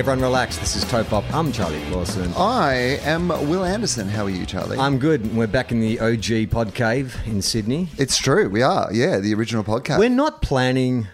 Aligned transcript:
Everyone 0.00 0.22
relax. 0.22 0.56
This 0.56 0.76
is 0.76 0.84
TOFOP. 0.86 1.30
I'm 1.30 1.52
Charlie 1.52 1.82
Clausen. 1.90 2.32
I 2.34 2.72
am 3.04 3.28
Wil 3.28 3.66
Anderson. 3.66 4.08
How 4.08 4.24
are 4.24 4.30
you, 4.30 4.46
Charlie? 4.46 4.78
I'm 4.78 4.98
good. 4.98 5.36
We're 5.36 5.46
back 5.46 5.72
in 5.72 5.80
the 5.82 6.00
OG 6.00 6.50
pod 6.50 6.74
cave 6.74 7.14
in 7.26 7.42
Sydney. 7.42 7.88
it's 7.98 8.16
true. 8.16 8.48
We 8.48 8.62
are. 8.62 8.88
Yeah, 8.94 9.18
the 9.18 9.34
original 9.34 9.62
podcast. 9.62 9.98
We're 9.98 10.08
not 10.08 10.40
planning 10.40 11.08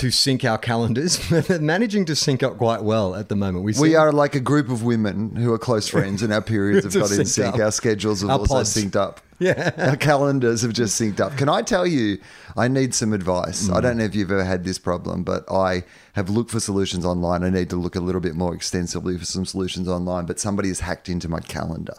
to 0.00 0.10
sync 0.10 0.44
our 0.46 0.56
calendars, 0.56 1.20
managing 1.60 2.06
to 2.06 2.16
sync 2.16 2.42
up 2.42 2.56
quite 2.56 2.82
well 2.82 3.14
at 3.14 3.28
the 3.28 3.36
moment. 3.36 3.64
we 3.64 3.74
seem- 3.74 3.94
are 3.96 4.12
like 4.12 4.34
a 4.34 4.40
group 4.40 4.70
of 4.70 4.82
women 4.82 5.36
who 5.36 5.52
are 5.52 5.58
close 5.58 5.88
friends, 5.88 6.22
and 6.22 6.32
our 6.32 6.40
periods 6.40 6.84
have 6.94 6.94
got 6.94 7.12
in 7.12 7.26
sync 7.26 7.54
up. 7.56 7.60
Our 7.60 7.70
schedules 7.70 8.22
have 8.22 8.30
Our 8.30 8.38
also 8.38 8.54
pods. 8.54 8.74
synced 8.76 8.96
up. 8.96 9.20
Yeah. 9.40 9.70
Our 9.78 9.96
calendars 9.96 10.60
have 10.60 10.74
just 10.74 11.00
synced 11.00 11.18
up. 11.18 11.38
Can 11.38 11.48
I 11.48 11.62
tell 11.62 11.86
you, 11.86 12.18
I 12.58 12.68
need 12.68 12.94
some 12.94 13.14
advice. 13.14 13.68
Mm. 13.68 13.74
I 13.74 13.80
don't 13.80 13.96
know 13.96 14.04
if 14.04 14.14
you've 14.14 14.30
ever 14.30 14.44
had 14.44 14.64
this 14.64 14.78
problem, 14.78 15.22
but 15.22 15.50
I 15.50 15.84
have 16.12 16.28
looked 16.28 16.50
for 16.50 16.60
solutions 16.60 17.06
online. 17.06 17.42
I 17.42 17.48
need 17.48 17.70
to 17.70 17.76
look 17.76 17.96
a 17.96 18.00
little 18.00 18.20
bit 18.20 18.34
more 18.34 18.54
extensively 18.54 19.16
for 19.16 19.24
some 19.24 19.46
solutions 19.46 19.88
online, 19.88 20.26
but 20.26 20.38
somebody 20.38 20.68
has 20.68 20.80
hacked 20.80 21.08
into 21.08 21.26
my 21.26 21.40
calendar. 21.40 21.94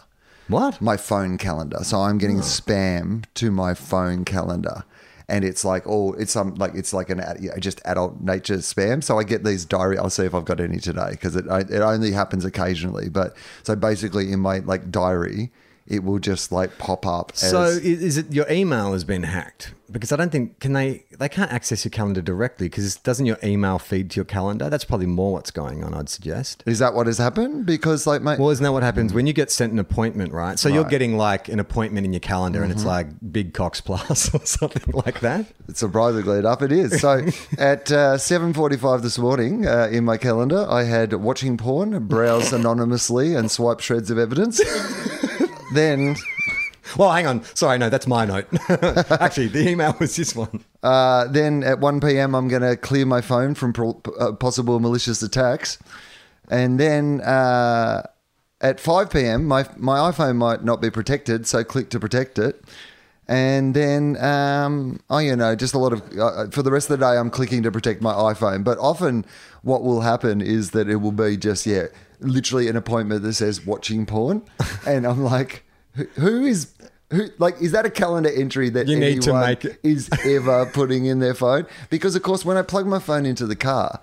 What? 0.46 0.80
my 0.80 0.96
phone 0.96 1.36
calendar. 1.36 1.78
So 1.82 2.00
I'm 2.00 2.18
getting 2.18 2.38
spam 2.42 3.24
to 3.34 3.50
my 3.50 3.74
phone 3.74 4.24
calendar. 4.24 4.84
And 5.32 5.46
it's 5.46 5.64
like 5.64 5.84
oh, 5.86 6.12
it's 6.12 6.32
some 6.32 6.54
like 6.56 6.74
it's 6.74 6.92
like 6.92 7.08
an 7.08 7.22
just 7.58 7.80
adult 7.86 8.20
nature 8.20 8.58
spam. 8.58 9.02
So 9.02 9.18
I 9.18 9.24
get 9.24 9.44
these 9.44 9.64
diary. 9.64 9.96
I'll 9.96 10.10
see 10.10 10.24
if 10.24 10.34
I've 10.34 10.44
got 10.44 10.60
any 10.60 10.78
today 10.78 11.12
because 11.12 11.34
it 11.36 11.46
it 11.46 11.80
only 11.80 12.12
happens 12.12 12.44
occasionally. 12.44 13.08
But 13.08 13.34
so 13.62 13.74
basically 13.74 14.30
in 14.30 14.40
my 14.40 14.58
like 14.58 14.90
diary, 14.90 15.50
it 15.92 16.02
will 16.02 16.18
just 16.18 16.50
like 16.50 16.78
pop 16.78 17.06
up. 17.06 17.36
So 17.36 17.62
is 17.64 18.16
it 18.16 18.32
your 18.32 18.50
email 18.50 18.92
has 18.94 19.04
been 19.04 19.24
hacked? 19.24 19.74
Because 19.90 20.10
I 20.10 20.16
don't 20.16 20.32
think 20.32 20.58
can 20.58 20.72
they 20.72 21.04
they 21.18 21.28
can't 21.28 21.52
access 21.52 21.84
your 21.84 21.90
calendar 21.90 22.22
directly 22.22 22.66
because 22.70 22.96
doesn't 22.96 23.26
your 23.26 23.36
email 23.44 23.78
feed 23.78 24.10
to 24.12 24.16
your 24.16 24.24
calendar? 24.24 24.70
That's 24.70 24.84
probably 24.84 25.04
more 25.06 25.32
what's 25.34 25.50
going 25.50 25.84
on. 25.84 25.92
I'd 25.92 26.08
suggest. 26.08 26.62
is 26.64 26.78
that 26.78 26.94
what 26.94 27.06
has 27.06 27.18
happened? 27.18 27.66
Because 27.66 28.06
like 28.06 28.22
my 28.22 28.36
Well, 28.36 28.48
isn't 28.48 28.64
that 28.64 28.72
what 28.72 28.82
happens 28.82 29.12
when 29.12 29.26
you 29.26 29.34
get 29.34 29.50
sent 29.50 29.70
an 29.74 29.78
appointment, 29.78 30.32
right? 30.32 30.58
So 30.58 30.70
you're 30.70 30.82
Mm-hmm. 30.84 30.90
getting 30.90 31.16
like 31.18 31.48
an 31.50 31.60
appointment 31.60 32.06
in 32.06 32.14
your 32.14 32.20
calendar, 32.20 32.62
and 32.62 32.72
it's 32.72 32.86
like 32.86 33.08
Big 33.30 33.52
Cox 33.52 33.82
Plus 33.82 34.34
or 34.34 34.46
something 34.46 34.94
like 34.94 35.20
that. 35.20 35.44
Surprisingly 35.74 36.38
enough, 36.38 36.62
it 36.62 36.72
is. 36.72 36.98
So 36.98 37.10
at 37.58 37.92
uh, 37.92 38.16
7.45 38.16 39.02
this 39.02 39.18
morning 39.18 39.66
uh, 39.66 39.88
in 39.92 40.06
my 40.06 40.16
calendar, 40.16 40.64
I 40.70 40.84
had 40.84 41.12
watching 41.12 41.58
porn, 41.58 42.06
browse 42.08 42.50
anonymously 42.58 43.34
and 43.34 43.50
swipe 43.50 43.80
shreds 43.80 44.10
of 44.10 44.16
evidence. 44.16 44.58
Then 45.74 46.16
Well, 46.96 47.10
hang 47.12 47.26
on. 47.26 47.44
Sorry, 47.54 47.78
no, 47.78 47.88
that's 47.88 48.06
my 48.06 48.24
note. 48.26 48.46
Actually, 48.68 49.48
the 49.48 49.68
email 49.68 49.96
was 49.98 50.14
this 50.16 50.34
one. 50.34 50.64
Uh, 50.82 51.26
then 51.28 51.62
at 51.62 51.78
1 51.78 52.00
p.m., 52.00 52.34
I'm 52.34 52.48
going 52.48 52.62
to 52.62 52.76
clear 52.76 53.06
my 53.06 53.20
phone 53.20 53.54
from 53.54 53.72
pro- 53.72 54.00
uh, 54.18 54.32
possible 54.32 54.78
malicious 54.80 55.22
attacks. 55.22 55.78
And 56.50 56.78
then 56.78 57.20
uh, 57.22 58.06
at 58.60 58.78
5 58.80 59.10
p.m., 59.10 59.46
my, 59.46 59.66
my 59.76 59.98
iPhone 60.10 60.36
might 60.36 60.64
not 60.64 60.82
be 60.82 60.90
protected, 60.90 61.46
so 61.46 61.64
click 61.64 61.88
to 61.90 62.00
protect 62.00 62.38
it. 62.38 62.62
And 63.28 63.74
then, 63.74 64.22
um, 64.22 65.00
oh, 65.08 65.18
you 65.18 65.36
know, 65.36 65.54
just 65.54 65.74
a 65.74 65.78
lot 65.78 65.92
of, 65.92 66.02
uh, 66.18 66.50
for 66.50 66.62
the 66.62 66.70
rest 66.70 66.90
of 66.90 66.98
the 66.98 67.06
day, 67.06 67.16
I'm 67.16 67.30
clicking 67.30 67.62
to 67.62 67.70
protect 67.70 68.02
my 68.02 68.12
iPhone. 68.12 68.64
But 68.64 68.78
often 68.78 69.24
what 69.62 69.82
will 69.82 70.00
happen 70.02 70.42
is 70.42 70.72
that 70.72 70.88
it 70.88 70.96
will 70.96 71.12
be 71.12 71.36
just, 71.36 71.64
yeah, 71.64 71.86
literally 72.22 72.68
an 72.68 72.76
appointment 72.76 73.22
that 73.22 73.34
says 73.34 73.64
watching 73.66 74.06
porn. 74.06 74.42
and 74.86 75.06
I'm 75.06 75.22
like, 75.22 75.64
who, 75.94 76.04
who 76.14 76.44
is, 76.44 76.72
who, 77.10 77.28
like, 77.38 77.60
is 77.60 77.72
that 77.72 77.84
a 77.84 77.90
calendar 77.90 78.30
entry 78.30 78.70
that 78.70 78.88
You 78.88 79.00
anyone 79.00 79.58
is 79.82 80.08
ever 80.24 80.66
putting 80.66 81.04
in 81.06 81.18
their 81.18 81.34
phone 81.34 81.66
because 81.90 82.16
of 82.16 82.22
course 82.22 82.44
when 82.44 82.56
i 82.56 82.62
plug 82.62 82.86
my 82.86 82.98
phone 82.98 83.26
into 83.26 83.46
the 83.46 83.56
car 83.56 84.00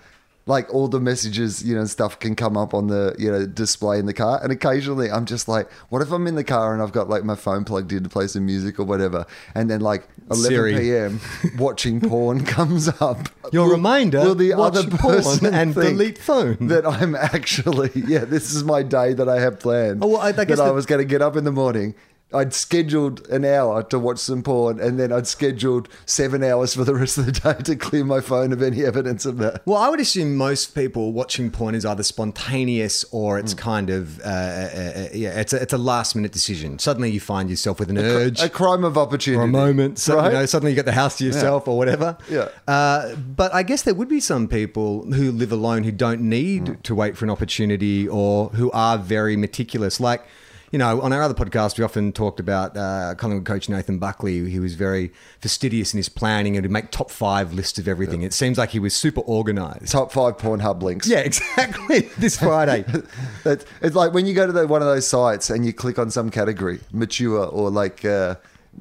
like 0.50 0.74
all 0.74 0.88
the 0.88 1.00
messages 1.00 1.64
you 1.64 1.76
know 1.76 1.86
stuff 1.86 2.20
can 2.20 2.36
come 2.36 2.58
up 2.58 2.74
on 2.74 2.88
the 2.88 3.16
you 3.20 3.32
know 3.32 3.46
display 3.46 4.00
in 4.00 4.06
the 4.08 4.14
car 4.14 4.40
and 4.44 4.52
occasionally 4.52 5.10
i'm 5.12 5.26
just 5.26 5.48
like 5.48 5.72
what 5.90 6.02
if 6.02 6.12
i'm 6.12 6.26
in 6.28 6.34
the 6.36 6.44
car 6.44 6.74
and 6.74 6.82
i've 6.82 6.92
got 6.92 7.08
like 7.08 7.24
my 7.24 7.36
phone 7.36 7.64
plugged 7.64 7.94
in 7.94 8.02
to 8.04 8.10
play 8.10 8.26
some 8.28 8.46
music 8.46 8.80
or 8.80 8.84
whatever 8.84 9.26
and 9.54 9.70
then 9.70 9.80
like 9.80 10.08
11 10.32 10.44
Siri. 10.48 10.76
p.m 10.76 11.22
watching 11.58 12.02
porn 12.10 12.44
comes 12.44 12.88
up 13.00 13.30
Your 13.54 13.66
Will- 13.68 13.74
reminder, 13.74 14.20
will 14.22 14.36
the 14.36 14.54
watch 14.56 14.76
other 14.76 14.90
porn 14.90 15.16
person 15.16 15.54
and 15.54 15.76
delete 15.76 16.18
phone. 16.18 16.58
that 16.68 16.86
i'm 16.86 17.14
actually 17.16 17.92
yeah 18.08 18.26
this 18.26 18.52
is 18.54 18.64
my 18.64 18.82
day 18.84 19.14
that 19.14 19.30
i 19.30 19.40
have 19.40 19.60
planned 19.60 20.04
Oh, 20.04 20.08
well, 20.08 20.22
I- 20.22 20.30
I 20.30 20.46
guess 20.46 20.58
that 20.58 20.68
i 20.68 20.72
was 20.72 20.86
going 20.88 21.00
to 21.00 21.06
get 21.06 21.22
up 21.22 21.36
in 21.38 21.44
the 21.44 21.52
morning 21.52 21.94
I'd 22.32 22.54
scheduled 22.54 23.28
an 23.30 23.44
hour 23.44 23.82
to 23.84 23.98
watch 23.98 24.20
some 24.20 24.44
porn, 24.44 24.80
and 24.80 25.00
then 25.00 25.12
I'd 25.12 25.26
scheduled 25.26 25.90
seven 26.06 26.44
hours 26.44 26.76
for 26.76 26.84
the 26.84 26.94
rest 26.94 27.18
of 27.18 27.26
the 27.26 27.32
day 27.32 27.56
to 27.64 27.76
clear 27.76 28.06
my 28.06 28.22
phone 28.22 28.54
of 28.54 28.62
any 28.62 28.86
evidence 28.86 29.26
of 29.26 29.38
that. 29.40 29.64
Well, 29.66 29.78
I 29.78 29.90
would 29.90 30.00
assume 30.00 30.36
most 30.36 30.76
people 30.76 31.12
watching 31.12 31.50
porn 31.50 31.74
is 31.74 31.86
either 31.86 32.04
spontaneous 32.04 33.04
or 33.12 33.40
it's 33.40 33.54
kind 33.56 33.90
of 33.90 34.20
uh, 34.22 34.24
uh, 34.24 34.30
uh, 34.30 35.08
yeah, 35.14 35.40
it's 35.40 35.54
a, 35.54 35.62
it's 35.62 35.74
a 35.74 35.78
last 35.80 36.16
minute 36.16 36.32
decision. 36.32 36.78
Suddenly 36.78 37.10
you 37.12 37.20
find 37.20 37.50
yourself 37.50 37.80
with 37.80 37.90
an 37.90 37.98
urge. 37.98 38.42
A 38.42 38.50
crime 38.50 38.84
of 38.84 38.98
opportunity. 38.98 39.40
for 39.40 39.44
a 39.46 39.48
moment, 39.48 39.98
so, 39.98 40.18
right? 40.18 40.28
you 40.32 40.38
know, 40.40 40.46
suddenly 40.46 40.72
you 40.72 40.76
get 40.76 40.86
the 40.86 40.92
house 40.92 41.18
to 41.18 41.26
yourself 41.26 41.68
or 41.68 41.78
whatever. 41.78 42.16
Yeah. 42.30 42.50
Uh, 42.68 43.16
but 43.16 43.54
I 43.54 43.64
guess 43.64 43.82
there 43.82 43.96
would 43.96 44.08
be 44.10 44.20
some 44.20 44.48
people 44.48 45.12
who 45.14 45.32
live 45.32 45.52
alone 45.52 45.84
who 45.84 45.92
don't 45.92 46.22
need 46.22 46.60
Mm. 46.60 46.84
to 46.84 46.94
wait 46.96 47.18
for 47.18 47.26
an 47.26 47.32
opportunity 47.32 48.08
or 48.08 48.50
who 48.50 48.70
are 48.72 48.98
very 48.98 49.36
meticulous. 49.38 50.00
Like, 50.00 50.26
you 50.72 50.78
know, 50.78 51.02
on 51.02 51.12
our 51.14 51.22
other 51.22 51.34
podcast, 51.34 51.78
we 51.78 51.84
often 51.84 52.12
talked 52.12 52.40
about 52.40 52.78
uh, 52.78 53.16
Collingwood 53.16 53.46
coach 53.46 53.70
Nathan 53.70 53.98
Buckley. 53.98 54.50
He 54.50 54.60
was 54.60 54.76
very 54.76 55.12
fastidious 55.40 55.94
in 55.94 55.98
his 55.98 56.10
planning 56.10 56.56
and 56.56 56.64
would 56.64 56.72
make 56.72 56.92
top 56.92 57.10
five 57.10 57.54
lists 57.54 57.80
of 57.80 57.88
everything. 57.88 58.22
It 58.22 58.34
seems 58.34 58.58
like 58.58 58.70
he 58.70 58.80
was 58.80 58.96
super 58.96 59.22
organized. 59.22 59.92
Top 59.92 60.12
five 60.12 60.38
Pornhub 60.38 60.84
links. 60.84 61.08
Yeah, 61.08 61.20
exactly. 61.20 62.02
this 62.18 62.38
Friday. 62.38 62.86
It's, 63.46 63.66
it's 63.82 63.96
like 63.96 64.14
when 64.14 64.26
you 64.26 64.34
go 64.34 64.46
to 64.46 64.52
the, 64.52 64.68
one 64.68 64.82
of 64.82 64.88
those 64.88 65.08
sites 65.08 65.50
and 65.50 65.66
you 65.66 65.74
click 65.74 65.98
on 65.98 66.12
some 66.12 66.30
category, 66.30 66.82
mature 66.92 67.46
or 67.46 67.72
like, 67.72 68.04
uh, 68.06 68.36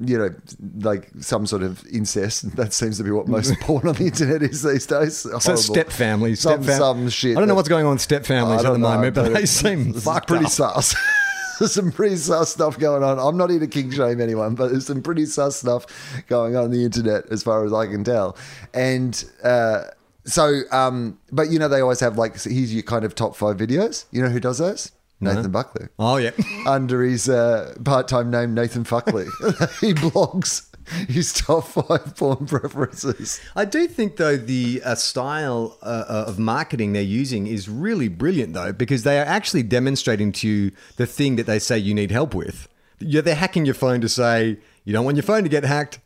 you 0.05 0.17
know, 0.17 0.29
like 0.81 1.09
some 1.21 1.47
sort 1.47 1.63
of 1.63 1.85
incest. 1.87 2.45
That 2.55 2.73
seems 2.73 2.97
to 2.97 3.03
be 3.03 3.11
what 3.11 3.27
most 3.27 3.57
porn 3.61 3.87
on 3.87 3.95
the 3.95 4.05
internet 4.05 4.43
is 4.43 4.61
these 4.63 4.85
days. 4.85 5.17
So 5.17 5.31
Horrible. 5.39 5.57
step 5.57 5.89
families, 5.89 6.41
Some, 6.41 6.61
fam- 6.63 6.77
some 6.77 7.09
shit. 7.09 7.35
I 7.37 7.39
don't 7.39 7.47
know 7.47 7.55
what's 7.55 7.69
going 7.69 7.85
on 7.85 7.93
with 7.93 8.01
step 8.01 8.25
families 8.25 8.63
at 8.63 8.71
the 8.73 8.77
moment, 8.79 9.15
but 9.15 9.33
they 9.33 9.45
seem 9.45 9.89
it's 9.89 10.03
fucked 10.03 10.27
pretty 10.27 10.45
up. 10.45 10.51
sus. 10.51 10.95
There's 11.59 11.73
some 11.73 11.91
pretty 11.91 12.15
sus 12.15 12.53
stuff 12.53 12.79
going 12.79 13.03
on. 13.03 13.19
I'm 13.19 13.37
not 13.37 13.49
here 13.49 13.59
to 13.59 13.67
king 13.67 13.91
shame 13.91 14.21
anyone, 14.21 14.55
but 14.55 14.71
there's 14.71 14.87
some 14.87 15.01
pretty 15.01 15.25
sus 15.25 15.57
stuff 15.57 15.85
going 16.27 16.55
on, 16.55 16.65
on 16.65 16.71
the 16.71 16.83
internet 16.83 17.25
as 17.31 17.43
far 17.43 17.65
as 17.65 17.73
I 17.73 17.85
can 17.85 18.03
tell. 18.03 18.37
And 18.73 19.23
uh, 19.43 19.83
so, 20.23 20.61
um, 20.71 21.19
but 21.31 21.49
you 21.49 21.59
know, 21.59 21.67
they 21.67 21.81
always 21.81 21.99
have 21.99 22.17
like, 22.17 22.37
so 22.37 22.49
here's 22.49 22.73
your 22.73 22.83
kind 22.83 23.03
of 23.03 23.15
top 23.15 23.35
five 23.35 23.57
videos. 23.57 24.05
You 24.11 24.21
know 24.21 24.29
who 24.29 24.39
does 24.39 24.59
those? 24.59 24.91
Nathan 25.21 25.51
Buckley. 25.51 25.87
Oh 25.97 26.17
yeah. 26.17 26.31
Under 26.65 27.03
his 27.03 27.27
uh, 27.27 27.75
part-time 27.83 28.31
name, 28.31 28.53
Nathan 28.53 28.85
Fuckley. 28.85 29.25
he 29.81 29.93
blogs 29.93 30.68
his 31.07 31.33
top 31.33 31.65
five 31.65 32.15
porn 32.15 32.45
preferences. 32.45 33.39
I 33.55 33.65
do 33.65 33.87
think 33.87 34.17
though 34.17 34.37
the 34.37 34.81
uh, 34.83 34.95
style 34.95 35.77
uh, 35.81 36.05
uh, 36.07 36.25
of 36.27 36.39
marketing 36.39 36.93
they're 36.93 37.01
using 37.01 37.47
is 37.47 37.69
really 37.69 38.07
brilliant 38.07 38.53
though 38.53 38.73
because 38.73 39.03
they 39.03 39.19
are 39.19 39.25
actually 39.25 39.63
demonstrating 39.63 40.31
to 40.33 40.47
you 40.47 40.71
the 40.97 41.05
thing 41.05 41.35
that 41.35 41.45
they 41.45 41.59
say 41.59 41.77
you 41.77 41.93
need 41.93 42.11
help 42.11 42.33
with. 42.33 42.67
Yeah, 42.99 43.21
they're 43.21 43.35
hacking 43.35 43.65
your 43.65 43.75
phone 43.75 44.01
to 44.01 44.09
say 44.09 44.57
you 44.83 44.93
don't 44.93 45.05
want 45.05 45.17
your 45.17 45.23
phone 45.23 45.43
to 45.43 45.49
get 45.49 45.63
hacked. 45.63 45.99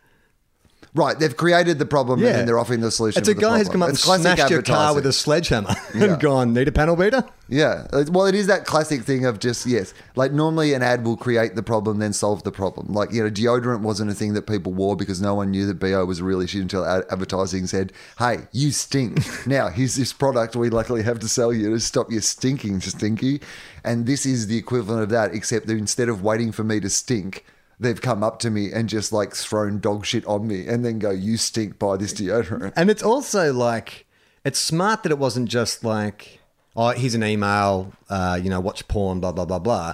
Right, 0.95 1.17
they've 1.17 1.35
created 1.35 1.79
the 1.79 1.87
problem 1.87 2.19
and 2.23 2.27
then 2.35 2.45
they're 2.45 2.59
offering 2.59 2.81
the 2.81 2.91
solution. 2.91 3.19
It's 3.19 3.27
a 3.27 3.33
guy 3.33 3.57
who's 3.57 3.67
come 3.67 3.81
up 3.81 3.89
and 3.89 3.97
It's 3.97 4.03
smashed 4.03 4.51
your 4.51 4.61
car 4.61 4.93
with 4.93 5.07
a 5.07 5.13
sledgehammer 5.13 5.73
Yeah. 5.95 6.03
and 6.03 6.21
gone, 6.21 6.53
need 6.53 6.67
a 6.67 6.71
panel 6.71 6.95
beater? 6.95 7.23
Yeah. 7.49 7.87
Well, 8.11 8.27
it 8.27 8.35
is 8.35 8.45
that 8.45 8.65
classic 8.65 9.01
thing 9.01 9.25
of 9.25 9.39
just, 9.39 9.65
yes, 9.65 9.95
like 10.15 10.31
normally 10.31 10.73
an 10.75 10.83
ad 10.83 11.03
will 11.03 11.17
create 11.17 11.55
the 11.55 11.63
problem, 11.63 11.97
then 11.97 12.13
solve 12.13 12.43
the 12.43 12.51
problem. 12.51 12.93
Like, 12.93 13.11
you 13.11 13.23
know, 13.23 13.29
deodorant 13.31 13.81
wasn't 13.81 14.11
a 14.11 14.13
thing 14.13 14.33
that 14.35 14.43
people 14.45 14.71
wore 14.71 14.95
because 14.95 15.19
no 15.19 15.33
one 15.33 15.49
knew 15.49 15.65
that 15.65 15.79
BO 15.79 16.05
was 16.05 16.19
a 16.19 16.23
real 16.23 16.41
issue 16.41 16.61
until 16.61 16.85
ad- 16.85 17.05
advertising 17.09 17.65
said, 17.65 17.91
hey, 18.19 18.41
you 18.51 18.71
stink. 18.71 19.19
now, 19.47 19.69
here's 19.69 19.95
this 19.95 20.13
product 20.13 20.55
we 20.55 20.69
luckily 20.69 21.01
have 21.01 21.17
to 21.19 21.27
sell 21.27 21.51
you 21.51 21.71
to 21.71 21.79
stop 21.79 22.11
you 22.11 22.19
stinking, 22.19 22.81
stinky. 22.81 23.41
And 23.83 24.05
this 24.05 24.27
is 24.27 24.45
the 24.45 24.57
equivalent 24.57 25.01
of 25.01 25.09
that, 25.09 25.33
except 25.33 25.65
that 25.67 25.77
instead 25.77 26.07
of 26.07 26.21
waiting 26.23 26.51
for 26.51 26.63
me 26.63 26.79
to 26.79 26.89
stink, 26.89 27.45
they've 27.79 28.01
come 28.01 28.23
up 28.23 28.39
to 28.39 28.49
me 28.49 28.71
and 28.71 28.89
just 28.89 29.11
like 29.11 29.35
thrown 29.35 29.79
dog 29.79 30.05
shit 30.05 30.25
on 30.25 30.47
me 30.47 30.67
and 30.67 30.85
then 30.85 30.99
go, 30.99 31.11
"You 31.11 31.37
stink. 31.37 31.79
Buy 31.79 31.97
this 31.97 32.13
deodorant." 32.13 32.73
And 32.75 32.89
it's 32.89 33.03
also 33.03 33.53
like, 33.53 34.05
it's 34.45 34.59
smart 34.59 35.03
that 35.03 35.11
it 35.11 35.17
wasn't 35.17 35.49
just 35.49 35.83
like, 35.83 36.39
oh, 36.75 36.89
here's 36.89 37.15
an 37.15 37.23
email, 37.23 37.93
uh, 38.09 38.39
you 38.41 38.49
know, 38.49 38.59
watch 38.59 38.87
porn, 38.87 39.19
blah, 39.19 39.31
blah, 39.31 39.45
blah, 39.45 39.59
blah. 39.59 39.93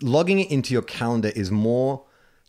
Logging 0.00 0.40
it 0.40 0.50
into 0.50 0.72
your 0.72 0.82
calendar 0.82 1.30
is 1.34 1.50
more 1.50 2.04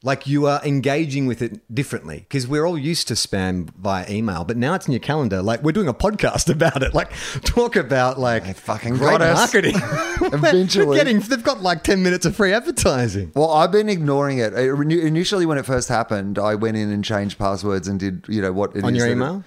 like 0.06 0.28
you 0.28 0.46
are 0.46 0.62
engaging 0.66 1.26
with 1.28 1.42
it 1.42 1.62
differently 1.74 2.20
because 2.20 2.46
we're 2.46 2.66
all 2.66 2.78
used 2.78 3.08
to 3.08 3.14
spam 3.14 3.70
via 3.76 4.06
email, 4.10 4.44
but 4.44 4.58
now 4.58 4.74
it's 4.74 4.86
in 4.86 4.92
your 4.92 5.00
calendar. 5.00 5.42
Like 5.42 5.64
we're 5.64 5.72
doing 5.72 5.88
a 5.88 5.94
podcast 5.94 6.50
about 6.54 6.84
it. 6.84 6.94
Like 6.94 7.12
talk 7.44 7.78
about 7.78 8.20
like 8.20 8.44
They 8.46 8.54
fucking 8.54 8.96
great 8.98 9.20
got 9.20 9.34
marketing. 9.34 9.76
Eventually. 10.22 10.98
Getting, 10.98 11.20
they've 11.22 11.42
got 11.44 11.62
like 11.62 11.84
10 11.84 12.04
minutes 12.04 12.26
of 12.26 12.36
free 12.36 12.52
advertising. 12.52 13.32
Well, 13.34 13.50
I've 13.52 13.72
been 13.72 13.88
ignoring 13.90 14.40
it. 14.40 14.54
It- 14.54 14.74
Initially, 15.14 15.46
when 15.46 15.58
it 15.58 15.66
first 15.66 15.88
happened, 15.88 16.38
I 16.38 16.56
went 16.56 16.76
in 16.76 16.92
and 16.92 17.04
changed 17.04 17.38
passwords 17.38 17.88
and 17.88 18.00
did, 18.00 18.26
you 18.28 18.42
know, 18.42 18.52
what 18.52 18.76
On 18.84 18.94
your 18.94 19.08
email? 19.08 19.44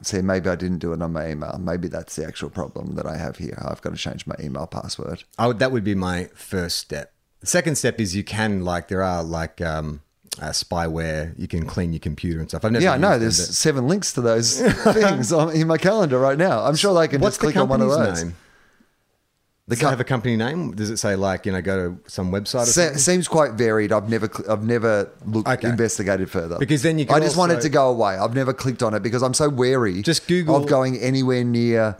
See, 0.00 0.22
maybe 0.22 0.48
I 0.48 0.56
didn't 0.56 0.78
do 0.78 0.92
it 0.92 1.02
on 1.02 1.12
my 1.12 1.28
email. 1.30 1.58
Maybe 1.60 1.88
that's 1.88 2.16
the 2.16 2.24
actual 2.24 2.48
problem 2.50 2.94
that 2.94 3.04
I 3.04 3.16
have 3.16 3.36
here. 3.36 3.62
I've 3.62 3.82
got 3.82 3.90
to 3.90 3.96
change 3.96 4.26
my 4.26 4.36
email 4.40 4.66
password. 4.66 5.24
I 5.38 5.48
would, 5.48 5.58
that 5.58 5.70
would 5.72 5.84
be 5.84 5.94
my 5.94 6.30
first 6.34 6.78
step. 6.78 7.12
The 7.42 7.46
second 7.46 7.76
step 7.76 8.00
is 8.00 8.16
you 8.16 8.24
can 8.24 8.64
like 8.64 8.88
there 8.88 9.02
are 9.02 9.22
like 9.22 9.60
um, 9.60 10.00
uh, 10.40 10.46
spyware. 10.50 11.34
You 11.38 11.48
can 11.48 11.66
clean 11.66 11.92
your 11.92 12.00
computer 12.00 12.40
and 12.40 12.48
stuff. 12.48 12.64
I've 12.64 12.72
never 12.72 12.82
Yeah, 12.84 12.92
I 12.94 12.96
know. 12.98 13.18
There's 13.18 13.38
but- 13.46 13.54
seven 13.54 13.88
links 13.88 14.12
to 14.14 14.20
those 14.20 14.60
things 14.62 15.32
on, 15.32 15.50
in 15.54 15.66
my 15.66 15.76
calendar 15.78 16.18
right 16.18 16.38
now. 16.38 16.62
I'm 16.64 16.76
sure 16.76 16.98
they 16.98 17.08
can 17.08 17.20
What's 17.20 17.34
just 17.36 17.40
click 17.40 17.56
on 17.56 17.68
one 17.68 17.80
of 17.82 17.88
company's 17.90 18.14
those. 18.20 18.24
name? 18.24 18.36
The 19.68 19.76
Does 19.76 19.80
co- 19.80 19.86
it 19.86 19.90
have 19.90 20.00
a 20.00 20.04
company 20.04 20.36
name? 20.36 20.72
Does 20.74 20.90
it 20.90 20.96
say 20.98 21.14
like 21.16 21.46
you 21.46 21.52
know 21.52 21.62
go 21.62 21.90
to 21.90 22.10
some 22.10 22.32
website 22.32 22.62
or 22.62 22.66
Se- 22.66 22.82
something? 22.84 22.98
seems 22.98 23.28
quite 23.28 23.52
varied. 23.52 23.92
I've 23.92 24.08
never, 24.10 24.28
cl- 24.32 24.50
I've 24.50 24.64
never 24.64 25.08
looked 25.24 25.48
Okay. 25.48 25.68
investigated 25.68 26.28
further 26.30 26.58
Because 26.58 26.82
then 26.82 26.98
you 26.98 27.06
can 27.06 27.14
I 27.16 27.20
just 27.20 27.36
want 27.36 27.52
it 27.52 27.60
to 27.60 27.68
go 27.68 27.88
away. 27.88 28.16
I've 28.16 28.34
never 28.34 28.52
clicked 28.52 28.82
on 28.82 28.92
it 28.94 29.02
because 29.04 29.22
I'm 29.22 29.34
so 29.34 29.48
wary. 29.48 30.02
Just 30.02 30.26
Google- 30.26 30.56
of 30.56 30.66
going 30.66 30.98
anywhere 30.98 31.44
near 31.44 31.96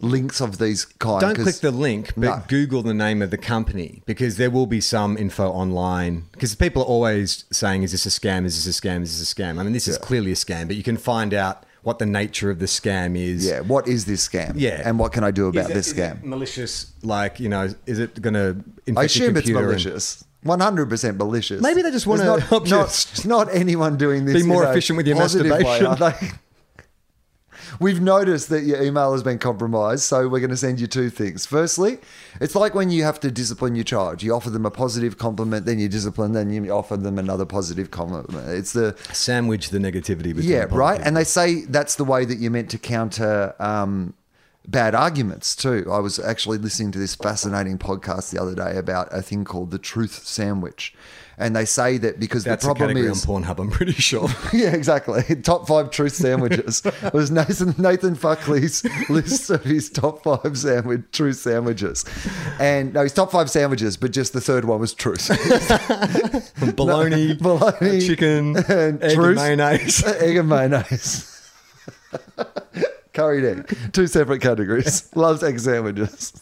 links 0.00 0.40
of 0.40 0.58
these 0.58 0.84
kind. 0.84 1.20
Don't 1.20 1.34
click 1.36 1.56
the 1.56 1.70
link, 1.70 2.12
but 2.16 2.22
No. 2.22 2.42
Google 2.48 2.82
the 2.82 2.94
name 2.94 3.22
of 3.22 3.30
the 3.30 3.38
company 3.38 4.02
because 4.06 4.36
there 4.36 4.50
will 4.50 4.66
be 4.66 4.80
some 4.80 5.16
info 5.16 5.48
online. 5.50 6.24
Because 6.32 6.54
people 6.54 6.82
are 6.82 6.86
always 6.86 7.44
saying, 7.50 7.82
"Is 7.82 7.92
this 7.92 8.06
a 8.06 8.10
scam? 8.10 8.44
Is 8.44 8.64
this 8.64 8.78
a 8.78 8.80
scam? 8.80 9.02
Is 9.02 9.18
this 9.18 9.32
a 9.32 9.34
scam?" 9.34 9.58
I 9.58 9.62
mean, 9.62 9.72
this 9.72 9.88
is 9.88 9.98
clearly 9.98 10.32
a 10.32 10.36
scam, 10.36 10.66
but 10.66 10.76
you 10.76 10.82
can 10.82 10.96
find 10.96 11.32
out 11.32 11.64
what 11.82 11.98
the 11.98 12.06
nature 12.06 12.50
of 12.50 12.58
the 12.58 12.66
scam 12.66 13.16
is. 13.16 13.46
Yeah, 13.46 13.60
what 13.60 13.86
is 13.86 14.04
this 14.06 14.26
scam? 14.28 14.52
Yeah. 14.56 14.82
and 14.84 14.98
what 14.98 15.12
can 15.12 15.22
I 15.24 15.30
do 15.30 15.46
about 15.46 15.70
it- 15.70 15.74
this 15.74 15.88
is 15.88 15.94
scam? 15.94 16.18
it 16.18 16.24
malicious? 16.24 16.86
Like 17.02 17.38
you 17.40 17.48
know, 17.48 17.68
is 17.86 17.98
it 17.98 18.20
going 18.20 18.34
to 18.34 18.56
infect 18.86 18.98
I 18.98 19.04
assume 19.04 19.36
it's 19.36 19.48
malicious. 19.48 20.24
One 20.42 20.60
hundred 20.60 20.88
percent 20.88 21.16
malicious. 21.16 21.60
Maybe 21.60 21.82
they 21.82 21.90
just 21.90 22.06
wanna 22.06 22.24
There's 22.24 22.42
help 22.44 22.68
not, 22.68 23.06
not, 23.24 23.26
not 23.26 23.54
anyone 23.54 23.96
doing 23.96 24.26
this. 24.26 24.42
be 24.42 24.46
more 24.46 24.64
efficient 24.64 24.96
with 24.96 25.06
your 25.08 25.16
way, 25.16 25.22
masturbation. 25.22 25.96
We've 27.80 28.00
noticed 28.00 28.48
that 28.50 28.62
your 28.62 28.82
email 28.82 29.12
has 29.12 29.22
been 29.22 29.38
compromised, 29.38 30.04
so 30.04 30.28
we're 30.28 30.40
going 30.40 30.50
to 30.50 30.56
send 30.56 30.80
you 30.80 30.86
two 30.86 31.10
things. 31.10 31.46
Firstly, 31.46 31.98
it's 32.40 32.54
like 32.54 32.74
when 32.74 32.90
you 32.90 33.04
have 33.04 33.20
to 33.20 33.30
discipline 33.30 33.74
your 33.74 33.84
child. 33.84 34.22
You 34.22 34.34
offer 34.34 34.50
them 34.50 34.66
a 34.66 34.70
positive 34.70 35.18
compliment, 35.18 35.66
then 35.66 35.78
you 35.78 35.88
discipline, 35.88 36.32
then 36.32 36.50
you 36.50 36.70
offer 36.70 36.96
them 36.96 37.18
another 37.18 37.44
positive 37.44 37.90
compliment. 37.90 38.48
It's 38.48 38.72
the 38.72 38.96
sandwich 39.12 39.70
the 39.70 39.78
negativity. 39.78 40.34
Between 40.34 40.48
yeah, 40.48 40.66
right. 40.70 41.00
And 41.00 41.16
they 41.16 41.24
say 41.24 41.64
that's 41.64 41.96
the 41.96 42.04
way 42.04 42.24
that 42.24 42.38
you're 42.38 42.50
meant 42.50 42.70
to 42.70 42.78
counter 42.78 43.54
um, 43.58 44.14
bad 44.66 44.94
arguments 44.94 45.54
too. 45.54 45.86
I 45.90 45.98
was 45.98 46.18
actually 46.18 46.58
listening 46.58 46.92
to 46.92 46.98
this 46.98 47.14
fascinating 47.14 47.78
podcast 47.78 48.30
the 48.30 48.40
other 48.40 48.54
day 48.54 48.76
about 48.76 49.08
a 49.12 49.22
thing 49.22 49.44
called 49.44 49.70
the 49.70 49.78
truth 49.78 50.26
sandwich, 50.26 50.94
and 51.38 51.54
they 51.54 51.64
say 51.64 51.98
that 51.98 52.18
because 52.18 52.44
That's 52.44 52.64
the 52.64 52.70
a 52.70 52.74
problem 52.74 52.96
category 52.96 53.12
is 53.12 53.26
on 53.26 53.42
Pornhub. 53.42 53.58
I'm 53.58 53.70
pretty 53.70 53.92
sure. 53.92 54.28
yeah, 54.52 54.74
exactly. 54.74 55.22
Top 55.42 55.68
five 55.68 55.90
truth 55.90 56.14
sandwiches 56.14 56.82
was 57.12 57.30
Nathan 57.30 57.74
Nathan 57.78 58.14
Buckley's 58.14 58.84
list 59.10 59.50
of 59.50 59.62
his 59.64 59.90
top 59.90 60.22
five 60.22 60.56
sandwich 60.58 61.02
truth 61.12 61.36
sandwiches, 61.36 62.04
and 62.58 62.94
no, 62.94 63.02
his 63.02 63.12
top 63.12 63.30
five 63.30 63.50
sandwiches, 63.50 63.96
but 63.96 64.12
just 64.12 64.32
the 64.32 64.40
third 64.40 64.64
one 64.64 64.80
was 64.80 64.94
truth. 64.94 65.28
bologna, 66.76 67.34
bologna, 67.34 68.00
chicken, 68.00 68.56
and 68.68 69.02
egg 69.02 69.14
truth. 69.14 69.38
and 69.38 69.58
mayonnaise. 69.58 70.04
egg 70.04 70.36
and 70.36 70.48
mayonnaise. 70.48 71.32
Curried 73.12 73.44
egg. 73.44 73.78
Two 73.92 74.06
separate 74.06 74.40
categories. 74.40 75.14
Loves 75.14 75.42
egg 75.42 75.58
sandwiches. 75.58 76.32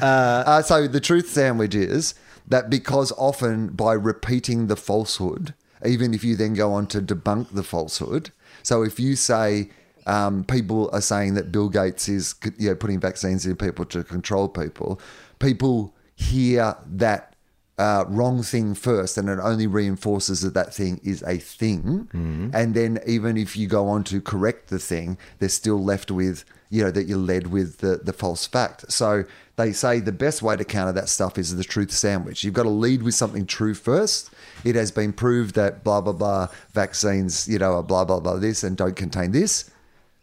Uh, 0.00 0.62
so 0.62 0.86
the 0.86 1.00
truth 1.00 1.28
sandwich 1.28 1.74
is 1.74 2.14
that 2.46 2.70
because 2.70 3.12
often 3.12 3.68
by 3.68 3.92
repeating 3.92 4.66
the 4.66 4.76
falsehood, 4.76 5.54
even 5.84 6.14
if 6.14 6.22
you 6.24 6.36
then 6.36 6.54
go 6.54 6.72
on 6.72 6.86
to 6.88 7.00
debunk 7.00 7.48
the 7.52 7.62
falsehood, 7.62 8.30
so 8.62 8.82
if 8.82 9.00
you 9.00 9.16
say 9.16 9.70
um, 10.06 10.44
people 10.44 10.90
are 10.92 11.00
saying 11.00 11.34
that 11.34 11.52
Bill 11.52 11.68
Gates 11.68 12.08
is 12.08 12.34
you 12.58 12.68
know, 12.68 12.74
putting 12.74 13.00
vaccines 13.00 13.46
in 13.46 13.56
people 13.56 13.84
to 13.86 14.04
control 14.04 14.48
people, 14.48 15.00
people 15.38 15.94
hear 16.14 16.76
that 16.86 17.34
uh, 17.78 18.04
wrong 18.08 18.42
thing 18.42 18.74
first, 18.74 19.16
and 19.16 19.28
it 19.28 19.38
only 19.40 19.66
reinforces 19.66 20.42
that 20.42 20.54
that 20.54 20.74
thing 20.74 21.00
is 21.02 21.22
a 21.22 21.38
thing. 21.38 22.08
And 22.54 22.74
then 22.74 23.00
even 23.06 23.36
if 23.36 23.56
you 23.56 23.66
go 23.66 23.88
on 23.88 24.04
to 24.04 24.20
correct 24.20 24.68
the 24.68 24.78
thing, 24.78 25.18
they're 25.38 25.48
still 25.48 25.82
left 25.82 26.10
with 26.10 26.44
you 26.72 26.82
know 26.82 26.90
that 26.90 27.04
you're 27.04 27.18
led 27.18 27.48
with 27.48 27.78
the 27.78 28.00
the 28.02 28.12
false 28.12 28.46
fact. 28.46 28.90
So 28.90 29.24
they 29.56 29.72
say 29.72 30.00
the 30.00 30.10
best 30.10 30.40
way 30.40 30.56
to 30.56 30.64
counter 30.64 30.92
that 30.92 31.10
stuff 31.10 31.36
is 31.36 31.54
the 31.54 31.62
truth 31.62 31.92
sandwich. 31.92 32.42
You've 32.42 32.54
got 32.54 32.62
to 32.62 32.70
lead 32.70 33.02
with 33.02 33.14
something 33.14 33.44
true 33.44 33.74
first. 33.74 34.30
It 34.64 34.74
has 34.74 34.90
been 34.90 35.12
proved 35.12 35.54
that 35.54 35.84
blah 35.84 36.00
blah 36.00 36.14
blah 36.14 36.48
vaccines, 36.72 37.46
you 37.46 37.58
know, 37.58 37.74
are 37.74 37.82
blah 37.82 38.06
blah 38.06 38.20
blah 38.20 38.36
this 38.36 38.64
and 38.64 38.76
don't 38.76 38.96
contain 38.96 39.32
this. 39.32 39.70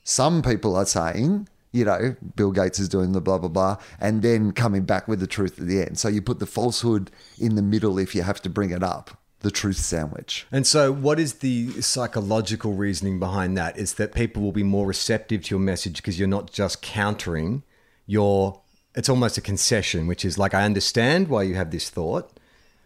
Some 0.03 0.41
people 0.41 0.75
are 0.75 0.87
saying, 0.87 1.47
you 1.71 1.85
know, 1.85 2.15
Bill 2.35 2.51
Gates 2.51 2.79
is 2.79 2.89
doing 2.89 3.11
the 3.11 3.21
blah, 3.21 3.37
blah, 3.37 3.49
blah, 3.49 3.77
and 3.99 4.23
then 4.23 4.51
coming 4.51 4.83
back 4.83 5.07
with 5.07 5.19
the 5.19 5.27
truth 5.27 5.59
at 5.59 5.67
the 5.67 5.81
end. 5.81 5.99
So 5.99 6.07
you 6.07 6.19
put 6.19 6.39
the 6.39 6.47
falsehood 6.47 7.11
in 7.37 7.53
the 7.53 7.61
middle 7.61 7.99
if 7.99 8.15
you 8.15 8.23
have 8.23 8.41
to 8.41 8.49
bring 8.49 8.71
it 8.71 8.81
up, 8.81 9.18
the 9.41 9.51
truth 9.51 9.77
sandwich. 9.77 10.45
And 10.51 10.67
so, 10.67 10.91
what 10.91 11.19
is 11.19 11.35
the 11.35 11.81
psychological 11.81 12.73
reasoning 12.73 13.19
behind 13.19 13.57
that? 13.57 13.77
Is 13.77 13.93
that 13.95 14.13
people 14.13 14.41
will 14.43 14.51
be 14.51 14.63
more 14.63 14.85
receptive 14.85 15.43
to 15.45 15.51
your 15.55 15.59
message 15.59 15.97
because 15.97 16.19
you're 16.19 16.27
not 16.27 16.51
just 16.51 16.81
countering 16.81 17.63
your. 18.05 18.59
It's 18.95 19.07
almost 19.07 19.37
a 19.37 19.41
concession, 19.41 20.07
which 20.07 20.25
is 20.25 20.37
like, 20.37 20.53
I 20.53 20.63
understand 20.63 21.27
why 21.27 21.43
you 21.43 21.55
have 21.55 21.69
this 21.71 21.89
thought, 21.89 22.31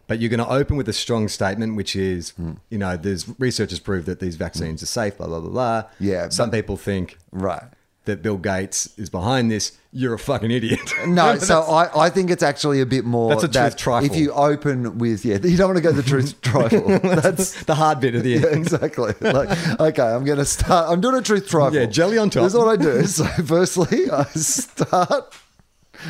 but 0.06 0.20
you're 0.20 0.30
going 0.30 0.46
to 0.46 0.50
open 0.50 0.76
with 0.76 0.88
a 0.90 0.94
strong 0.94 1.28
statement, 1.30 1.76
which 1.76 1.96
is, 1.96 2.32
Hmm. 2.32 2.52
you 2.70 2.78
know, 2.78 2.98
there's 2.98 3.28
research 3.40 3.70
has 3.72 3.80
proved 3.80 4.06
that 4.08 4.20
these 4.20 4.36
vaccines 4.36 4.84
are 4.84 4.86
safe, 4.88 5.18
blah, 5.18 5.28
blah, 5.28 5.40
blah, 5.40 5.50
blah. 5.50 5.84
Yeah, 6.00 6.28
Some 6.30 6.52
people 6.52 6.76
think 6.78 7.18
Right. 7.32 7.64
That 8.06 8.22
Bill 8.22 8.38
Gates 8.38 8.94
is 8.98 9.10
behind 9.10 9.50
this. 9.50 9.78
You're 9.92 10.14
a 10.14 10.20
fucking 10.20 10.52
idiot. 10.52 10.80
No, 11.08 11.38
so 11.40 11.62
I, 11.62 12.06
I 12.06 12.10
think 12.10 12.30
it's 12.32 12.44
actually 12.44 12.82
a 12.82 12.86
bit 12.86 13.06
more. 13.06 13.30
That's 13.30 13.44
a 13.44 13.48
that 13.48 13.70
truth 13.72 13.78
trifle. 13.78 14.12
If 14.12 14.18
you 14.18 14.32
open 14.32 14.98
with, 14.98 15.26
yeah, 15.26 15.38
you 15.44 15.58
don't 15.58 15.70
want 15.70 15.78
to 15.78 15.84
go 15.84 15.92
the 15.92 16.04
truth 16.04 16.40
trifle. 16.42 17.00
That's 17.00 17.64
the 17.64 17.76
hard 17.76 18.00
bit 18.00 18.16
of 18.16 18.24
the 18.24 18.36
end. 18.36 18.44
Yeah, 18.44 18.50
exactly. 18.52 19.14
Like, 19.22 19.80
okay, 19.80 20.02
I'm 20.02 20.24
going 20.24 20.40
to 20.40 20.46
start. 20.46 20.90
I'm 20.90 21.02
doing 21.02 21.16
a 21.16 21.22
truth 21.22 21.48
trifle. 21.48 21.78
Yeah, 21.78 21.86
jelly 21.86 22.18
on 22.18 22.30
top. 22.30 22.44
This 22.44 22.54
is 22.54 22.60
what 22.60 22.68
I 22.68 22.82
do. 22.82 23.06
So, 23.06 23.26
firstly, 23.26 24.10
I 24.10 24.24
start 24.24 25.34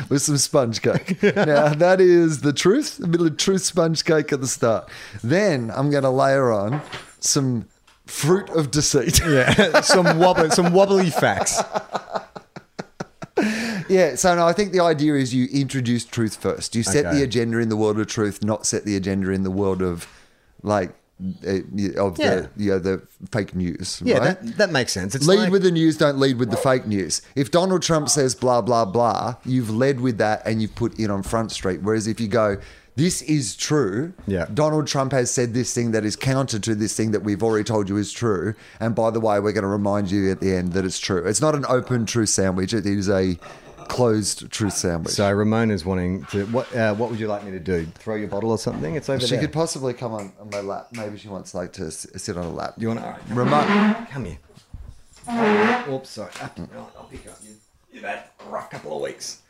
with 0.08 0.22
some 0.22 0.38
sponge 0.38 0.80
cake. 0.80 1.22
now, 1.22 1.74
that 1.74 2.00
is 2.00 2.40
the 2.40 2.52
truth, 2.52 3.00
a 3.02 3.06
bit 3.06 3.20
of 3.20 3.36
truth 3.36 3.62
sponge 3.62 4.04
cake 4.04 4.32
at 4.32 4.40
the 4.40 4.48
start. 4.48 4.88
Then 5.22 5.70
I'm 5.74 5.90
going 5.90 6.04
to 6.04 6.10
layer 6.10 6.52
on 6.52 6.80
some 7.20 7.66
fruit 8.06 8.48
of 8.50 8.70
deceit. 8.70 9.20
Yeah, 9.26 9.80
some 9.82 10.18
wobbly, 10.18 10.50
some 10.50 10.72
wobbly 10.72 11.10
facts. 11.10 11.60
Yeah, 13.88 14.14
so 14.14 14.34
no, 14.34 14.46
I 14.46 14.52
think 14.52 14.72
the 14.72 14.80
idea 14.80 15.14
is 15.14 15.34
you 15.34 15.46
introduce 15.52 16.04
truth 16.04 16.36
first. 16.36 16.74
You 16.74 16.82
set 16.82 17.04
Okay. 17.04 17.18
the 17.18 17.22
agenda 17.24 17.58
in 17.58 17.68
the 17.68 17.76
world 17.76 17.98
of 17.98 18.06
truth, 18.06 18.42
not 18.42 18.64
set 18.66 18.84
the 18.84 18.96
agenda 18.96 19.30
in 19.30 19.42
the 19.42 19.50
world 19.50 19.82
of 19.82 20.06
like 20.62 20.94
uh, 21.46 21.58
of 21.98 22.18
Yeah. 22.18 22.34
the 22.36 22.50
you 22.56 22.70
know, 22.70 22.78
the 22.78 23.02
fake 23.30 23.54
news. 23.54 24.00
Yeah, 24.04 24.18
right? 24.18 24.40
that, 24.40 24.56
that 24.56 24.70
makes 24.70 24.92
sense. 24.92 25.14
It's 25.14 25.26
lead 25.26 25.38
like- 25.40 25.52
with 25.52 25.62
the 25.62 25.70
news, 25.70 25.96
don't 25.98 26.18
lead 26.18 26.38
with 26.38 26.50
the 26.50 26.56
fake 26.56 26.86
news. 26.86 27.20
If 27.36 27.50
Donald 27.50 27.82
Trump 27.82 28.08
says 28.08 28.34
blah 28.34 28.62
blah 28.62 28.84
blah, 28.84 29.34
you've 29.44 29.70
led 29.70 30.00
with 30.00 30.18
that 30.18 30.46
and 30.46 30.62
you've 30.62 30.74
put 30.74 30.98
it 30.98 31.10
on 31.10 31.22
Front 31.22 31.50
Street. 31.52 31.82
Whereas 31.82 32.06
if 32.06 32.20
you 32.20 32.28
go, 32.28 32.56
this 32.96 33.22
is 33.22 33.56
true. 33.56 34.12
Yeah. 34.26 34.46
Donald 34.52 34.86
Trump 34.86 35.12
has 35.12 35.30
said 35.30 35.52
this 35.54 35.74
thing 35.74 35.90
that 35.92 36.04
is 36.04 36.14
counter 36.16 36.58
to 36.60 36.74
this 36.74 36.96
thing 36.96 37.10
that 37.12 37.20
we've 37.24 37.42
already 37.42 37.64
told 37.64 37.88
you 37.88 37.96
is 37.96 38.12
true. 38.12 38.54
And 38.80 38.94
by 38.94 39.10
the 39.10 39.20
way, 39.20 39.40
we're 39.40 39.52
going 39.52 39.62
to 39.62 39.68
remind 39.68 40.10
you 40.10 40.30
at 40.30 40.40
the 40.40 40.54
end 40.54 40.72
that 40.74 40.84
it's 40.84 40.98
true. 40.98 41.24
It's 41.26 41.40
not 41.40 41.54
an 41.54 41.64
open 41.68 42.06
truth 42.06 42.28
sandwich. 42.28 42.72
It 42.72 42.86
is 42.86 43.08
a 43.10 43.36
closed 43.88 44.50
truth 44.50 44.72
sandwich. 44.74 45.12
So 45.14 45.30
Ramona's 45.30 45.84
wanting 45.84 46.24
to. 46.26 46.46
What 46.46 46.74
uh, 46.74 46.94
What 46.94 47.10
would 47.10 47.18
you 47.20 47.26
like 47.26 47.44
me 47.44 47.50
to 47.50 47.58
do? 47.60 47.84
Throw 47.96 48.14
your 48.14 48.28
bottle 48.28 48.50
or 48.50 48.58
something? 48.58 48.94
It's 48.94 49.08
over 49.08 49.20
she 49.20 49.32
there. 49.34 49.40
could 49.40 49.52
possibly 49.52 49.92
come 49.92 50.12
on, 50.12 50.32
on 50.40 50.48
my 50.50 50.60
lap. 50.60 50.88
Maybe 50.92 51.18
she 51.18 51.28
wants 51.28 51.54
like 51.54 51.72
to 51.74 51.86
s- 51.86 52.06
sit 52.16 52.36
on 52.36 52.44
a 52.44 52.50
lap. 52.50 52.74
you 52.78 52.88
want 52.88 53.00
to? 53.00 53.16
Ramona, 53.34 54.08
Come 54.10 54.24
here. 54.26 54.38
Oops, 55.90 56.08
sorry. 56.08 56.30
I'll, 56.40 56.92
I'll 56.98 57.04
pick 57.10 57.26
up 57.26 57.38
you. 57.42 57.54
You've 57.92 58.04
had 58.04 58.24
a 58.46 58.50
rough 58.50 58.70
couple 58.70 58.96
of 58.96 59.02
weeks. 59.02 59.40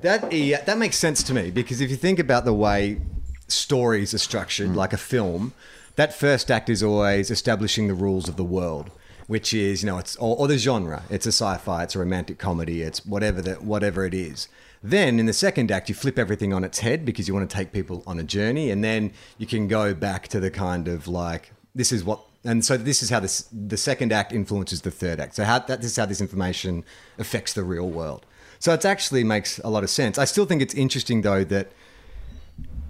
That 0.00 0.32
yeah, 0.32 0.62
that 0.62 0.78
makes 0.78 0.96
sense 0.96 1.22
to 1.24 1.34
me 1.34 1.50
because 1.50 1.80
if 1.80 1.90
you 1.90 1.96
think 1.96 2.18
about 2.18 2.44
the 2.44 2.52
way 2.52 3.00
stories 3.48 4.14
are 4.14 4.18
structured, 4.18 4.70
mm. 4.70 4.74
like 4.74 4.92
a 4.92 4.98
film, 4.98 5.52
that 5.96 6.12
first 6.12 6.50
act 6.50 6.68
is 6.68 6.82
always 6.82 7.30
establishing 7.30 7.88
the 7.88 7.94
rules 7.94 8.28
of 8.28 8.36
the 8.36 8.44
world, 8.44 8.90
which 9.26 9.54
is 9.54 9.82
you 9.82 9.86
know 9.86 9.98
it's 9.98 10.16
or, 10.16 10.36
or 10.36 10.48
the 10.48 10.58
genre. 10.58 11.02
It's 11.10 11.26
a 11.26 11.32
sci-fi, 11.32 11.84
it's 11.84 11.94
a 11.94 12.00
romantic 12.00 12.38
comedy, 12.38 12.82
it's 12.82 13.04
whatever 13.06 13.40
that 13.42 13.62
whatever 13.62 14.04
it 14.04 14.14
is. 14.14 14.48
Then 14.82 15.18
in 15.18 15.24
the 15.24 15.32
second 15.32 15.72
act, 15.72 15.88
you 15.88 15.94
flip 15.94 16.18
everything 16.18 16.52
on 16.52 16.62
its 16.62 16.80
head 16.80 17.06
because 17.06 17.26
you 17.26 17.32
want 17.32 17.48
to 17.48 17.56
take 17.56 17.72
people 17.72 18.02
on 18.06 18.18
a 18.18 18.24
journey, 18.24 18.70
and 18.70 18.84
then 18.84 19.12
you 19.38 19.46
can 19.46 19.66
go 19.66 19.94
back 19.94 20.28
to 20.28 20.40
the 20.40 20.50
kind 20.50 20.88
of 20.88 21.08
like 21.08 21.52
this 21.74 21.92
is 21.92 22.04
what. 22.04 22.20
And 22.46 22.62
so 22.62 22.76
this 22.76 23.02
is 23.02 23.08
how 23.08 23.20
this 23.20 23.48
the 23.50 23.78
second 23.78 24.12
act 24.12 24.32
influences 24.32 24.82
the 24.82 24.90
third 24.90 25.20
act. 25.20 25.36
So 25.36 25.44
how 25.44 25.60
that 25.60 25.80
this 25.80 25.92
is 25.92 25.96
how 25.96 26.04
this 26.04 26.20
information 26.20 26.84
affects 27.18 27.54
the 27.54 27.64
real 27.64 27.88
world. 27.88 28.26
So 28.58 28.72
it 28.72 28.84
actually 28.84 29.24
makes 29.24 29.58
a 29.60 29.68
lot 29.68 29.84
of 29.84 29.90
sense. 29.90 30.18
I 30.18 30.24
still 30.24 30.46
think 30.46 30.62
it's 30.62 30.74
interesting 30.74 31.22
though 31.22 31.44
that 31.44 31.72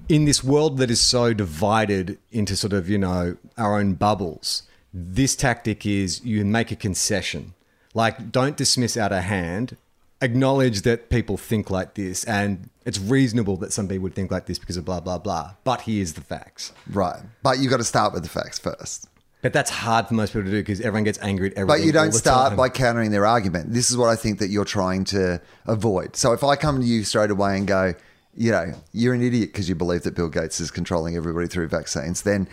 in 0.09 0.25
this 0.25 0.45
world 0.45 0.79
that 0.79 0.91
is 0.91 1.01
so 1.01 1.33
divided 1.33 2.19
into 2.31 2.57
sort 2.57 2.73
of 2.73 2.89
you 2.89 2.99
know 2.99 3.37
our 3.57 3.79
own 3.79 3.95
bubbles 3.95 4.65
this 4.93 5.35
tactic 5.35 5.87
is 5.87 6.23
you 6.25 6.45
make 6.45 6.71
a 6.71 6.77
concession 6.77 7.55
like 7.95 8.31
don't 8.31 8.57
dismiss 8.59 8.99
out 8.99 9.13
of 9.13 9.23
hand 9.23 9.79
acknowledge 10.21 10.83
that 10.83 11.09
people 11.09 11.39
think 11.39 11.71
like 11.71 11.95
this 11.95 12.23
and 12.25 12.69
it's 12.85 12.99
reasonable 12.99 13.57
that 13.57 13.73
some 13.73 13.89
people 13.89 14.03
would 14.03 14.15
think 14.15 14.31
like 14.31 14.45
this 14.45 14.59
because 14.59 14.77
of 14.77 14.85
blah 14.85 15.01
blah 15.01 15.17
blah 15.17 15.53
but 15.65 15.81
here's 15.83 16.13
the 16.13 16.21
facts 16.21 16.73
Right. 16.91 17.23
But 17.43 17.59
you've 17.59 17.71
got 17.71 17.79
to 17.79 17.85
start 17.85 18.13
with 18.13 18.23
the 18.23 18.29
facts 18.29 18.59
first. 18.59 19.09
But 19.45 19.53
that's 19.53 19.69
hard 19.69 20.09
for 20.09 20.15
most 20.15 20.31
people 20.33 20.45
to 20.45 20.51
do 20.51 20.61
because 20.63 20.81
everyone 20.81 21.05
gets 21.05 21.19
angry 21.21 21.49
at 21.51 21.59
everything 21.59 21.83
But 21.83 21.85
you 21.87 21.93
don't 21.93 22.13
start 22.13 22.53
time. 22.53 22.57
by 22.57 22.71
countering 22.71 23.11
their 23.11 23.27
argument. 23.27 23.75
This 23.75 23.91
is 23.91 23.97
what 23.99 24.09
I 24.09 24.17
think 24.17 24.39
that 24.39 24.49
you're 24.49 24.65
trying 24.65 25.05
to 25.05 25.39
avoid. 25.67 26.17
So 26.17 26.33
if 26.33 26.43
I 26.43 26.57
come 26.57 26.81
to 26.81 26.87
you 26.87 27.05
straight 27.05 27.31
away 27.31 27.59
and 27.59 27.67
go, 27.67 27.93
you 28.35 28.51
know, 28.51 28.73
you're 28.95 29.13
an 29.13 29.21
idiot 29.21 29.51
because 29.53 29.69
you 29.69 29.75
believe 29.75 30.05
that 30.05 30.15
Bill 30.15 30.31
Gates 30.31 30.61
is 30.61 30.71
controlling 30.71 31.15
everybody 31.15 31.47
through 31.47 31.69
vaccines, 31.69 32.23
then 32.23 32.49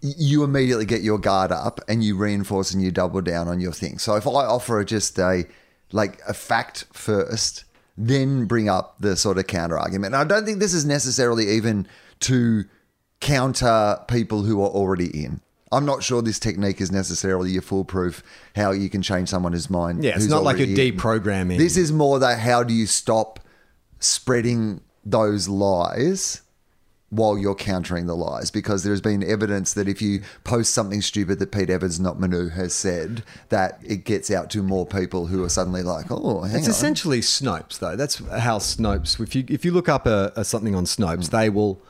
you 0.00 0.44
immediately 0.44 0.86
get 0.86 1.02
your 1.02 1.18
guard 1.18 1.52
up 1.52 1.78
and 1.88 2.02
you 2.02 2.16
reinforce 2.16 2.72
and 2.72 2.82
you 2.82 2.90
double 2.90 3.20
down 3.20 3.46
on 3.46 3.60
your 3.60 3.72
thing. 3.72 3.98
So 3.98 4.16
if 4.16 4.26
I 4.26 4.46
offer 4.46 4.82
just 4.84 5.18
a 5.18 5.44
like 5.92 6.22
a 6.26 6.32
fact 6.32 6.86
first, 6.90 7.64
then 7.98 8.46
bring 8.46 8.66
up 8.70 8.96
the 8.98 9.14
sort 9.14 9.36
of 9.36 9.46
counter 9.46 9.78
argument. 9.78 10.14
And 10.14 10.22
I 10.22 10.24
don't 10.24 10.46
think 10.46 10.58
this 10.58 10.72
is 10.72 10.86
necessarily 10.86 11.50
even 11.50 11.86
to 12.20 12.64
counter 13.20 13.98
people 14.08 14.44
who 14.44 14.62
are 14.62 14.70
already 14.70 15.24
in. 15.24 15.42
I'm 15.70 15.84
not 15.84 16.02
sure 16.02 16.22
this 16.22 16.38
technique 16.38 16.80
is 16.80 16.90
necessarily 16.90 17.50
your 17.50 17.62
foolproof 17.62 18.22
how 18.56 18.70
you 18.70 18.88
can 18.88 19.02
change 19.02 19.28
someone's 19.28 19.68
mind. 19.68 20.02
Yeah, 20.02 20.16
it's 20.16 20.26
not 20.26 20.42
like 20.42 20.58
you're 20.58 20.68
deprogramming. 20.68 21.58
This 21.58 21.76
is 21.76 21.92
more 21.92 22.18
that 22.18 22.38
how 22.38 22.62
do 22.62 22.72
you 22.72 22.86
stop 22.86 23.40
spreading 24.00 24.80
those 25.04 25.48
lies 25.48 26.42
while 27.10 27.38
you're 27.38 27.54
countering 27.54 28.06
the 28.06 28.14
lies 28.14 28.50
because 28.50 28.84
there's 28.84 29.00
been 29.00 29.22
evidence 29.22 29.72
that 29.72 29.88
if 29.88 30.02
you 30.02 30.20
post 30.44 30.74
something 30.74 31.00
stupid 31.00 31.38
that 31.38 31.50
Pete 31.50 31.70
Evans, 31.70 31.98
not 31.98 32.20
Manu, 32.20 32.50
has 32.50 32.74
said, 32.74 33.22
that 33.48 33.80
it 33.82 34.04
gets 34.04 34.30
out 34.30 34.50
to 34.50 34.62
more 34.62 34.84
people 34.84 35.26
who 35.26 35.42
are 35.42 35.48
suddenly 35.48 35.82
like, 35.82 36.06
oh, 36.10 36.42
hang 36.42 36.58
It's 36.58 36.66
on. 36.66 36.70
essentially 36.70 37.20
Snopes, 37.20 37.78
though. 37.78 37.96
That's 37.96 38.18
how 38.18 38.58
Snopes. 38.58 39.18
If 39.20 39.34
you 39.34 39.44
if 39.48 39.64
you 39.64 39.70
look 39.70 39.88
up 39.88 40.06
a, 40.06 40.32
a 40.36 40.44
something 40.44 40.74
on 40.74 40.84
Snopes, 40.84 41.30
hmm. 41.30 41.36
they 41.36 41.48
will 41.48 41.80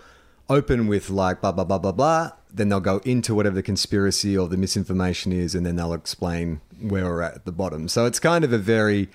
open 0.48 0.86
with 0.86 1.10
like 1.10 1.40
blah 1.40 1.52
blah 1.52 1.64
blah 1.64 1.78
blah 1.78 1.92
blah. 1.92 2.32
Then 2.52 2.70
they'll 2.70 2.80
go 2.80 2.98
into 3.04 3.34
whatever 3.34 3.54
the 3.54 3.62
conspiracy 3.62 4.36
or 4.36 4.48
the 4.48 4.56
misinformation 4.56 5.32
is, 5.32 5.54
and 5.54 5.66
then 5.66 5.76
they'll 5.76 5.92
explain 5.92 6.60
where 6.80 7.04
we're 7.04 7.22
at 7.22 7.34
at 7.34 7.44
the 7.44 7.52
bottom. 7.52 7.88
So 7.88 8.06
it's 8.06 8.18
kind 8.18 8.44
of 8.44 8.52
a 8.52 8.58
very 8.58 9.08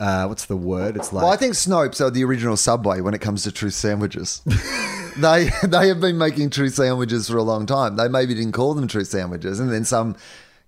uh, 0.00 0.24
what's 0.26 0.46
the 0.46 0.56
word? 0.56 0.96
It's 0.96 1.12
like 1.12 1.22
Well, 1.22 1.32
I 1.32 1.36
think 1.36 1.54
Snopes 1.54 2.00
are 2.00 2.10
the 2.10 2.24
original 2.24 2.56
Subway 2.56 3.02
when 3.02 3.12
it 3.12 3.20
comes 3.20 3.42
to 3.42 3.52
truth 3.52 3.74
sandwiches. 3.74 4.40
they 5.18 5.50
they 5.62 5.88
have 5.88 6.00
been 6.00 6.16
making 6.16 6.50
truth 6.50 6.74
sandwiches 6.74 7.28
for 7.28 7.36
a 7.36 7.42
long 7.42 7.66
time. 7.66 7.96
They 7.96 8.08
maybe 8.08 8.34
didn't 8.34 8.52
call 8.52 8.72
them 8.74 8.88
truth 8.88 9.08
sandwiches, 9.08 9.60
and 9.60 9.70
then 9.70 9.84
some, 9.84 10.16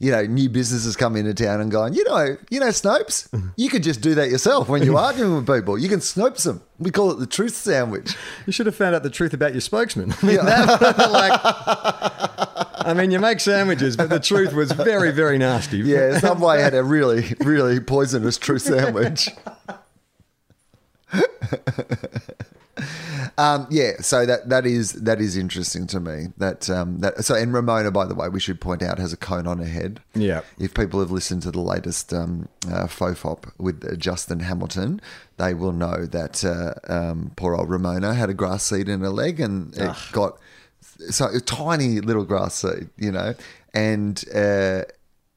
you 0.03 0.11
know, 0.11 0.23
new 0.27 0.49
businesses 0.49 0.97
come 0.97 1.15
into 1.15 1.33
town 1.33 1.61
and 1.61 1.71
going, 1.71 1.95
you 1.95 2.03
know, 2.03 2.37
you 2.51 2.59
know, 2.59 2.67
Snopes, 2.67 3.29
you 3.57 3.71
could 3.71 3.85
just 3.85 4.01
do 4.01 4.17
that 4.17 4.31
yourself 4.31 4.69
when 4.69 4.83
you're 4.83 4.99
arguing 5.09 5.37
with 5.37 5.47
people. 5.47 5.79
You 5.79 5.89
can 5.89 6.01
Snopes 6.01 6.43
them. 6.43 6.61
We 6.81 6.91
call 6.91 7.13
it 7.13 7.21
the 7.21 7.27
truth 7.29 7.55
sandwich. 7.55 8.17
you 8.45 8.53
should 8.53 8.67
have 8.67 8.75
found 8.75 8.97
out 8.97 9.05
the 9.05 9.11
truth 9.11 9.33
about 9.33 9.53
your 9.53 9.61
spokesman. 9.61 10.13
I 10.23 10.27
mean, 10.27 10.37
that- 10.45 10.81
like, 11.13 11.41
I 12.85 12.95
mean, 12.95 13.13
you 13.13 13.21
make 13.21 13.39
sandwiches, 13.39 13.97
but 13.97 14.11
the 14.11 14.19
truth 14.19 14.53
was 14.53 14.73
very 14.73 15.13
very 15.13 15.39
nasty. 15.39 15.79
Yeah, 15.79 16.19
Subway 16.19 16.61
had 16.61 16.75
a 16.75 16.83
really, 16.83 17.37
really 17.39 17.79
poisonous 17.79 18.39
truth 18.39 18.63
sandwich. 18.63 19.29
Um, 23.39 23.67
yeah, 23.71 24.01
so 24.01 24.27
that 24.27 24.49
that 24.49 24.67
is 24.67 24.93
that 24.93 25.21
is 25.21 25.37
interesting 25.37 25.87
to 25.89 26.01
me. 26.01 26.29
That 26.37 26.69
um, 26.69 26.99
that 27.01 27.25
so 27.25 27.35
and 27.35 27.53
Ramona, 27.53 27.91
by 27.91 28.07
the 28.07 28.15
way, 28.15 28.29
we 28.29 28.41
should 28.41 28.61
point 28.61 28.83
out 28.83 28.99
has 28.99 29.13
a 29.13 29.17
cone 29.17 29.47
on 29.47 29.59
her 29.59 29.65
head. 29.65 30.01
Yeah. 30.15 30.43
If 30.59 30.75
people 30.75 31.01
have 31.01 31.11
listened 31.11 31.43
to 31.43 31.51
the 31.51 31.61
latest 31.61 32.13
um, 32.13 32.49
uh, 32.67 32.87
TOFOP 32.87 33.51
with 33.59 33.85
uh, 33.85 33.97
Justin 33.97 34.41
Hamilton, 34.41 35.01
they 35.39 35.55
will 35.55 35.73
know 35.73 36.07
that 36.07 36.45
uh, 36.45 36.75
um, 36.93 37.33
poor 37.37 37.55
old 37.55 37.71
Ramona 37.71 38.15
had 38.15 38.31
a 38.31 38.35
grass 38.35 38.65
seed 38.65 38.89
in 38.89 39.01
her 39.01 39.11
leg 39.11 39.41
and 39.41 39.75
it 39.77 39.97
got 40.13 40.39
so 41.11 41.27
a 41.27 41.41
tiny 41.41 42.01
little 42.01 42.25
grass 42.25 42.55
seed, 42.55 42.91
you 42.97 43.13
know, 43.13 43.35
and 43.75 44.25
uh, 44.35 44.83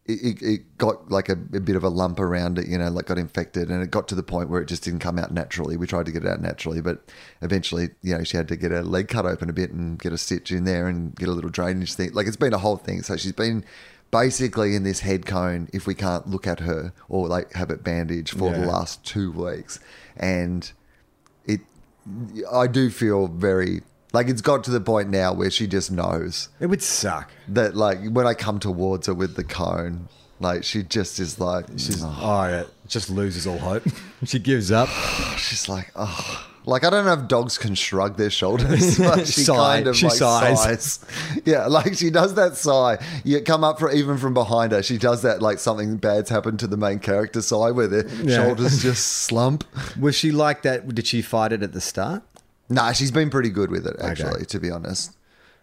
it, 0.05 0.41
it- 0.41 0.77
got 0.77 1.09
like 1.09 1.29
a, 1.29 1.33
a 1.33 1.59
bit 1.59 1.75
of 1.75 1.83
a 1.83 1.89
lump 1.89 2.19
around 2.19 2.59
it, 2.59 2.67
you 2.67 2.77
know, 2.77 2.89
like 2.89 3.05
got 3.05 3.17
infected, 3.17 3.69
and 3.69 3.81
it 3.81 3.89
got 3.91 4.07
to 4.09 4.15
the 4.15 4.23
point 4.23 4.49
where 4.49 4.61
it 4.61 4.67
just 4.67 4.83
didn't 4.83 4.99
come 4.99 5.17
out 5.17 5.31
naturally. 5.31 5.77
We 5.77 5.87
tried 5.87 6.05
to 6.07 6.11
get 6.11 6.23
it 6.25 6.29
out 6.29 6.41
naturally, 6.41 6.81
but 6.81 7.09
eventually, 7.41 7.89
you 8.01 8.17
know, 8.17 8.23
she 8.23 8.37
had 8.37 8.47
to 8.49 8.55
get 8.55 8.71
her 8.71 8.83
leg 8.83 9.07
cut 9.07 9.25
open 9.25 9.49
a 9.49 9.53
bit 9.53 9.71
and 9.71 9.97
get 9.97 10.11
a 10.13 10.17
stitch 10.17 10.51
in 10.51 10.65
there 10.65 10.87
and 10.87 11.15
get 11.15 11.29
a 11.29 11.31
little 11.31 11.49
drainage 11.49 11.93
thing. 11.93 12.11
Like 12.13 12.27
it's 12.27 12.35
been 12.37 12.53
a 12.53 12.57
whole 12.59 12.77
thing. 12.77 13.01
So 13.03 13.15
she's 13.17 13.31
been 13.31 13.63
basically 14.11 14.75
in 14.75 14.83
this 14.83 14.99
head 14.99 15.25
cone 15.25 15.67
if 15.73 15.87
we 15.87 15.95
can't 15.95 16.27
look 16.27 16.45
at 16.45 16.59
her 16.59 16.93
or 17.09 17.27
like 17.27 17.53
have 17.53 17.69
it 17.71 17.83
bandaged 17.83 18.37
for 18.37 18.51
the 18.51 18.59
last 18.67 19.03
two 19.05 19.31
weeks, 19.31 19.79
and 20.17 20.71
it 21.45 21.61
I 22.51 22.67
do 22.67 22.89
feel 22.89 23.27
very 23.27 23.81
like 24.15 24.27
it's 24.27 24.41
got 24.41 24.63
to 24.63 24.71
the 24.71 24.81
point 24.81 25.09
now 25.09 25.33
where 25.33 25.51
she 25.51 25.67
just 25.67 25.91
knows 25.91 26.49
It 26.59 26.67
would 26.67 26.81
suck. 26.81 27.29
that 27.49 27.75
like 27.75 27.99
when 28.09 28.25
I 28.25 28.33
come 28.33 28.59
towards 28.59 29.05
her 29.07 29.13
with 29.13 29.35
the 29.35 29.43
cone, 29.43 30.07
like 30.39 30.63
she 30.63 30.81
just 30.83 31.19
is 31.19 31.39
like 31.39 31.65
she's 31.77 32.03
Oh, 32.03 32.45
yeah. 32.47 32.63
Just 32.87 33.09
loses 33.09 33.45
all 33.47 33.57
hope. 33.59 33.83
she 34.25 34.39
gives 34.39 34.71
up. 34.71 34.89
she's 35.37 35.69
like 35.69 35.91
oh 35.95 36.47
like 36.67 36.83
I 36.83 36.89
don't 36.89 37.05
know 37.05 37.13
if 37.13 37.27
dogs 37.27 37.59
can 37.59 37.75
shrug 37.75 38.17
their 38.17 38.31
shoulders. 38.31 38.97
But 39.07 39.27
she 39.27 39.41
Sigh. 39.41 39.55
kind 39.55 39.87
of 39.87 39.95
She 39.95 40.07
like 40.07 40.15
sighs. 40.15 40.61
sighs. 40.63 41.05
Yeah, 41.45 41.67
like 41.67 41.93
she 41.93 42.09
does 42.09 42.33
that 42.35 42.57
sigh. 42.57 42.97
You 43.23 43.41
come 43.41 43.63
up 43.63 43.77
for 43.77 43.91
even 43.91 44.17
from 44.17 44.33
behind 44.33 44.71
her. 44.71 44.81
She 44.81 44.97
does 44.97 45.21
that 45.21 45.43
like 45.43 45.59
something 45.59 45.97
bad's 45.97 46.29
happened 46.31 46.59
to 46.61 46.67
the 46.67 46.77
main 46.77 46.97
character 46.99 47.41
sigh 47.43 47.69
where 47.69 47.87
their 47.87 48.07
Yeah. 48.23 48.37
shoulders 48.37 48.81
just 48.89 49.05
slump. 49.05 49.63
Was 49.99 50.15
she 50.15 50.31
like 50.31 50.63
that? 50.63 50.87
Did 50.95 51.05
she 51.05 51.21
fight 51.21 51.51
it 51.53 51.61
at 51.61 51.73
the 51.73 51.81
start? 51.81 52.23
Nah, 52.69 52.91
she's 52.93 53.11
been 53.11 53.29
pretty 53.29 53.49
good 53.49 53.69
with 53.71 53.85
it, 53.85 53.95
actually, 54.01 54.45
to 54.47 54.59
be 54.59 54.71
honest. 54.71 55.15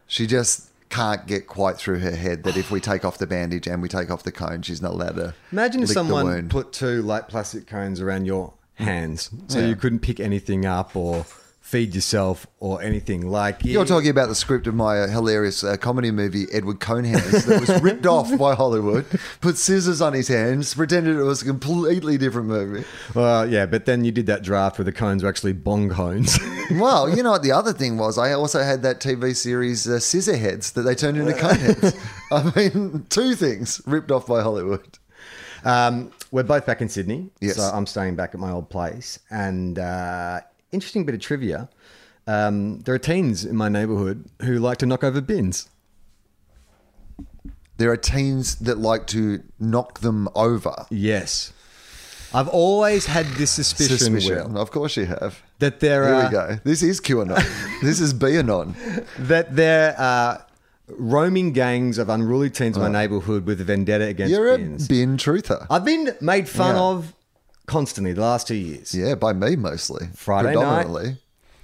She 0.07 0.27
just 0.27 0.69
can't 0.89 1.27
get 1.27 1.47
quite 1.47 1.77
through 1.79 1.99
her 2.01 2.15
head 2.15 2.45
that 2.45 2.57
if 2.57 2.71
we 2.71 2.79
take 2.79 3.05
off 3.05 3.19
the 3.19 3.27
bandage 3.27 3.67
and 3.67 3.81
we 3.83 3.89
take 3.89 4.11
off 4.11 4.23
the 4.23 4.33
cone, 4.33 4.63
she's 4.63 4.83
not 4.83 4.93
allowed 4.93 5.17
to. 5.17 5.35
Imagine 5.51 5.83
if 5.83 5.91
someone 5.91 6.49
put 6.49 6.73
two 6.73 7.03
light 7.03 7.29
plastic 7.29 7.67
cones 7.67 8.01
around 8.01 8.27
your 8.27 8.53
hands, 8.75 9.31
so 9.49 9.59
Yeah. 9.59 9.67
you 9.67 9.77
couldn't 9.77 10.01
pick 10.01 10.21
anything 10.21 10.67
up 10.67 10.95
or 10.95 11.25
feed 11.62 11.95
yourself 11.95 12.47
or 12.59 12.83
anything. 12.83 13.26
Like 13.31 13.64
You're 13.64 13.87
talking 13.87 14.11
about 14.11 14.28
the 14.28 14.35
script 14.35 14.66
of 14.66 14.75
my 14.75 15.00
uh, 15.00 15.07
hilarious 15.09 15.64
uh, 15.64 15.76
comedy 15.78 16.11
movie, 16.11 16.45
Edward 16.52 16.81
Conehands, 16.81 17.47
that 17.47 17.61
was 17.61 17.81
ripped 17.83 18.04
off 18.04 18.37
by 18.37 18.54
Hollywood, 18.54 19.07
put 19.40 19.57
scissors 19.57 20.02
on 20.02 20.12
his 20.12 20.28
hands, 20.28 20.75
pretended 20.75 21.16
it 21.16 21.23
was 21.23 21.40
a 21.40 21.47
completely 21.47 22.19
different 22.19 22.49
movie. 22.49 22.85
Well, 23.14 23.49
yeah, 23.49 23.64
but 23.66 23.87
then 23.87 24.04
you 24.04 24.12
did 24.12 24.26
that 24.26 24.42
draft 24.42 24.76
where 24.78 24.85
the 24.85 24.92
cones 24.92 25.23
were 25.23 25.28
actually 25.31 25.54
bong 25.54 25.88
cones. 25.88 26.38
Well, 26.73 27.14
you 27.14 27.23
know 27.23 27.33
what 27.33 27.42
the 27.42 27.52
other 27.52 27.75
thing 27.75 27.99
was? 27.99 28.16
I 28.16 28.33
also 28.33 28.62
had 28.62 28.83
that 28.83 28.99
TV 28.99 29.37
series, 29.37 29.87
uh, 29.87 29.92
Scissorheads, 29.99 30.73
that 30.73 30.83
they 30.83 30.95
turned 30.95 31.19
into 31.19 31.33
Coneheads. 31.33 31.99
I 32.33 32.50
mean, 32.59 33.04
two 33.11 33.35
things 33.35 33.83
ripped 33.85 34.11
off 34.11 34.26
by 34.26 34.40
Hollywood. 34.42 34.99
um, 35.64 36.12
we're 36.31 36.45
both 36.45 36.64
back 36.64 36.81
in 36.81 36.88
Sydney, 36.88 37.31
Yes. 37.40 37.57
so 37.57 37.62
I'm 37.64 37.85
staying 37.85 38.16
back 38.16 38.33
at 38.33 38.40
my 38.40 38.50
old 38.50 38.71
place. 38.71 39.19
And 39.28 39.78
uh, 39.78 40.40
interesting 40.73 41.05
bit 41.05 41.14
of 41.14 41.21
trivia: 41.21 41.69
um, 42.26 42.81
there 42.81 42.95
are 42.95 42.99
teens 42.99 43.45
in 43.45 43.57
my 43.57 43.69
neighbourhood 43.69 44.25
who 44.43 44.59
like 44.59 44.79
to 44.79 44.87
knock 44.87 45.05
over 45.05 45.21
bins. 45.21 45.69
There 47.79 47.91
are 47.91 47.97
teens 47.97 48.57
that 48.57 48.79
like 48.79 49.07
to 49.09 49.43
knock 49.59 50.00
them 50.00 50.29
over. 50.35 50.87
Yes. 50.91 51.52
I've 52.35 52.49
always 52.49 53.07
had 53.07 53.26
this 53.37 53.50
suspicion. 53.50 54.14
Will, 54.14 54.57
Of 54.59 54.71
course 54.71 54.97
you 54.97 55.05
have. 55.07 55.43
that 55.59 55.81
there 55.81 56.05
are 56.05 56.07
Here 56.07 56.14
are 56.14 56.25
we 56.25 56.31
go. 56.57 56.61
This 56.64 56.83
is 56.83 57.00
QAnon. 57.00 57.37
this 57.83 58.00
is 58.00 58.14
Beanon. 58.14 58.75
that 59.19 59.55
there 59.57 59.99
are 59.99 60.47
roaming 60.88 61.52
gangs 61.52 61.99
of 61.99 62.09
unruly 62.09 62.49
teens 62.50 62.76
in 62.76 62.83
my 62.83 62.88
neighbourhood 62.88 63.45
with 63.47 63.61
a 63.61 63.64
vendetta 63.64 64.05
against. 64.07 64.31
You're 64.33 64.52
a 64.55 64.59
bins. 64.59 64.88
bin 64.88 65.17
truther. 65.17 65.67
I've 65.69 65.85
been 65.85 66.17
made 66.21 66.49
fun 66.49 66.76
Yeah. 66.76 66.83
of 66.83 67.14
constantly 67.73 68.12
the 68.12 68.21
last 68.21 68.47
two 68.47 68.55
years. 68.55 68.95
Yeah, 68.95 69.14
by 69.14 69.33
me 69.33 69.57
mostly. 69.57 70.09
Friday 70.14 70.49
night. 70.55 70.55
Predominantly. 70.57 71.17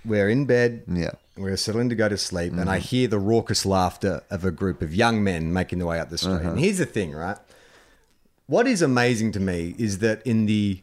We're 0.05 0.29
in 0.31 0.47
bed. 0.47 0.83
Yeah. 0.89 1.11
We're 1.37 1.57
settling 1.57 1.89
to 1.91 1.95
go 1.95 2.09
to 2.09 2.17
sleep, 2.17 2.53
and 2.53 2.61
Mm-hmm. 2.63 2.69
I 2.71 2.79
hear 2.79 3.07
the 3.09 3.19
raucous 3.19 3.65
laughter 3.67 4.23
of 4.31 4.45
a 4.45 4.51
group 4.51 4.83
of 4.83 4.95
young 4.95 5.23
men 5.23 5.53
making 5.53 5.79
their 5.79 5.87
way 5.87 6.01
up 6.01 6.09
the 6.11 6.19
street. 6.19 6.33
Uh-huh. 6.35 6.51
And 6.51 6.59
here's 6.61 6.79
the 6.79 6.87
thing, 6.87 7.13
right? 7.13 7.37
What 8.47 8.67
is 8.67 8.81
amazing 8.83 9.33
to 9.33 9.41
me 9.41 9.75
is 9.79 9.99
that 9.99 10.23
in 10.27 10.47
the 10.47 10.83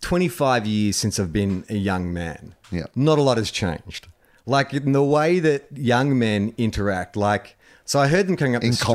25 0.00 0.66
years 0.66 0.96
since 0.96 1.20
I've 1.20 1.32
been 1.32 1.64
a 1.68 1.74
young 1.76 2.12
man, 2.12 2.54
Yeah. 2.70 2.86
not 2.94 3.18
a 3.18 3.22
lot 3.22 3.36
has 3.36 3.50
changed. 3.50 4.08
Like 4.46 4.72
in 4.72 4.92
the 4.92 5.02
way 5.02 5.38
that 5.40 5.66
young 5.76 6.18
men 6.18 6.54
interact, 6.56 7.16
like, 7.16 7.56
so 7.84 7.98
I 8.00 8.08
heard 8.08 8.26
them 8.26 8.36
coming 8.36 8.56
up 8.56 8.62
the 8.62 8.72
street 8.72 8.86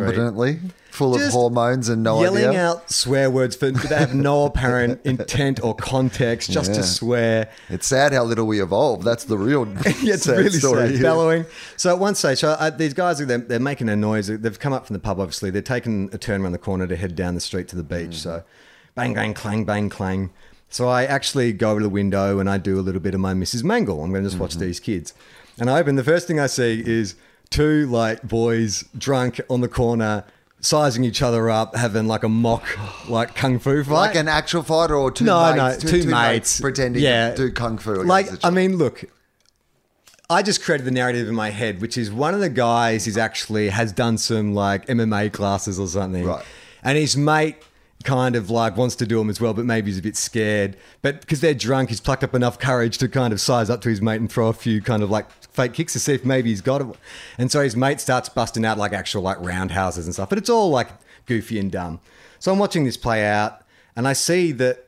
Full 0.96 1.16
of 1.16 1.22
hormones 1.32 1.90
and 1.90 2.04
no 2.04 2.22
yelling 2.22 2.38
idea. 2.38 2.52
Yelling 2.54 2.58
out 2.58 2.90
swear 2.92 3.30
words 3.30 3.56
for 3.56 3.70
they 3.72 3.96
have 3.96 4.16
no 4.16 4.46
apparent 4.50 5.02
intent 5.06 5.64
or 5.64 5.76
context, 5.76 6.50
just 6.52 6.72
Yeah. 6.72 6.78
to 6.78 6.84
swear. 6.84 7.50
It's 7.70 7.86
sad 7.88 8.14
how 8.14 8.24
little 8.24 8.48
we 8.48 8.62
evolve. 8.62 9.04
That's 9.04 9.26
the 9.26 9.38
real 9.38 9.68
Yeah, 10.02 10.14
it's 10.16 10.24
sad 10.24 10.38
really 10.38 10.50
story. 10.52 10.94
sad. 10.94 11.02
Bellowing. 11.02 11.46
So 11.78 11.90
at 11.94 12.00
one 12.00 12.16
stage, 12.16 12.40
so 12.40 12.50
uh, 12.52 12.70
these 12.70 12.94
guys 12.94 13.20
are 13.20 13.26
they're, 13.26 13.38
they're 13.40 13.60
making 13.60 13.90
a 13.90 13.96
noise. 13.96 14.28
They've 14.28 14.60
come 14.60 14.74
up 14.74 14.86
from 14.88 14.94
the 14.94 15.00
pub. 15.00 15.20
Obviously, 15.20 15.50
they're 15.50 15.62
taking 15.62 16.10
a 16.14 16.18
turn 16.18 16.42
around 16.42 16.54
the 16.54 16.58
corner 16.58 16.88
to 16.88 16.96
head 16.96 17.16
down 17.16 17.36
the 17.36 17.42
street 17.42 17.68
to 17.70 17.76
the 17.76 17.84
beach. 17.84 18.12
Mm. 18.12 18.14
So, 18.14 18.44
bang, 18.96 19.14
bang, 19.14 19.34
clang, 19.34 19.66
bang, 19.66 19.90
clang. 19.90 20.32
So 20.70 20.88
I 20.88 21.04
actually 21.06 21.54
go 21.54 21.72
over 21.72 21.80
to 21.80 21.84
the 21.86 21.90
window 21.90 22.40
and 22.40 22.50
I 22.50 22.58
do 22.58 22.80
a 22.80 22.82
little 22.82 23.02
bit 23.02 23.14
of 23.14 23.20
my 23.20 23.34
Mrs. 23.34 23.64
Mangel. 23.64 24.04
I'm 24.04 24.12
going 24.12 24.24
to 24.24 24.30
just 24.30 24.40
watch 24.40 24.52
Mm-hmm. 24.52 24.60
these 24.62 24.80
kids, 24.80 25.14
and 25.60 25.70
I 25.70 25.80
open. 25.80 25.96
The 25.96 26.04
first 26.04 26.28
thing 26.28 26.40
I 26.40 26.48
see 26.48 26.82
is 26.86 27.16
two 27.50 27.86
like 27.88 28.24
boys 28.24 28.84
drunk 28.98 29.40
on 29.50 29.62
the 29.62 29.68
corner. 29.68 30.24
Sizing 30.62 31.04
each 31.04 31.22
other 31.22 31.50
up, 31.50 31.76
having 31.76 32.08
like 32.08 32.24
a 32.24 32.30
mock, 32.30 32.64
like 33.08 33.36
kung 33.36 33.60
fu 33.60 33.84
fight. 33.84 33.92
Like 33.92 34.16
an 34.16 34.28
actual 34.28 34.64
fighter 34.64 34.96
or 34.96 35.12
two 35.12 35.26
no, 35.26 35.54
mates? 35.54 35.84
no, 35.84 35.92
two, 35.92 36.08
mates, 36.08 36.60
pretending 36.60 37.04
yeah. 37.04 37.32
to 37.32 37.36
do 37.36 37.52
kung 37.52 37.78
fu. 37.78 38.02
Like, 38.04 38.28
I 38.44 38.50
mean, 38.50 38.78
look, 38.78 39.06
I 40.30 40.42
just 40.42 40.64
created 40.64 40.86
the 40.86 40.92
narrative 40.92 41.28
in 41.28 41.36
my 41.36 41.52
head, 41.52 41.82
which 41.82 41.98
is 41.98 42.12
one 42.12 42.34
of 42.34 42.40
the 42.40 42.50
guys 42.50 43.06
is 43.06 43.18
actually 43.18 43.70
has 43.70 43.92
done 43.92 44.18
some 44.18 44.56
like 44.56 44.88
MMA 44.88 45.32
classes 45.34 45.80
or 45.80 45.88
something, 45.88 46.26
Right. 46.26 46.44
And 46.84 46.98
his 46.98 47.18
mate 47.18 47.58
kind 48.04 48.36
of 48.36 48.50
like 48.50 48.78
wants 48.78 48.96
to 48.98 49.06
do 49.06 49.18
them 49.18 49.30
as 49.30 49.42
well, 49.42 49.54
but 49.54 49.66
maybe 49.66 49.88
he's 49.90 50.00
a 50.00 50.04
bit 50.04 50.16
scared. 50.16 50.78
But 51.02 51.22
because 51.22 51.42
they're 51.42 51.54
drunk, 51.54 51.90
he's 51.90 52.00
plucked 52.00 52.24
up 52.24 52.34
enough 52.36 52.60
courage 52.60 52.98
to 53.00 53.10
kind 53.10 53.34
of 53.34 53.42
size 53.42 53.70
up 53.70 53.82
to 53.82 53.90
his 53.90 54.02
mate 54.02 54.20
and 54.20 54.32
throw 54.32 54.48
a 54.48 54.54
few 54.54 54.82
kind 54.82 55.04
of 55.04 55.10
like 55.10 55.28
fake 55.56 55.74
kicks 55.74 55.94
to 55.94 56.00
see 56.00 56.14
if 56.14 56.24
maybe 56.24 56.50
he's 56.50 56.62
got 56.62 56.82
it. 56.82 56.88
And 57.38 57.52
so 57.52 57.62
his 57.62 57.76
mate 57.76 58.00
starts 58.00 58.30
busting 58.30 58.66
out 58.66 58.78
like 58.78 58.94
actual 58.94 59.24
like 59.24 59.40
roundhouses 59.40 60.06
and 60.06 60.14
stuff, 60.14 60.30
but 60.30 60.38
it's 60.38 60.50
all 60.50 60.70
like 60.70 60.90
goofy 61.26 61.60
and 61.60 61.72
dumb. 61.72 62.00
So 62.40 62.52
I'm 62.52 62.60
watching 62.60 62.84
this 62.84 62.98
play 62.98 63.26
out, 63.26 63.62
and 63.96 64.08
I 64.08 64.14
see 64.14 64.52
that 64.52 64.88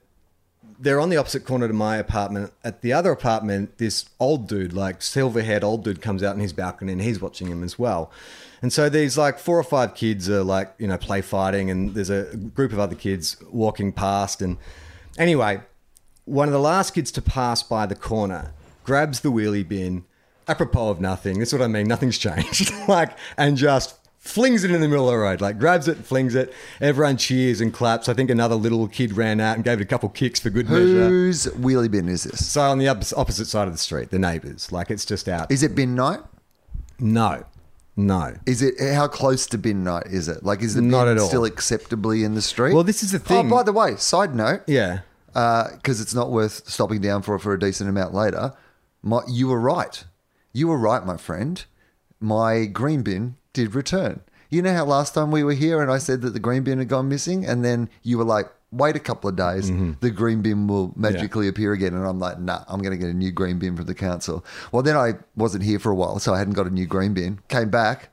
they're 0.79 0.99
on 0.99 1.09
the 1.09 1.17
opposite 1.17 1.45
corner 1.45 1.67
to 1.67 1.73
my 1.73 1.97
apartment. 1.97 2.53
At 2.63 2.81
the 2.81 2.93
other 2.93 3.11
apartment, 3.11 3.79
this 3.79 4.05
old 4.19 4.47
dude, 4.47 4.73
like 4.73 5.01
silver 5.01 5.41
haired 5.41 5.63
old 5.63 5.83
dude, 5.83 6.01
comes 6.01 6.21
out 6.21 6.35
in 6.35 6.41
his 6.41 6.53
balcony 6.53 6.91
and 6.91 7.01
he's 7.01 7.19
watching 7.19 7.47
him 7.47 7.63
as 7.63 7.79
well. 7.79 8.11
And 8.61 8.71
so 8.71 8.89
these 8.89 9.17
like 9.17 9.39
four 9.39 9.57
or 9.57 9.63
five 9.63 9.95
kids 9.95 10.29
are 10.29 10.43
like, 10.43 10.73
you 10.77 10.87
know, 10.87 10.97
play 10.97 11.21
fighting, 11.21 11.71
and 11.71 11.95
there's 11.95 12.09
a 12.09 12.35
group 12.35 12.73
of 12.73 12.79
other 12.79 12.95
kids 12.95 13.37
walking 13.49 13.91
past. 13.91 14.41
And 14.41 14.57
anyway, 15.17 15.61
one 16.25 16.47
of 16.47 16.53
the 16.53 16.59
last 16.59 16.93
kids 16.93 17.11
to 17.13 17.21
pass 17.21 17.63
by 17.63 17.85
the 17.85 17.95
corner 17.95 18.53
grabs 18.83 19.21
the 19.21 19.31
wheelie 19.31 19.67
bin, 19.67 20.05
apropos 20.47 20.89
of 20.89 21.01
nothing. 21.01 21.39
That's 21.39 21.53
what 21.53 21.61
I 21.61 21.67
mean. 21.67 21.87
Nothing's 21.87 22.17
changed. 22.17 22.71
like, 22.87 23.17
and 23.37 23.57
just 23.57 23.95
flings 24.19 24.63
it 24.63 24.71
in 24.71 24.81
the 24.81 24.87
middle 24.87 25.07
of 25.07 25.13
the 25.13 25.17
road. 25.17 25.39
Like, 25.41 25.57
grabs 25.57 25.87
it, 25.87 25.97
flings 25.97 26.35
it. 26.35 26.53
Everyone 26.81 27.15
cheers 27.17 27.61
and 27.61 27.73
claps. 27.73 28.09
I 28.09 28.13
think 28.13 28.29
another 28.29 28.55
little 28.55 28.87
kid 28.87 29.15
ran 29.15 29.39
out 29.39 29.55
and 29.55 29.63
gave 29.63 29.79
it 29.79 29.83
a 29.83 29.87
couple 29.87 30.09
kicks 30.09 30.39
for 30.39 30.49
good 30.49 30.69
measure. 30.69 31.07
Whose 31.07 31.45
wheelie 31.47 31.89
bin 31.89 32.09
is 32.09 32.23
this? 32.23 32.45
So 32.45 32.61
on 32.61 32.77
the 32.77 32.87
opposite 32.89 33.17
opposite 33.17 33.45
side 33.47 33.67
of 33.67 33.73
the 33.73 33.77
street, 33.79 34.09
the 34.09 34.19
neighbours. 34.19 34.71
Like, 34.71 34.91
it's 34.91 35.05
just 35.05 35.27
out. 35.29 35.51
Is 35.51 35.63
it 35.63 35.75
bin 35.75 35.95
night? 35.95 36.19
no, 36.99 37.43
no. 37.95 38.35
Is 38.45 38.61
it 38.61 38.75
how 38.93 39.07
close 39.07 39.47
to 39.47 39.57
bin 39.57 39.83
night 39.83 40.07
is 40.07 40.27
it? 40.27 40.43
Like, 40.43 40.61
is 40.61 40.75
the 40.75 40.81
bin 40.81 40.91
Not 40.91 41.07
at 41.07 41.17
all. 41.17 41.27
still 41.27 41.45
acceptably 41.45 42.23
in 42.23 42.35
the 42.35 42.41
street? 42.41 42.73
Well, 42.73 42.83
this 42.83 43.01
is 43.03 43.11
the 43.11 43.19
thing. 43.19 43.47
Oh, 43.47 43.55
by 43.55 43.63
the 43.63 43.73
way, 43.73 43.95
side 43.95 44.35
note, 44.35 44.61
Yeah. 44.67 44.99
Uh, 45.35 45.71
because 45.75 46.01
it's 46.01 46.15
not 46.15 46.31
worth 46.31 46.67
stopping 46.67 46.99
down 47.01 47.21
for 47.21 47.37
for 47.37 47.53
a 47.53 47.59
decent 47.59 47.87
amount 47.89 48.13
later. 48.13 48.53
My, 49.03 49.21
you 49.27 49.47
were 49.47 49.59
right. 49.59 50.03
You 50.57 50.69
were 50.69 50.77
right, 50.79 51.05
my 51.05 51.17
friend. 51.17 51.63
My 52.19 52.65
green 52.65 53.03
bin 53.03 53.35
did 53.53 53.75
return. 53.75 54.21
You 54.49 54.63
know 54.63 54.73
how 54.73 54.85
last 54.85 55.13
time 55.13 55.29
we 55.29 55.43
were 55.43 55.53
here 55.53 55.83
and 55.83 55.91
I 55.91 55.99
said 55.99 56.21
that 56.21 56.31
the 56.31 56.39
green 56.39 56.63
bin 56.63 56.79
had 56.79 56.87
gone 56.87 57.07
missing, 57.07 57.45
and 57.45 57.63
then 57.63 57.89
you 58.01 58.17
were 58.17 58.23
like, 58.23 58.47
"Wait 58.71 58.95
a 58.95 58.99
couple 58.99 59.29
of 59.29 59.35
days, 59.35 59.69
mm-hmm. 59.69 59.91
the 59.99 60.09
green 60.09 60.41
bin 60.41 60.65
will 60.65 60.93
magically 60.95 61.47
appear 61.47 61.73
again." 61.73 61.93
And 61.93 62.03
I'm 62.07 62.17
like, 62.17 62.39
"Nah, 62.39 62.63
I'm 62.67 62.81
going 62.81 62.97
to 62.97 62.97
get 62.97 63.13
a 63.13 63.13
new 63.13 63.31
green 63.31 63.59
bin 63.59 63.75
from 63.75 63.85
the 63.85 63.93
council." 63.93 64.43
Well, 64.71 64.81
then 64.81 64.97
I 64.97 65.19
wasn't 65.35 65.63
here 65.63 65.77
for 65.77 65.91
a 65.91 65.95
while, 65.95 66.17
so 66.17 66.33
I 66.33 66.39
hadn't 66.39 66.55
got 66.55 66.65
a 66.65 66.71
new 66.71 66.87
green 66.87 67.13
bin. 67.13 67.37
Came 67.49 67.69
back, 67.69 68.09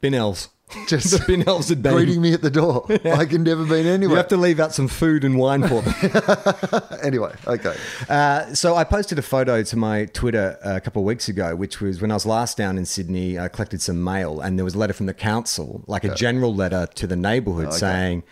Bin 0.00 0.14
elves. 0.14 0.50
Just 0.88 1.12
the 1.12 1.24
bin 1.26 1.48
elves 1.48 1.68
had 1.68 1.80
been. 1.80 1.92
greeting 1.94 2.20
me 2.20 2.32
at 2.32 2.42
the 2.42 2.50
door. 2.50 2.84
like 3.04 3.32
I'd 3.32 3.40
never 3.40 3.64
been 3.64 3.86
anywhere. 3.86 4.14
You 4.14 4.16
have 4.16 4.28
to 4.28 4.36
leave 4.36 4.58
out 4.58 4.74
some 4.74 4.88
food 4.88 5.22
and 5.22 5.38
wine 5.38 5.62
for 5.66 5.80
them. 5.80 6.82
anyway, 7.04 7.32
okay. 7.46 7.76
Uh, 8.08 8.52
so 8.52 8.74
I 8.74 8.82
posted 8.82 9.16
a 9.18 9.22
photo 9.22 9.62
to 9.62 9.76
my 9.76 10.06
Twitter 10.06 10.58
a 10.62 10.80
couple 10.80 11.02
of 11.02 11.06
weeks 11.06 11.28
ago, 11.28 11.54
which 11.54 11.80
was 11.80 12.00
when 12.00 12.10
I 12.10 12.14
was 12.14 12.26
last 12.26 12.56
down 12.56 12.78
in 12.78 12.84
Sydney. 12.84 13.38
I 13.38 13.46
collected 13.46 13.80
some 13.80 14.02
mail, 14.02 14.40
and 14.40 14.58
there 14.58 14.64
was 14.64 14.74
a 14.74 14.78
letter 14.78 14.92
from 14.92 15.06
the 15.06 15.14
council, 15.14 15.84
like 15.86 16.02
a 16.02 16.14
general 16.14 16.52
letter 16.54 16.88
to 16.96 17.06
the 17.06 17.16
neighbourhood, 17.16 17.72
saying, 17.72 18.24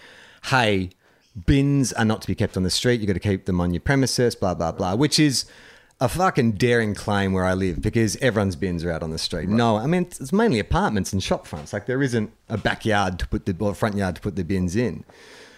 "Hey, 0.47 0.91
bins 1.47 1.93
are 1.93 2.05
not 2.05 2.21
to 2.23 2.27
be 2.27 2.35
kept 2.35 2.57
on 2.57 2.65
the 2.65 2.71
street. 2.71 3.01
You've 3.01 3.07
got 3.07 3.15
to 3.15 3.21
keep 3.21 3.45
them 3.47 3.61
on 3.61 3.73
your 3.73 3.81
premises." 3.81 4.35
Blah 4.35 4.55
blah 4.55 4.73
blah. 4.73 4.97
Which 4.97 5.21
is 5.21 5.45
a 6.01 6.09
fucking 6.09 6.53
daring 6.53 6.95
claim 6.95 7.33
where 7.33 7.45
I 7.45 7.55
live 7.55 7.81
because 7.81 8.17
everyone's 8.17 8.57
bins 8.57 8.85
are 8.85 8.91
out 8.91 9.03
on 9.03 9.11
the 9.11 9.19
street. 9.19 9.49
No, 9.49 9.77
I 9.77 9.87
mean 9.87 10.03
it's 10.03 10.33
mainly 10.33 10.59
apartments 10.59 11.13
and 11.13 11.23
shop 11.23 11.47
fronts. 11.47 11.73
Like 11.73 11.87
there 11.87 12.03
isn't 12.03 12.33
a 12.49 12.59
backyard 12.59 13.19
to 13.21 13.29
put 13.29 13.47
the 13.47 13.57
or 13.59 13.75
front 13.75 13.97
yard 13.97 14.17
to 14.17 14.21
put 14.21 14.37
the 14.37 14.45
bins 14.45 14.77
in. 14.77 15.05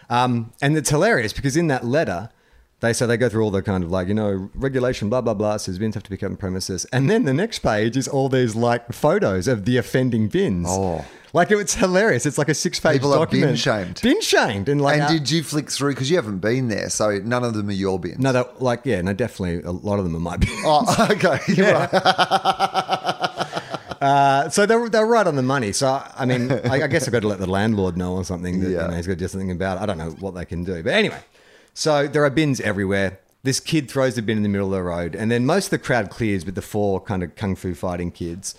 Um, 0.08 0.52
and 0.62 0.76
it's 0.76 0.90
hilarious 0.90 1.32
because 1.32 1.56
in 1.56 1.66
that 1.68 1.84
letter, 1.84 2.30
they 2.80 2.92
say 2.92 3.06
they 3.06 3.16
go 3.16 3.28
through 3.28 3.42
all 3.42 3.50
the 3.50 3.62
kind 3.62 3.82
of 3.82 3.90
like, 3.90 4.06
you 4.08 4.14
know, 4.14 4.50
regulation, 4.54 5.08
blah, 5.08 5.20
blah, 5.20 5.34
blah, 5.34 5.56
says 5.56 5.78
bins 5.78 5.94
have 5.94 6.04
to 6.04 6.10
be 6.10 6.16
kept 6.16 6.30
on 6.30 6.36
premises. 6.36 6.84
And 6.92 7.10
then 7.10 7.24
the 7.24 7.32
next 7.32 7.60
page 7.60 7.96
is 7.96 8.06
all 8.06 8.28
these 8.28 8.54
like 8.54 8.92
photos 8.92 9.48
of 9.48 9.64
the 9.64 9.78
offending 9.78 10.28
bins. 10.28 10.68
Oh. 10.68 11.04
Like 11.36 11.50
it's 11.50 11.74
hilarious. 11.74 12.24
It's 12.24 12.38
like 12.38 12.48
a 12.48 12.54
six 12.54 12.80
page 12.80 12.94
People 12.94 13.12
are 13.12 13.18
document. 13.26 13.50
bin 13.50 13.56
shamed. 13.56 14.00
Bin 14.02 14.20
shamed. 14.22 14.70
And 14.70 14.80
like, 14.80 14.94
and 14.94 15.02
uh, 15.02 15.08
did 15.08 15.30
you 15.30 15.42
flick 15.42 15.70
through 15.70 15.92
because 15.92 16.08
you 16.08 16.16
haven't 16.16 16.38
been 16.38 16.68
there, 16.68 16.88
so 16.88 17.18
none 17.18 17.44
of 17.44 17.52
them 17.52 17.68
are 17.68 17.72
your 17.72 17.98
bins? 18.00 18.18
no, 18.18 18.32
that, 18.32 18.62
like, 18.62 18.80
yeah, 18.84 19.02
no, 19.02 19.12
definitely 19.12 19.60
a 19.62 19.70
lot 19.70 19.98
of 19.98 20.06
them 20.06 20.16
are 20.16 20.20
my 20.20 20.38
bins. 20.38 20.52
Oh, 20.64 21.06
okay. 21.10 21.38
You're 21.54 21.72
right. 21.72 21.90
Uh, 23.98 24.48
so 24.50 24.66
they're, 24.66 24.88
they're 24.90 25.06
right 25.06 25.26
on 25.26 25.36
the 25.36 25.42
money. 25.42 25.72
So, 25.72 26.02
I 26.14 26.26
mean, 26.26 26.52
I, 26.52 26.82
I 26.82 26.86
guess 26.86 27.08
I've 27.08 27.12
got 27.12 27.20
to 27.22 27.28
let 27.28 27.38
the 27.38 27.46
landlord 27.50 27.96
know 27.96 28.12
or 28.14 28.24
something 28.24 28.60
that 28.60 28.68
Yeah. 28.70 28.82
you 28.82 28.88
know, 28.88 28.94
he's 28.96 29.06
got 29.06 29.14
to 29.14 29.18
do 29.18 29.26
something 29.26 29.50
about 29.50 29.78
it. 29.78 29.80
I 29.80 29.86
don't 29.86 29.96
know 29.96 30.10
what 30.20 30.34
they 30.34 30.44
can 30.44 30.64
do. 30.64 30.82
But 30.82 30.92
anyway, 30.92 31.20
so 31.72 32.06
there 32.06 32.22
are 32.22 32.30
bins 32.30 32.60
everywhere. 32.60 33.18
This 33.42 33.58
kid 33.58 33.90
throws 33.90 34.14
the 34.14 34.22
bin 34.22 34.36
in 34.36 34.42
the 34.42 34.50
middle 34.50 34.66
of 34.66 34.72
the 34.72 34.82
road, 34.82 35.14
and 35.16 35.30
then 35.30 35.46
most 35.46 35.66
of 35.66 35.70
the 35.70 35.78
crowd 35.78 36.10
clears 36.10 36.44
with 36.44 36.54
the 36.56 36.62
four 36.62 37.00
kind 37.00 37.22
of 37.22 37.34
kung 37.36 37.56
fu 37.56 37.74
fighting 37.74 38.10
kids. 38.10 38.54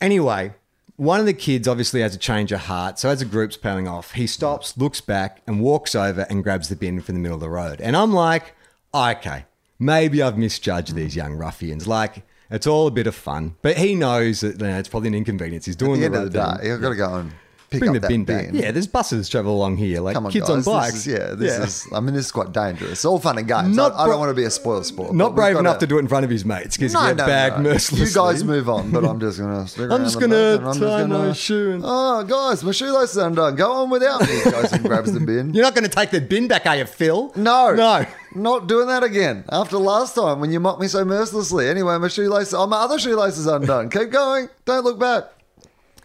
Anyway, 0.00 0.54
one 1.00 1.18
of 1.18 1.24
the 1.24 1.32
kids 1.32 1.66
obviously 1.66 2.02
has 2.02 2.14
a 2.14 2.18
change 2.18 2.52
of 2.52 2.60
heart. 2.60 2.98
So 2.98 3.08
as 3.08 3.20
the 3.20 3.24
group's 3.24 3.56
peeling 3.56 3.88
off, 3.88 4.12
he 4.12 4.26
stops, 4.26 4.76
looks 4.76 5.00
back, 5.00 5.40
and 5.46 5.58
walks 5.62 5.94
over 5.94 6.26
and 6.28 6.44
grabs 6.44 6.68
the 6.68 6.76
bin 6.76 7.00
from 7.00 7.14
the 7.14 7.22
middle 7.22 7.36
of 7.36 7.40
the 7.40 7.48
road. 7.48 7.80
And 7.80 7.96
I'm 7.96 8.12
like, 8.12 8.54
okay, 8.94 9.46
maybe 9.78 10.20
I've 10.22 10.36
misjudged 10.36 10.94
these 10.94 11.16
young 11.16 11.36
ruffians. 11.36 11.86
Like, 11.86 12.22
it's 12.50 12.66
all 12.66 12.86
a 12.86 12.90
bit 12.90 13.06
of 13.06 13.14
fun. 13.14 13.56
But 13.62 13.78
he 13.78 13.94
knows 13.94 14.40
that 14.40 14.60
you 14.60 14.66
know, 14.66 14.78
it's 14.78 14.90
probably 14.90 15.08
an 15.08 15.14
inconvenience. 15.14 15.64
He's 15.64 15.74
doing 15.74 15.92
At 15.92 16.10
doing 16.10 16.12
the 16.12 16.18
end 16.18 16.32
the 16.32 16.40
of 16.40 16.50
the 16.50 16.58
day, 16.58 16.62
thing. 16.64 16.72
I've 16.74 16.80
got 16.82 16.88
to 16.90 16.96
go 16.96 17.14
and 17.14 17.32
pick 17.70 17.80
Bring 17.80 17.90
up 17.90 17.94
the 17.94 18.00
that 18.00 18.08
bin 18.08 18.24
bin. 18.24 18.36
back. 18.52 18.54
Yeah, 18.54 18.72
there's 18.72 18.86
buses 18.88 19.28
travel 19.28 19.54
along 19.54 19.76
here, 19.76 20.00
like 20.00 20.14
Come 20.14 20.26
on, 20.26 20.32
kids 20.32 20.42
guys. 20.48 20.50
on 20.50 20.56
This 20.58 20.66
bikes. 20.66 20.94
is- 20.96 21.06
yeah, 21.06 21.34
this 21.34 21.58
is. 21.86 21.92
I 21.92 22.00
mean, 22.00 22.14
this 22.14 22.26
is 22.26 22.32
quite 22.32 22.52
dangerous. 22.52 22.90
It's 22.92 23.04
all 23.04 23.18
fun 23.20 23.38
and 23.38 23.46
games. 23.46 23.76
Not 23.76 23.92
I, 23.92 24.04
I 24.04 24.06
don't 24.08 24.18
want 24.18 24.30
to 24.30 24.34
be 24.34 24.44
a 24.44 24.50
spoil 24.50 24.82
sport. 24.82 25.14
Not 25.14 25.34
brave 25.36 25.56
enough 25.56 25.78
to 25.78 25.86
do 25.86 25.96
it 25.96 26.00
in 26.00 26.08
front 26.08 26.24
of 26.24 26.30
his 26.30 26.44
mates 26.44 26.76
because 26.76 26.92
No, 26.92 27.00
he 27.00 27.06
get 27.08 27.16
no, 27.18 27.26
bagged 27.26 27.56
no. 27.58 27.62
mercilessly. 27.70 28.08
You 28.08 28.14
guys 28.14 28.44
move 28.44 28.68
on, 28.68 28.90
but 28.90 29.04
I'm 29.04 29.20
just 29.20 29.38
gonna. 29.38 29.66
Stick 29.68 29.90
I'm 29.90 30.02
just 30.04 30.18
gonna 30.20 30.56
I'm 30.56 30.64
just 30.64 30.80
tie 30.80 31.00
gonna- 31.02 31.18
my 31.28 31.32
shoe 31.32 31.70
and- 31.72 31.82
Oh, 31.86 32.24
guys, 32.24 32.64
my 32.64 32.72
shoelace 32.72 33.12
is 33.12 33.16
undone. 33.18 33.54
Go 33.56 33.70
on 33.72 33.90
without 33.90 34.20
me. 34.22 34.42
Goes 34.50 34.72
and 34.72 34.84
grabs 34.84 35.12
the 35.12 35.20
bin. 35.20 35.54
You're 35.54 35.64
not 35.64 35.74
going 35.74 35.84
to 35.88 35.90
take 35.90 36.10
the 36.10 36.20
bin 36.20 36.48
back, 36.48 36.66
are 36.66 36.76
you, 36.76 36.84
Phil? 36.86 37.32
No, 37.36 37.74
No. 37.74 38.04
not 38.34 38.66
doing 38.66 38.88
that 38.88 39.02
again. 39.04 39.44
After 39.48 39.78
last 39.78 40.14
time 40.14 40.40
when 40.40 40.50
you 40.52 40.58
mocked 40.60 40.80
me 40.80 40.88
so 40.88 41.04
mercilessly. 41.04 41.68
Anyway, 41.68 41.96
my 41.98 42.08
shoelace. 42.08 42.52
Oh, 42.52 42.66
my 42.66 42.78
other 42.78 42.98
shoelace 42.98 43.38
is 43.38 43.46
undone. 43.46 43.90
Keep 43.90 44.10
going. 44.10 44.48
Don't 44.64 44.84
look 44.84 44.98
back. 44.98 45.24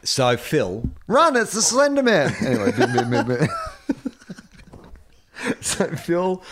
So 0.05 0.37
Phil, 0.37 0.87
Run! 1.07 1.35
It's 1.35 1.53
the 1.53 1.63
Slender 1.63 2.03
Man. 2.03 2.31
Anyway, 2.39 2.71
bin, 2.73 3.09
bin, 3.09 3.27
bin, 3.27 3.47
so 5.61 5.87
Phil 5.95 6.43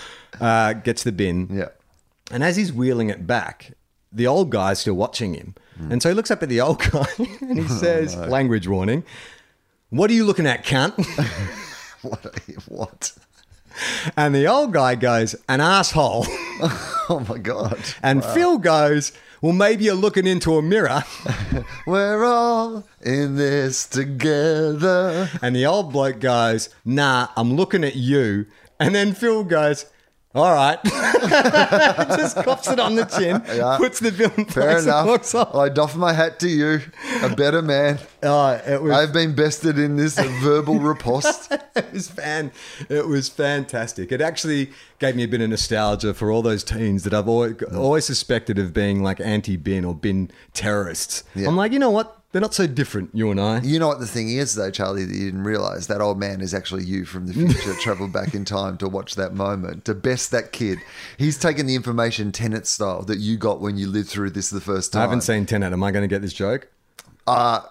uh, 0.42 0.74
gets 0.74 1.04
the 1.04 1.12
bin, 1.12 1.48
yeah. 1.52 1.70
and 2.32 2.44
as 2.44 2.58
he's 2.58 2.74
wheeling 2.74 3.12
it 3.12 3.28
back, 3.28 3.74
the 4.12 4.26
old 4.26 4.50
guy's 4.50 4.80
still 4.80 4.96
watching 4.96 5.36
him, 5.36 5.54
and 5.92 6.02
so 6.02 6.10
he 6.10 6.16
looks 6.16 6.32
up 6.32 6.42
at 6.42 6.50
the 6.50 6.62
old 6.62 6.80
guy 6.92 7.06
and 7.18 7.60
he 7.60 7.68
says, 7.68 8.16
"Language 8.18 8.68
warning." 8.68 9.04
What 9.92 10.10
are 10.10 10.14
you 10.14 10.26
looking 10.26 10.48
at, 10.48 10.66
cunt? 10.66 10.94
What? 12.04 12.40
What? 12.68 13.14
And 14.18 14.34
the 14.36 14.48
old 14.48 14.74
guy 14.74 14.96
goes, 14.96 15.36
"An 15.48 15.62
asshole." 15.62 16.26
Oh 17.10 17.20
my 17.28 17.38
god! 17.38 17.78
And 18.02 18.24
Phil 18.24 18.58
goes, 18.58 19.12
Well, 19.42 19.52
maybe 19.52 19.84
you're 19.84 19.94
looking 19.94 20.26
into 20.26 20.56
a 20.58 20.62
mirror. 20.62 21.04
We're 21.86 22.24
all 22.24 22.86
in 23.02 23.36
this 23.36 23.86
together. 23.86 25.30
And 25.42 25.54
the 25.54 25.66
old 25.66 25.92
bloke 25.92 26.22
goes, 26.22 26.70
Nah, 26.86 27.28
I'm 27.36 27.56
looking 27.56 27.84
at 27.84 27.98
you. 27.98 28.46
And 28.80 28.96
then 28.96 29.14
Phil 29.14 29.44
goes, 29.44 29.86
All 30.36 30.52
right. 30.52 30.80
Just 32.18 32.38
cops 32.38 32.68
it 32.68 32.80
on 32.80 32.96
the 32.96 33.06
chin, 33.06 33.42
Yeah. 33.56 33.78
puts 33.78 34.00
the 34.00 34.12
bill 34.12 34.32
in 34.36 34.46
Fair 34.46 34.64
place, 34.64 34.78
and 34.80 34.88
enough. 34.88 35.06
walks 35.06 35.36
off. 35.36 35.54
I 35.54 35.70
doff 35.70 35.96
my 35.96 36.12
hat 36.12 36.40
to 36.40 36.50
you, 36.50 36.82
a 37.22 37.36
better 37.36 37.62
man. 37.62 38.00
Oh, 38.24 38.52
it 38.66 38.82
was 38.82 38.94
I've 38.94 39.14
been 39.14 39.36
bested 39.36 39.78
in 39.78 39.96
this 39.96 40.18
verbal 40.42 40.80
riposte. 40.80 41.52
it 41.76 41.94
was 41.94 42.10
fan. 42.10 42.52
It 42.90 43.06
was 43.08 43.30
fantastic. 43.30 44.12
It 44.12 44.22
actually 44.22 44.72
gave 45.00 45.16
me 45.16 45.24
a 45.24 45.28
bit 45.28 45.42
of 45.42 45.50
nostalgia 45.52 46.14
for 46.16 46.32
all 46.32 46.42
those 46.42 46.64
teens 46.64 47.04
that 47.04 47.14
I've 47.14 47.28
always, 47.28 47.62
always 47.72 48.06
suspected 48.06 48.58
of 48.58 48.74
being 48.74 49.04
like 49.04 49.20
anti-bin 49.20 49.86
or 49.86 49.94
bin 49.94 50.32
terrorists. 50.54 51.24
Yeah. 51.36 51.48
I'm 51.48 51.56
like, 51.56 51.72
you 51.72 51.80
know 51.80 51.92
what? 51.92 52.18
They're 52.34 52.42
not 52.42 52.56
so 52.56 52.66
different, 52.66 53.12
you 53.14 53.30
and 53.30 53.40
I. 53.40 53.62
You 53.62 53.78
know 53.78 53.88
what 53.88 54.00
the 54.00 54.08
thing 54.08 54.28
is, 54.28 54.56
though, 54.56 54.72
Charlie, 54.72 55.06
that 55.06 55.16
you 55.16 55.26
didn't 55.26 55.44
realize? 55.44 55.86
That 55.86 56.02
old 56.02 56.18
man 56.18 56.42
is 56.42 56.52
actually 56.52 56.84
you 56.84 57.06
from 57.06 57.28
the 57.28 57.34
future, 57.34 57.74
traveled 57.80 58.12
back 58.12 58.34
in 58.34 58.44
time 58.44 58.76
to 58.80 58.90
watch 58.90 59.14
that 59.16 59.36
moment, 59.36 59.86
to 59.86 59.94
best 59.94 60.32
that 60.32 60.52
kid. 60.52 60.80
He's 61.20 61.38
taken 61.38 61.68
the 61.68 61.76
information 61.76 62.32
Tenet 62.32 62.66
style 62.66 63.04
that 63.04 63.20
you 63.20 63.38
got 63.38 63.62
when 63.62 63.78
you 63.78 63.86
lived 63.86 64.10
through 64.10 64.32
this 64.32 64.50
the 64.50 64.60
first 64.60 64.92
time. 64.92 65.02
I 65.02 65.04
haven't 65.04 65.22
seen 65.22 65.46
Tenet. 65.46 65.74
Am 65.74 65.84
I 65.84 65.92
going 65.92 66.02
to 66.02 66.08
get 66.08 66.24
this 66.24 66.34
joke? 66.34 66.70
Uh, 67.28 67.62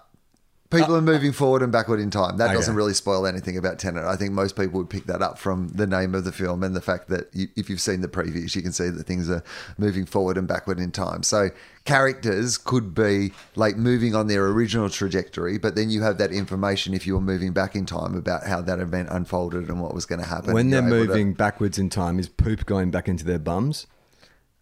People 0.72 0.94
uh, 0.94 0.98
are 0.98 1.02
moving 1.02 1.32
forward 1.32 1.62
and 1.62 1.70
backward 1.70 2.00
in 2.00 2.10
time. 2.10 2.38
That 2.38 2.46
Okay. 2.46 2.54
doesn't 2.54 2.74
really 2.74 2.94
spoil 2.94 3.26
anything 3.26 3.56
about 3.56 3.78
Tenet. 3.78 4.04
I 4.04 4.16
think 4.16 4.32
most 4.32 4.56
people 4.56 4.80
would 4.80 4.90
pick 4.90 5.04
that 5.04 5.22
up 5.22 5.38
from 5.38 5.68
the 5.68 5.86
name 5.86 6.14
of 6.14 6.24
the 6.24 6.32
film 6.32 6.62
and 6.64 6.74
the 6.74 6.80
fact 6.80 7.08
that 7.08 7.28
you, 7.32 7.48
if 7.56 7.68
you've 7.70 7.80
seen 7.80 8.00
the 8.00 8.08
previews, 8.08 8.56
you 8.56 8.62
can 8.62 8.72
see 8.72 8.88
that 8.88 9.04
things 9.06 9.30
are 9.30 9.44
moving 9.78 10.06
forward 10.06 10.36
and 10.38 10.48
backward 10.48 10.80
in 10.80 10.90
time. 10.90 11.22
So 11.22 11.50
characters 11.84 12.58
could 12.58 12.94
be 12.94 13.32
like 13.54 13.76
moving 13.76 14.14
on 14.14 14.26
their 14.28 14.46
original 14.48 14.88
trajectory, 14.88 15.58
but 15.58 15.74
then 15.74 15.90
you 15.90 16.02
have 16.02 16.18
that 16.18 16.32
information 16.32 16.94
if 16.94 17.06
you 17.06 17.14
were 17.14 17.20
moving 17.20 17.52
back 17.52 17.76
in 17.76 17.86
time 17.86 18.14
about 18.16 18.46
how 18.46 18.60
that 18.62 18.80
event 18.80 19.08
unfolded 19.10 19.68
and 19.68 19.80
what 19.80 19.94
was 19.94 20.06
going 20.06 20.20
to 20.20 20.26
happen. 20.26 20.54
When 20.54 20.70
they're 20.70 20.80
You're 20.80 21.00
to- 21.02 21.06
moving 21.08 21.34
backwards 21.34 21.78
in 21.78 21.90
time, 21.90 22.18
is 22.18 22.28
poop 22.28 22.66
going 22.66 22.90
back 22.90 23.08
into 23.08 23.24
their 23.24 23.38
bums? 23.38 23.86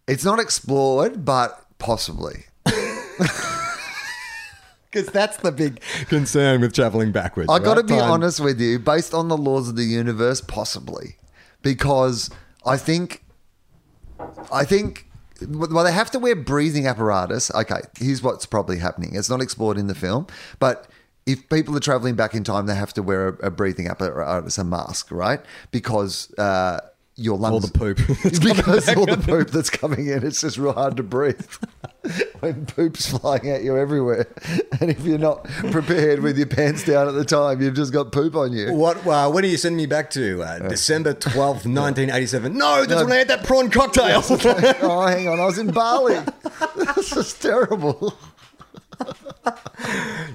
it's 0.07 0.25
not 0.25 0.39
explored, 0.39 1.23
but 1.23 1.65
possibly. 1.77 2.45
Because 4.91 5.07
that's 5.07 5.37
the 5.37 5.51
big 5.51 5.81
concern 6.09 6.61
with 6.61 6.73
traveling 6.73 7.11
backwards. 7.11 7.49
I 7.49 7.59
got 7.59 7.75
to 7.75 7.81
right? 7.81 7.87
be 7.87 7.95
Time- 7.95 8.11
honest 8.11 8.39
with 8.41 8.59
you, 8.59 8.77
based 8.79 9.13
on 9.13 9.29
the 9.29 9.37
laws 9.37 9.69
of 9.69 9.75
the 9.77 9.83
universe, 9.85 10.41
possibly, 10.41 11.15
because 11.61 12.29
I 12.65 12.77
think, 12.77 13.23
I 14.51 14.65
think, 14.65 15.05
well, 15.47 15.83
they 15.85 15.93
have 15.93 16.11
to 16.11 16.19
wear 16.19 16.35
breathing 16.35 16.87
apparatus. 16.87 17.49
Okay, 17.55 17.79
here's 17.97 18.21
what's 18.21 18.45
probably 18.45 18.79
happening. 18.79 19.15
It's 19.15 19.29
not 19.29 19.41
explored 19.41 19.77
in 19.77 19.87
the 19.87 19.95
film, 19.95 20.27
but 20.59 20.87
if 21.25 21.47
people 21.49 21.75
are 21.77 21.79
traveling 21.79 22.15
back 22.15 22.33
in 22.33 22.43
time, 22.43 22.65
they 22.65 22.75
have 22.75 22.93
to 22.93 23.03
wear 23.03 23.29
a, 23.29 23.47
a 23.47 23.51
breathing 23.51 23.87
apparatus, 23.87 24.57
a 24.57 24.63
mask, 24.63 25.09
right? 25.11 25.39
Because 25.71 26.33
uh, 26.37 26.79
your 27.15 27.37
lungs, 27.37 27.53
All 27.53 27.59
the 27.59 27.71
poop. 27.71 27.99
It's 28.25 28.39
because 28.39 28.89
all 28.95 29.05
the 29.05 29.17
poop 29.17 29.51
that's 29.51 29.69
coming 29.69 30.07
in, 30.07 30.25
it's 30.25 30.41
just 30.41 30.57
real 30.57 30.73
hard 30.73 30.97
to 30.97 31.03
breathe 31.03 31.45
when 32.39 32.65
poop's 32.65 33.07
flying 33.17 33.49
at 33.49 33.63
you 33.63 33.77
everywhere. 33.77 34.27
And 34.79 34.89
if 34.89 35.01
you're 35.01 35.19
not 35.19 35.43
prepared 35.69 36.21
with 36.21 36.37
your 36.39 36.47
pants 36.47 36.83
down 36.83 37.07
at 37.07 37.13
the 37.13 37.23
time, 37.25 37.61
you've 37.61 37.75
just 37.75 37.93
got 37.93 38.11
poop 38.11 38.35
on 38.35 38.51
you. 38.51 38.73
What? 38.73 39.05
Uh, 39.05 39.29
when 39.29 39.43
are 39.43 39.47
you 39.47 39.57
sending 39.57 39.77
me 39.77 39.85
back 39.85 40.09
to? 40.11 40.41
Uh, 40.41 40.69
December 40.69 41.13
twelfth, 41.13 41.65
nineteen 41.67 42.09
eighty-seven. 42.09 42.57
No, 42.57 42.83
that's 42.85 43.03
when 43.03 43.11
I 43.11 43.17
had 43.17 43.27
that 43.27 43.43
prawn 43.43 43.69
cocktail. 43.69 44.23
oh, 44.81 45.05
hang 45.05 45.27
on, 45.27 45.39
I 45.39 45.45
was 45.45 45.59
in 45.59 45.69
Bali. 45.71 46.17
this 46.95 47.15
is 47.15 47.33
terrible. 47.33 48.17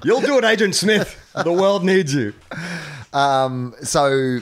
You'll 0.05 0.21
do 0.21 0.37
it, 0.37 0.45
Agent 0.45 0.75
Smith. 0.75 1.19
The 1.43 1.51
world 1.51 1.83
needs 1.83 2.13
you. 2.13 2.33
Um, 3.11 3.73
so 3.81 4.39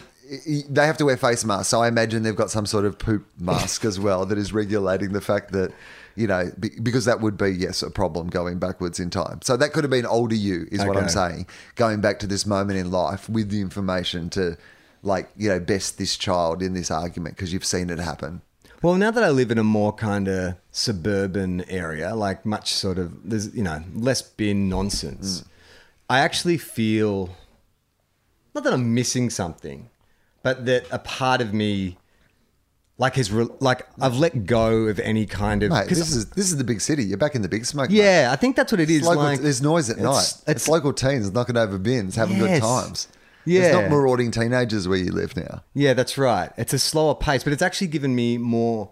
they 0.69 0.85
have 0.85 0.97
to 0.97 1.05
wear 1.05 1.17
face 1.17 1.43
masks. 1.45 1.69
So 1.69 1.81
I 1.81 1.87
imagine 1.87 2.21
they've 2.23 2.35
got 2.35 2.51
some 2.51 2.65
sort 2.67 2.85
of 2.85 2.99
poop 2.99 3.25
mask 3.39 3.85
as 3.85 3.99
well 3.99 4.25
that 4.27 4.37
is 4.37 4.53
regulating 4.53 5.13
the 5.13 5.21
fact 5.21 5.51
that. 5.53 5.71
You 6.15 6.27
know, 6.27 6.51
because 6.81 7.05
that 7.05 7.19
would 7.19 7.37
be 7.37 7.49
yes 7.49 7.81
a 7.83 7.91
problem 7.91 8.29
going 8.29 8.57
backwards 8.57 8.99
in 8.99 9.09
time. 9.09 9.41
So 9.43 9.57
that 9.57 9.73
could 9.73 9.83
have 9.83 9.91
been 9.91 10.05
older 10.05 10.35
you, 10.35 10.67
is 10.71 10.83
what 10.85 10.95
I'm 10.95 11.09
saying. 11.09 11.47
Going 11.75 11.99
back 11.99 12.19
to 12.19 12.27
this 12.27 12.45
moment 12.45 12.79
in 12.79 12.89
life 12.89 13.27
with 13.27 13.49
the 13.49 13.59
information 13.59 14.29
to, 14.31 14.57
like 15.03 15.29
you 15.35 15.49
know, 15.49 15.59
best 15.59 15.97
this 15.97 16.15
child 16.15 16.61
in 16.61 16.73
this 16.73 16.89
argument 16.89 17.35
because 17.35 17.51
you've 17.51 17.65
seen 17.65 17.89
it 17.89 17.99
happen. 17.99 18.41
Well, 18.81 18.95
now 18.95 19.11
that 19.11 19.23
I 19.23 19.29
live 19.29 19.51
in 19.51 19.57
a 19.57 19.63
more 19.63 19.93
kind 19.93 20.27
of 20.27 20.55
suburban 20.71 21.67
area, 21.69 22.13
like 22.13 22.45
much 22.45 22.71
sort 22.71 22.99
of, 22.99 23.27
there's, 23.27 23.55
you 23.55 23.63
know, 23.63 23.81
less 23.95 24.21
bin 24.21 24.69
nonsense, 24.69 25.41
mm. 25.41 25.47
I 26.09 26.19
actually 26.19 26.57
feel 26.57 27.35
not 28.53 28.63
that 28.63 28.73
I'm 28.73 28.93
missing 28.93 29.29
something, 29.29 29.89
but 30.43 30.65
that 30.65 30.85
a 30.91 30.99
part 30.99 31.41
of 31.41 31.53
me, 31.53 31.97
like, 32.97 33.17
is 33.17 33.31
re- 33.31 33.47
like 33.59 33.87
I've 33.99 34.17
let 34.17 34.45
go 34.45 34.83
of 34.87 34.99
any 34.99 35.25
kind 35.25 35.63
of. 35.63 35.71
Mate, 35.71 35.87
this 35.89 35.99
is 35.99 36.27
this 36.29 36.45
is 36.51 36.57
the 36.57 36.63
big 36.63 36.79
city. 36.81 37.03
You're 37.03 37.17
back 37.17 37.35
in 37.35 37.41
the 37.41 37.49
big 37.49 37.65
smoke. 37.65 37.89
mate. 37.89 37.97
yeah, 37.97 38.29
I 38.31 38.35
think 38.35 38.55
that's 38.55 38.71
what 38.71 38.79
it 38.81 38.89
is. 38.89 38.99
It's 38.99 39.07
local, 39.07 39.23
like, 39.23 39.39
there's 39.41 39.61
noise 39.61 39.89
at 39.89 39.97
night. 39.97 40.09
it's- 40.11 40.33
It's, 40.41 40.49
it's- 40.49 40.67
local 40.67 40.93
teens 40.93 41.31
knocking 41.33 41.57
over 41.57 41.77
bins, 41.77 42.15
having 42.15 42.37
Yes. 42.37 42.59
good 42.59 42.65
times. 42.65 43.07
Yeah. 43.47 43.61
It's 43.61 43.73
not 43.75 43.89
marauding 43.91 44.31
teenagers 44.31 44.87
where 44.87 44.97
you 44.97 45.11
live 45.11 45.35
now. 45.37 45.61
Yeah, 45.75 45.93
that's 45.93 46.17
right. 46.17 46.51
It's 46.57 46.73
a 46.73 46.79
slower 46.79 47.13
pace, 47.13 47.43
but 47.43 47.53
it's 47.53 47.61
actually 47.61 47.87
given 47.87 48.15
me 48.15 48.37
more. 48.39 48.89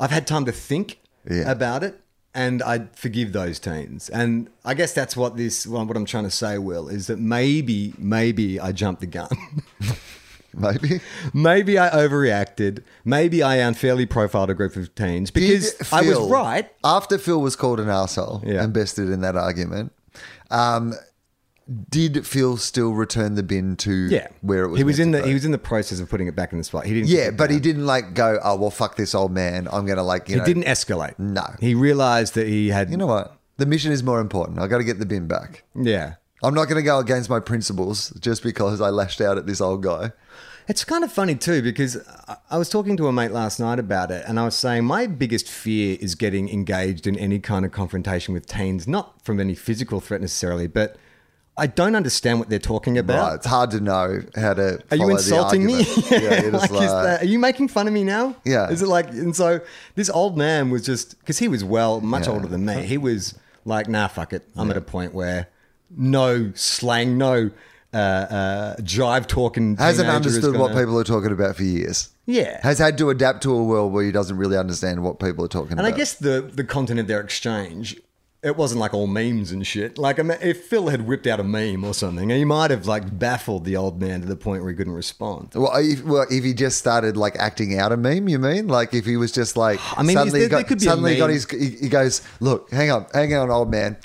I've 0.00 0.10
had 0.10 0.26
time 0.26 0.44
to 0.46 0.52
think 0.52 0.98
Yeah. 1.30 1.48
about 1.50 1.84
it, 1.84 2.00
and 2.34 2.62
I 2.64 2.86
forgive 2.96 3.32
those 3.32 3.58
teens. 3.60 4.08
And 4.08 4.50
I 4.64 4.74
guess 4.74 4.92
that's 4.92 5.16
what 5.16 5.36
this, 5.36 5.66
what 5.68 5.88
I'm 5.96 6.04
trying 6.04 6.24
to 6.24 6.30
say, 6.32 6.58
Will, 6.58 6.88
is 6.88 7.06
that 7.06 7.18
maybe, 7.20 7.94
maybe 7.96 8.58
I 8.58 8.72
jumped 8.72 9.00
the 9.02 9.06
gun. 9.06 9.28
Maybe. 10.60 11.00
maybe 11.34 11.78
I 11.78 11.90
overreacted. 11.90 12.82
Maybe 13.04 13.42
I 13.42 13.56
unfairly 13.56 14.06
profiled 14.06 14.50
a 14.50 14.54
group 14.54 14.74
of 14.76 14.94
teens 14.94 15.30
because 15.30 15.74
Did 15.74 15.86
I 15.92 16.02
was 16.02 16.18
right. 16.30 16.70
After 16.82 17.18
Phil 17.18 17.40
was 17.40 17.56
called 17.56 17.78
an 17.80 17.88
asshole 17.88 18.42
Yeah. 18.44 18.62
and 18.64 18.72
bested 18.72 19.10
in 19.10 19.20
that 19.20 19.36
argument, 19.36 19.92
um, 20.50 20.94
did 21.90 22.24
Phil 22.26 22.56
still 22.56 22.92
return 22.92 23.34
the 23.34 23.42
bin 23.42 23.74
to 23.78 23.92
Yeah, 24.08 24.28
where 24.40 24.64
it 24.64 24.68
was? 24.68 24.78
He 24.78 24.84
was 24.84 24.98
meant 24.98 25.08
in 25.08 25.12
to 25.12 25.18
the 25.18 25.22
be? 25.24 25.28
he 25.30 25.34
was 25.34 25.44
in 25.44 25.50
the 25.50 25.58
process 25.58 25.98
of 25.98 26.08
putting 26.08 26.28
it 26.28 26.36
back 26.36 26.52
in 26.52 26.58
the 26.58 26.64
spot. 26.64 26.86
He 26.86 26.94
didn't. 26.94 27.08
Yeah, 27.08 27.30
but 27.32 27.50
he 27.50 27.58
didn't 27.58 27.86
like 27.86 28.14
go. 28.14 28.38
Oh 28.42 28.56
well, 28.56 28.70
fuck 28.70 28.96
this 28.96 29.14
old 29.16 29.32
man. 29.32 29.66
I'm 29.72 29.84
gonna 29.84 30.04
like 30.04 30.28
you 30.28 30.34
He 30.36 30.38
know. 30.38 30.44
didn't 30.46 30.64
escalate. 30.64 31.18
No. 31.18 31.44
he 31.60 31.74
realized 31.74 32.34
that 32.34 32.46
he 32.46 32.68
had. 32.68 32.90
You 32.90 32.96
know 32.96 33.06
what? 33.08 33.36
The 33.56 33.66
mission 33.66 33.90
is 33.90 34.02
more 34.04 34.20
important. 34.20 34.58
I 34.60 34.68
got 34.68 34.78
to 34.78 34.84
get 34.84 34.98
the 35.00 35.06
bin 35.06 35.26
back. 35.26 35.64
Yeah. 35.74 36.14
I'm 36.42 36.54
not 36.54 36.64
going 36.66 36.76
to 36.76 36.82
go 36.82 36.98
against 36.98 37.30
my 37.30 37.40
principles 37.40 38.10
just 38.20 38.42
because 38.42 38.80
I 38.80 38.90
lashed 38.90 39.20
out 39.20 39.38
at 39.38 39.46
this 39.46 39.60
old 39.60 39.82
guy. 39.82 40.12
It's 40.68 40.84
kind 40.84 41.04
of 41.04 41.12
funny 41.12 41.36
too 41.36 41.62
because 41.62 41.96
I- 42.50 42.58
was 42.58 42.68
talking 42.68 42.96
to 42.96 43.06
a 43.06 43.12
mate 43.12 43.30
last 43.30 43.60
night 43.60 43.78
about 43.78 44.10
it, 44.10 44.24
and 44.26 44.38
I 44.40 44.44
was 44.44 44.56
saying 44.56 44.84
my 44.84 45.06
biggest 45.06 45.48
fear 45.48 45.96
is 46.00 46.14
getting 46.16 46.48
engaged 46.48 47.06
in 47.06 47.16
any 47.18 47.38
kind 47.38 47.64
of 47.64 47.70
confrontation 47.72 48.34
with 48.34 48.46
teens, 48.46 48.88
not 48.88 49.24
from 49.24 49.38
any 49.38 49.54
physical 49.54 50.00
threat 50.00 50.20
necessarily, 50.20 50.66
but 50.66 50.96
I 51.56 51.68
don't 51.68 51.94
understand 51.94 52.38
what 52.40 52.50
they're 52.50 52.58
talking 52.58 52.98
about. 52.98 53.28
Right, 53.28 53.34
it's 53.36 53.46
hard 53.46 53.70
to 53.70 53.80
know 53.80 54.22
how 54.34 54.54
to. 54.54 54.80
Are 54.90 54.96
you 54.96 55.08
insulting 55.08 55.64
me? 55.64 55.78
yeah, 56.10 56.50
like, 56.52 56.64
is 56.64 56.70
like- 56.70 56.70
that, 56.70 57.22
are 57.22 57.26
you 57.26 57.38
making 57.38 57.68
fun 57.68 57.86
of 57.86 57.94
me 57.94 58.02
now? 58.04 58.34
Yeah. 58.44 58.68
Is 58.68 58.82
it 58.82 58.88
like, 58.88 59.08
and 59.10 59.34
so 59.36 59.60
this 59.94 60.10
old 60.10 60.36
man 60.36 60.68
was 60.70 60.82
just, 60.84 61.18
because 61.20 61.38
he 61.38 61.46
was 61.48 61.62
well, 61.64 62.00
much 62.00 62.26
Yeah. 62.26 62.32
older 62.34 62.48
than 62.48 62.66
me, 62.66 62.82
he 62.82 62.98
was 62.98 63.38
like, 63.64 63.88
nah, 63.88 64.08
fuck 64.08 64.32
it. 64.32 64.46
I'm 64.56 64.70
at 64.70 64.76
a 64.76 64.80
point 64.82 65.14
where 65.14 65.46
no 65.90 66.52
slang, 66.54 67.18
no 67.18 67.50
uh, 67.92 67.96
uh, 67.96 68.76
jive 68.78 69.26
talking. 69.26 69.76
hasn't 69.76 70.08
understood 70.08 70.56
what 70.56 70.68
gonna- 70.68 70.80
people 70.80 70.98
are 70.98 71.04
talking 71.04 71.32
about 71.32 71.56
for 71.56 71.62
years. 71.64 72.10
Yeah. 72.26 72.60
Has 72.62 72.78
had 72.78 72.98
to 72.98 73.10
adapt 73.10 73.42
to 73.44 73.54
a 73.54 73.62
world 73.64 73.92
where 73.92 74.04
he 74.04 74.10
doesn't 74.10 74.36
really 74.36 74.56
understand 74.56 75.02
what 75.04 75.20
people 75.20 75.44
are 75.44 75.48
talking 75.48 75.72
And 75.72 75.80
about. 75.80 75.86
And 75.86 75.94
I 75.94 75.96
guess 75.96 76.14
the 76.14 76.50
the 76.52 76.64
content 76.64 76.98
of 76.98 77.06
their 77.06 77.20
exchange, 77.20 77.96
it 78.42 78.56
wasn't 78.56 78.80
like 78.80 78.92
all 78.92 79.06
memes 79.06 79.52
and 79.52 79.64
shit. 79.64 79.96
Like 79.96 80.18
if 80.18 80.64
Phil 80.66 80.88
had 80.88 81.06
whipped 81.06 81.28
out 81.28 81.38
a 81.38 81.44
meme 81.44 81.84
or 81.84 81.94
something, 81.94 82.28
he 82.30 82.44
might 82.44 82.72
have 82.72 82.84
like 82.86 83.16
baffled 83.16 83.64
the 83.64 83.76
old 83.76 84.00
man 84.00 84.22
to 84.22 84.26
the 84.26 84.34
point 84.36 84.62
where 84.62 84.72
he 84.72 84.76
couldn't 84.76 84.92
respond. 84.94 85.50
Well 85.54 85.70
if, 85.76 86.02
well, 86.04 86.26
if 86.28 86.42
he 86.42 86.52
just 86.52 86.78
started 86.78 87.16
like 87.16 87.36
acting 87.38 87.78
out 87.78 87.92
a 87.92 87.96
meme, 87.96 88.28
you 88.28 88.40
mean? 88.40 88.66
Like 88.66 88.92
if 88.92 89.04
he 89.06 89.16
was 89.16 89.30
just 89.30 89.56
like, 89.56 89.78
I 89.96 90.02
mean, 90.02 90.16
suddenly, 90.16 90.40
there- 90.40 90.48
got, 90.48 90.56
there 90.56 90.64
could 90.64 90.80
be 90.80 90.86
a 90.86 90.88
suddenly 90.88 91.16
got 91.16 91.30
his, 91.30 91.48
he, 91.48 91.70
he 91.82 91.88
goes, 91.88 92.22
look, 92.40 92.70
hang 92.72 92.90
on, 92.90 93.06
hang 93.14 93.32
on, 93.34 93.50
old 93.50 93.70
man. 93.70 93.96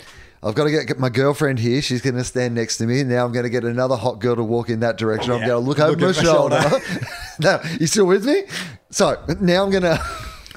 I've 0.43 0.55
got 0.55 0.63
to 0.63 0.71
get, 0.71 0.87
get 0.87 0.97
my 0.99 1.09
girlfriend 1.09 1.59
here. 1.59 1.81
She's 1.83 2.01
going 2.01 2.15
to 2.15 2.23
stand 2.23 2.55
next 2.55 2.77
to 2.77 2.87
me. 2.87 3.03
Now 3.03 3.25
I'm 3.25 3.31
going 3.31 3.43
to 3.43 3.49
get 3.49 3.63
another 3.63 3.95
hot 3.95 4.19
girl 4.19 4.35
to 4.35 4.43
walk 4.43 4.69
in 4.69 4.79
that 4.79 4.97
direction. 4.97 5.31
I'm 5.33 5.41
Yeah. 5.41 5.47
going 5.47 5.63
to 5.63 5.67
look 5.69 5.79
over 5.79 5.91
Look 5.91 5.99
my 5.99 6.07
my 6.07 6.11
shoulder. 6.13 6.61
shoulder. 6.61 6.85
no, 7.39 7.61
you 7.79 7.85
still 7.87 8.05
with 8.07 8.25
me? 8.25 8.43
So 8.89 9.23
now 9.39 9.63
I'm 9.63 9.69
going 9.69 9.83
to. 9.83 10.03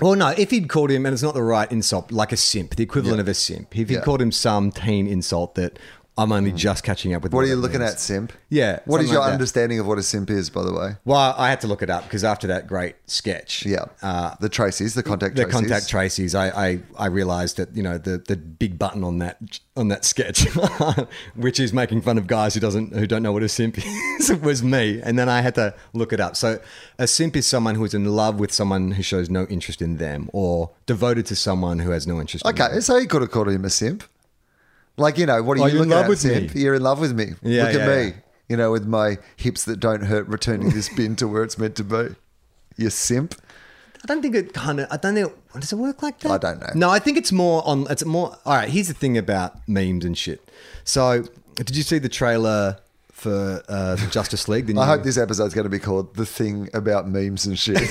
Well, 0.00 0.14
no, 0.16 0.28
if 0.36 0.50
he'd 0.50 0.68
called 0.68 0.90
him, 0.90 1.04
and 1.06 1.12
it's 1.12 1.22
not 1.22 1.34
the 1.34 1.42
right 1.42 1.70
insult, 1.70 2.10
like 2.10 2.32
a 2.32 2.36
simp, 2.36 2.74
the 2.76 2.82
equivalent 2.82 3.18
Yeah. 3.18 3.22
of 3.22 3.28
a 3.28 3.34
simp. 3.34 3.76
If 3.78 3.88
he'd 3.90 3.94
Yeah. 3.96 4.00
called 4.00 4.20
him 4.22 4.32
some 4.32 4.72
teen 4.72 5.06
insult 5.06 5.54
that 5.56 5.78
I'm 6.16 6.30
only 6.30 6.52
just 6.52 6.84
catching 6.84 7.12
up 7.12 7.22
with 7.24 7.32
What 7.32 7.40
are 7.42 7.48
you 7.48 7.56
that 7.56 7.60
looking 7.60 7.80
means. 7.80 7.94
at, 7.94 7.98
simp? 8.00 8.32
Yeah, 8.48 8.78
What 8.84 9.00
is 9.00 9.06
something 9.08 9.12
your 9.14 9.20
like 9.22 9.28
that. 9.30 9.32
understanding 9.32 9.80
of 9.80 9.86
what 9.88 9.98
a 9.98 10.02
simp 10.04 10.30
is, 10.30 10.48
by 10.48 10.62
the 10.62 10.72
way? 10.72 10.90
Well, 11.04 11.34
I 11.36 11.50
had 11.50 11.60
to 11.62 11.66
look 11.66 11.82
it 11.82 11.90
up 11.90 12.04
because 12.04 12.22
after 12.22 12.46
that 12.46 12.68
great 12.68 12.94
sketch, 13.06 13.66
Yeah. 13.66 13.86
uh, 14.00 14.36
the 14.38 14.48
Tracy's, 14.48 14.94
the 14.94 15.02
contact 15.02 15.34
the 15.34 15.42
Tracy's. 15.42 15.60
contact 15.60 15.88
traces, 15.88 16.34
I, 16.36 16.48
I 16.50 16.80
I 16.96 17.06
realized 17.06 17.56
that 17.56 17.74
you 17.76 17.82
know 17.82 17.98
the 17.98 18.18
the 18.18 18.36
big 18.36 18.78
button 18.78 19.02
on 19.02 19.18
that 19.18 19.38
on 19.76 19.88
that 19.88 20.04
sketch, 20.04 20.46
which 21.34 21.58
is 21.58 21.72
making 21.72 22.02
fun 22.02 22.16
of 22.18 22.26
guys 22.28 22.54
who 22.54 22.60
doesn't 22.60 22.92
who 22.94 23.06
don't 23.06 23.22
know 23.24 23.32
what 23.32 23.42
a 23.42 23.48
simp 23.48 23.76
is, 24.20 24.32
was 24.36 24.62
me, 24.62 25.00
and 25.02 25.18
then 25.18 25.28
I 25.28 25.40
had 25.40 25.54
to 25.56 25.74
look 25.94 26.12
it 26.12 26.20
up. 26.20 26.36
So 26.36 26.60
a 26.98 27.06
simp 27.08 27.34
is 27.36 27.46
someone 27.46 27.74
who 27.74 27.84
is 27.84 27.94
in 27.94 28.04
love 28.04 28.38
with 28.38 28.52
someone 28.52 28.92
who 28.92 29.02
shows 29.02 29.28
no 29.30 29.46
interest 29.46 29.82
in 29.82 29.96
them, 29.96 30.30
or 30.32 30.70
devoted 30.86 31.26
to 31.26 31.36
someone 31.36 31.80
who 31.80 31.90
has 31.90 32.06
no 32.06 32.20
interest. 32.20 32.44
in 32.44 32.50
Okay, 32.52 32.80
so 32.80 32.96
you 32.98 33.08
could 33.08 33.22
have 33.22 33.30
called 33.32 33.48
him 33.48 33.64
a 33.64 33.70
simp. 33.70 34.04
Like, 34.96 35.18
you 35.18 35.26
know, 35.26 35.42
what 35.42 35.58
are 35.58 35.62
Oh, 35.62 35.66
you 35.66 35.74
you're 35.74 35.82
in 35.82 35.88
looking 35.88 35.96
love 35.98 36.04
at, 36.04 36.08
with 36.10 36.18
simp? 36.20 36.54
me. 36.54 36.60
You're 36.60 36.74
in 36.74 36.82
love 36.82 37.00
with 37.00 37.12
me. 37.14 37.32
Yeah, 37.42 37.64
Look 37.64 37.74
at 37.74 37.80
yeah, 37.80 37.86
me. 37.96 38.04
yeah. 38.08 38.12
You 38.48 38.56
know, 38.56 38.70
with 38.72 38.86
my 38.86 39.18
hips 39.36 39.64
that 39.64 39.80
don't 39.80 40.02
hurt, 40.02 40.28
returning 40.28 40.70
this 40.70 40.88
bin 40.94 41.16
to 41.16 41.26
where 41.26 41.42
it's 41.42 41.58
meant 41.58 41.76
to 41.76 41.84
be. 41.84 42.14
You 42.76 42.90
simp. 42.90 43.34
I 44.02 44.06
don't 44.06 44.20
think 44.20 44.34
it 44.34 44.52
kind 44.52 44.80
of. 44.80 44.88
I 44.90 44.98
don't 44.98 45.14
think. 45.14 45.28
It, 45.54 45.60
does 45.60 45.72
it 45.72 45.76
work 45.76 46.02
like 46.02 46.18
that? 46.20 46.30
I 46.30 46.38
don't 46.38 46.60
know. 46.60 46.68
No, 46.74 46.90
I 46.90 46.98
think 46.98 47.16
it's 47.16 47.32
more 47.32 47.66
on. 47.66 47.86
It's 47.88 48.04
more. 48.04 48.36
All 48.44 48.54
right. 48.54 48.68
Here's 48.68 48.88
the 48.88 48.94
thing 48.94 49.16
about 49.16 49.66
memes 49.66 50.04
and 50.04 50.16
shit. 50.16 50.46
So, 50.84 51.24
did 51.56 51.74
you 51.74 51.82
see 51.82 51.98
the 51.98 52.10
trailer 52.10 52.76
for 53.10 53.62
uh, 53.68 53.94
the 53.96 54.06
Justice 54.08 54.46
League? 54.46 54.66
The 54.66 54.78
I 54.78 54.86
hope 54.86 55.04
this 55.04 55.16
episode's 55.16 55.54
going 55.54 55.64
to 55.64 55.70
be 55.70 55.78
called 55.78 56.14
The 56.16 56.26
Thing 56.26 56.68
About 56.74 57.08
Memes 57.08 57.46
and 57.46 57.58
Shit. 57.58 57.80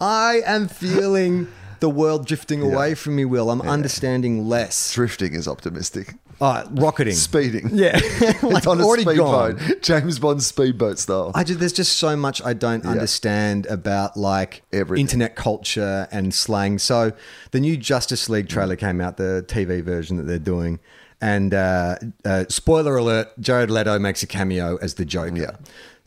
I 0.00 0.40
am 0.46 0.68
feeling 0.68 1.48
the 1.80 1.90
world 1.90 2.26
drifting 2.26 2.62
away 2.62 2.94
from 2.94 3.16
me. 3.16 3.24
Will 3.24 3.50
I'm 3.50 3.62
understanding 3.62 4.46
less. 4.48 4.92
Drifting 4.94 5.34
is 5.34 5.48
optimistic. 5.48 6.14
Uh, 6.40 6.64
rocketing. 6.70 7.14
Speeding. 7.28 7.68
Yeah, 7.72 7.92
It's 8.02 8.42
like 8.42 8.66
on 8.66 8.80
a 8.80 8.84
already 8.84 9.02
speedboat. 9.02 9.58
gone. 9.58 9.72
James 9.82 10.18
Bond 10.18 10.42
speedboat 10.42 10.98
style. 10.98 11.32
I 11.34 11.44
just, 11.44 11.60
there's 11.60 11.72
just 11.74 11.98
so 11.98 12.16
much 12.16 12.42
I 12.42 12.54
don't 12.54 12.86
understand 12.86 13.66
about 13.66 14.16
like 14.16 14.62
Everything. 14.72 15.02
internet 15.02 15.36
culture 15.36 16.08
and 16.10 16.32
slang. 16.32 16.78
So 16.78 17.12
the 17.50 17.60
new 17.60 17.76
Justice 17.76 18.28
League 18.30 18.48
trailer 18.48 18.76
came 18.76 19.00
out, 19.02 19.18
the 19.18 19.44
TV 19.48 19.82
version 19.82 20.16
that 20.16 20.22
they're 20.22 20.38
doing, 20.38 20.80
and 21.20 21.52
uh, 21.52 21.96
uh, 22.24 22.44
spoiler 22.48 22.96
alert: 22.96 23.28
Jared 23.38 23.70
Leto 23.70 23.98
makes 23.98 24.22
a 24.22 24.26
cameo 24.26 24.78
as 24.80 24.94
the 24.94 25.04
Joker. 25.04 25.36
Yeah. 25.36 25.50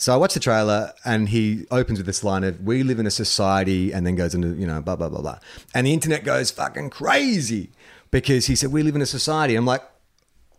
So 0.03 0.13
I 0.13 0.17
watched 0.17 0.33
the 0.33 0.41
trailer, 0.41 0.91
and 1.05 1.29
he 1.29 1.65
opens 1.71 1.97
with 1.97 2.05
this 2.05 2.25
line 2.25 2.43
of 2.43 2.59
"We 2.59 2.83
live 2.83 2.99
in 2.99 3.07
a 3.07 3.11
society," 3.25 3.93
and 3.93 4.05
then 4.05 4.15
goes 4.15 4.35
into 4.35 4.49
you 4.49 4.67
know 4.67 4.81
blah 4.81 4.97
blah 4.97 5.07
blah 5.07 5.21
blah, 5.21 5.39
and 5.73 5.87
the 5.87 5.93
internet 5.93 6.25
goes 6.25 6.51
fucking 6.51 6.89
crazy 6.89 7.69
because 8.11 8.47
he 8.47 8.55
said 8.57 8.73
we 8.73 8.83
live 8.83 8.97
in 8.97 9.01
a 9.01 9.05
society. 9.05 9.55
I'm 9.55 9.65
like, 9.65 9.81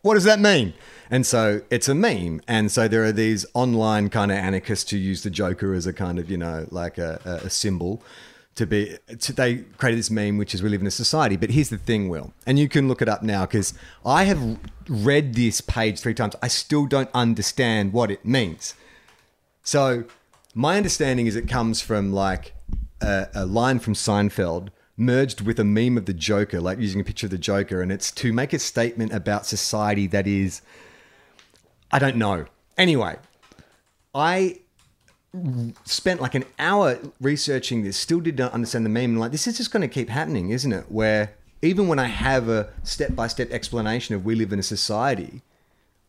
what 0.00 0.14
does 0.14 0.24
that 0.24 0.40
mean? 0.40 0.72
And 1.11 1.26
so 1.26 1.61
it's 1.68 1.90
a 1.90 1.94
meme. 1.94 2.40
And 2.48 2.72
so 2.72 2.88
there 2.88 3.04
are 3.04 3.12
these 3.12 3.44
online 3.52 4.09
kind 4.09 4.33
of 4.33 4.38
anarchists 4.38 4.90
who 4.90 4.96
use 4.96 5.22
the 5.22 5.30
Joker 5.30 5.74
as 5.74 5.87
a 5.87 5.92
kind 5.92 6.18
of, 6.18 6.30
you 6.30 6.38
know, 6.38 6.66
like 6.70 6.96
a, 6.96 7.20
a, 7.44 7.50
symbol 7.50 8.02
to 8.54 8.66
be, 8.66 8.96
to, 9.20 9.33
they 9.35 9.59
created 9.76 9.98
this 9.98 10.11
meme, 10.11 10.38
which 10.38 10.54
is 10.54 10.62
we 10.62 10.70
live 10.70 10.80
in 10.80 10.87
a 10.87 10.90
society. 10.90 11.37
But 11.37 11.50
here's 11.50 11.68
the 11.68 11.76
thing, 11.76 12.09
Will, 12.09 12.33
and 12.46 12.59
you 12.59 12.68
can 12.68 12.88
look 12.88 13.02
it 13.02 13.11
up 13.11 13.22
now 13.22 13.44
because 13.44 13.74
I 14.07 14.24
have 14.24 14.59
read 14.88 15.35
this 15.35 15.61
page 15.61 16.00
three 16.00 16.14
times. 16.14 16.35
I 16.42 16.48
still 16.48 16.87
don't 16.87 17.11
understand 17.12 17.92
what 17.92 18.11
it 18.11 18.24
means. 18.24 18.74
So 19.64 20.05
my 20.55 20.77
understanding 20.77 21.27
is 21.27 21.35
it 21.35 21.48
comes 21.48 21.81
from 21.81 22.12
like 22.12 22.55
a, 23.00 23.29
a 23.35 23.46
line 23.46 23.81
from 23.81 23.94
Seinfeld 23.94 24.68
merged 24.96 25.40
with 25.40 25.59
a 25.59 25.64
meme 25.64 25.96
of 25.96 26.07
the 26.07 26.14
Joker, 26.14 26.61
like 26.61 26.79
using 26.79 27.00
a 27.00 27.05
picture 27.05 27.27
of 27.27 27.31
the 27.33 27.38
Joker, 27.38 27.83
and 27.83 27.90
it's 27.90 28.12
to 28.12 28.33
make 28.33 28.53
a 28.53 28.59
statement 28.59 29.12
about 29.12 29.46
society 29.46 30.07
that 30.09 30.27
is, 30.27 30.62
I 31.90 31.98
don't 31.98 32.16
know. 32.16 32.46
Anyway, 32.79 33.16
I 34.14 34.61
spent 35.85 36.20
like 36.20 36.35
an 36.35 36.44
hour 36.59 36.98
researching 37.20 37.83
this, 37.83 37.96
still 37.96 38.20
did 38.20 38.38
not 38.38 38.53
understand 38.53 38.85
the 38.85 38.90
meme. 38.90 39.11
and 39.11 39.20
like, 39.20 39.33
this 39.33 39.46
is 39.46 39.57
just 39.57 39.72
going 39.72 39.81
to 39.81 39.88
keep 39.88 40.09
happening, 40.09 40.50
isn't 40.50 40.72
it? 40.72 40.92
Where 40.92 41.35
even 41.62 41.88
when 41.88 41.98
I 41.98 42.07
have 42.07 42.48
a 42.48 42.68
step 42.83 43.16
by 43.16 43.27
step 43.27 43.50
explanation 43.50 44.14
of 44.14 44.24
we 44.24 44.35
live 44.35 44.53
in 44.53 44.59
a 44.59 44.62
society, 44.62 45.42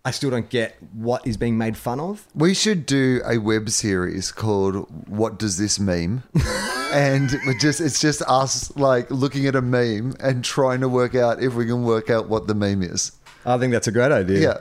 I 0.06 0.12
still 0.12 0.30
don't 0.30 0.50
get 0.50 0.78
what 0.94 1.26
is 1.26 1.36
being 1.36 1.58
made 1.58 1.76
fun 1.76 2.00
of. 2.00 2.28
We 2.36 2.54
should 2.54 2.86
do 2.86 3.22
a 3.26 3.40
web 3.40 3.72
series 3.72 4.32
called 4.32 4.88
"What 5.10 5.40
Does 5.40 5.58
This 5.58 5.80
Meme?" 5.80 6.22
and 6.94 7.36
we 7.48 7.58
just 7.58 7.82
it's 7.82 8.00
just 8.00 8.22
us 8.28 8.76
like 8.78 9.10
looking 9.10 9.48
at 9.48 9.56
a 9.56 9.64
meme 9.64 10.14
and 10.20 10.46
trying 10.46 10.82
to 10.82 10.90
work 10.90 11.16
out 11.16 11.42
if 11.42 11.56
we 11.56 11.66
can 11.66 11.84
work 11.84 12.12
out 12.12 12.30
what 12.30 12.46
the 12.46 12.54
meme 12.54 12.84
is. 12.84 13.14
I 13.48 13.58
think 13.58 13.74
that's 13.74 13.88
a 13.88 13.92
great 13.92 14.12
idea. 14.12 14.42
Yeah, 14.42 14.58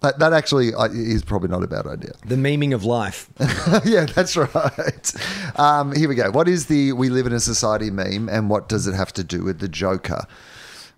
that, 0.00 0.18
that 0.18 0.32
actually 0.32 0.72
uh, 0.72 0.84
is 0.86 1.22
probably 1.22 1.48
not 1.48 1.62
a 1.62 1.66
bad 1.66 1.86
idea. 1.86 2.12
The 2.24 2.36
memeing 2.36 2.74
of 2.74 2.84
life. 2.84 3.28
yeah, 3.84 4.06
that's 4.06 4.34
right. 4.34 5.12
Um, 5.56 5.94
here 5.94 6.08
we 6.08 6.14
go. 6.14 6.30
What 6.30 6.48
is 6.48 6.66
the 6.66 6.94
"We 6.94 7.10
live 7.10 7.26
in 7.26 7.34
a 7.34 7.40
society" 7.40 7.90
meme, 7.90 8.30
and 8.30 8.48
what 8.48 8.70
does 8.70 8.86
it 8.86 8.94
have 8.94 9.12
to 9.12 9.22
do 9.22 9.44
with 9.44 9.58
the 9.58 9.68
Joker? 9.68 10.24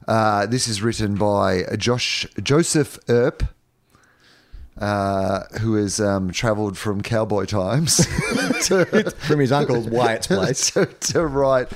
Uh, 0.07 0.47
this 0.47 0.69
is 0.69 0.83
written 0.83 1.17
by 1.17 1.65
Josh 1.77 2.29
Joseph 2.41 2.97
Earp. 3.09 3.43
Uh, 4.81 5.43
who 5.61 5.75
has 5.75 5.99
um, 6.01 6.31
travelled 6.31 6.79
from 6.79 7.01
cowboy 7.01 7.45
times 7.45 7.97
to, 8.67 9.13
From 9.27 9.41
his 9.41 9.51
uncle 9.51 9.81
Wyatt's 9.81 10.27
place. 10.29 10.71
to, 10.71 10.87
to 10.87 11.27
write 11.27 11.69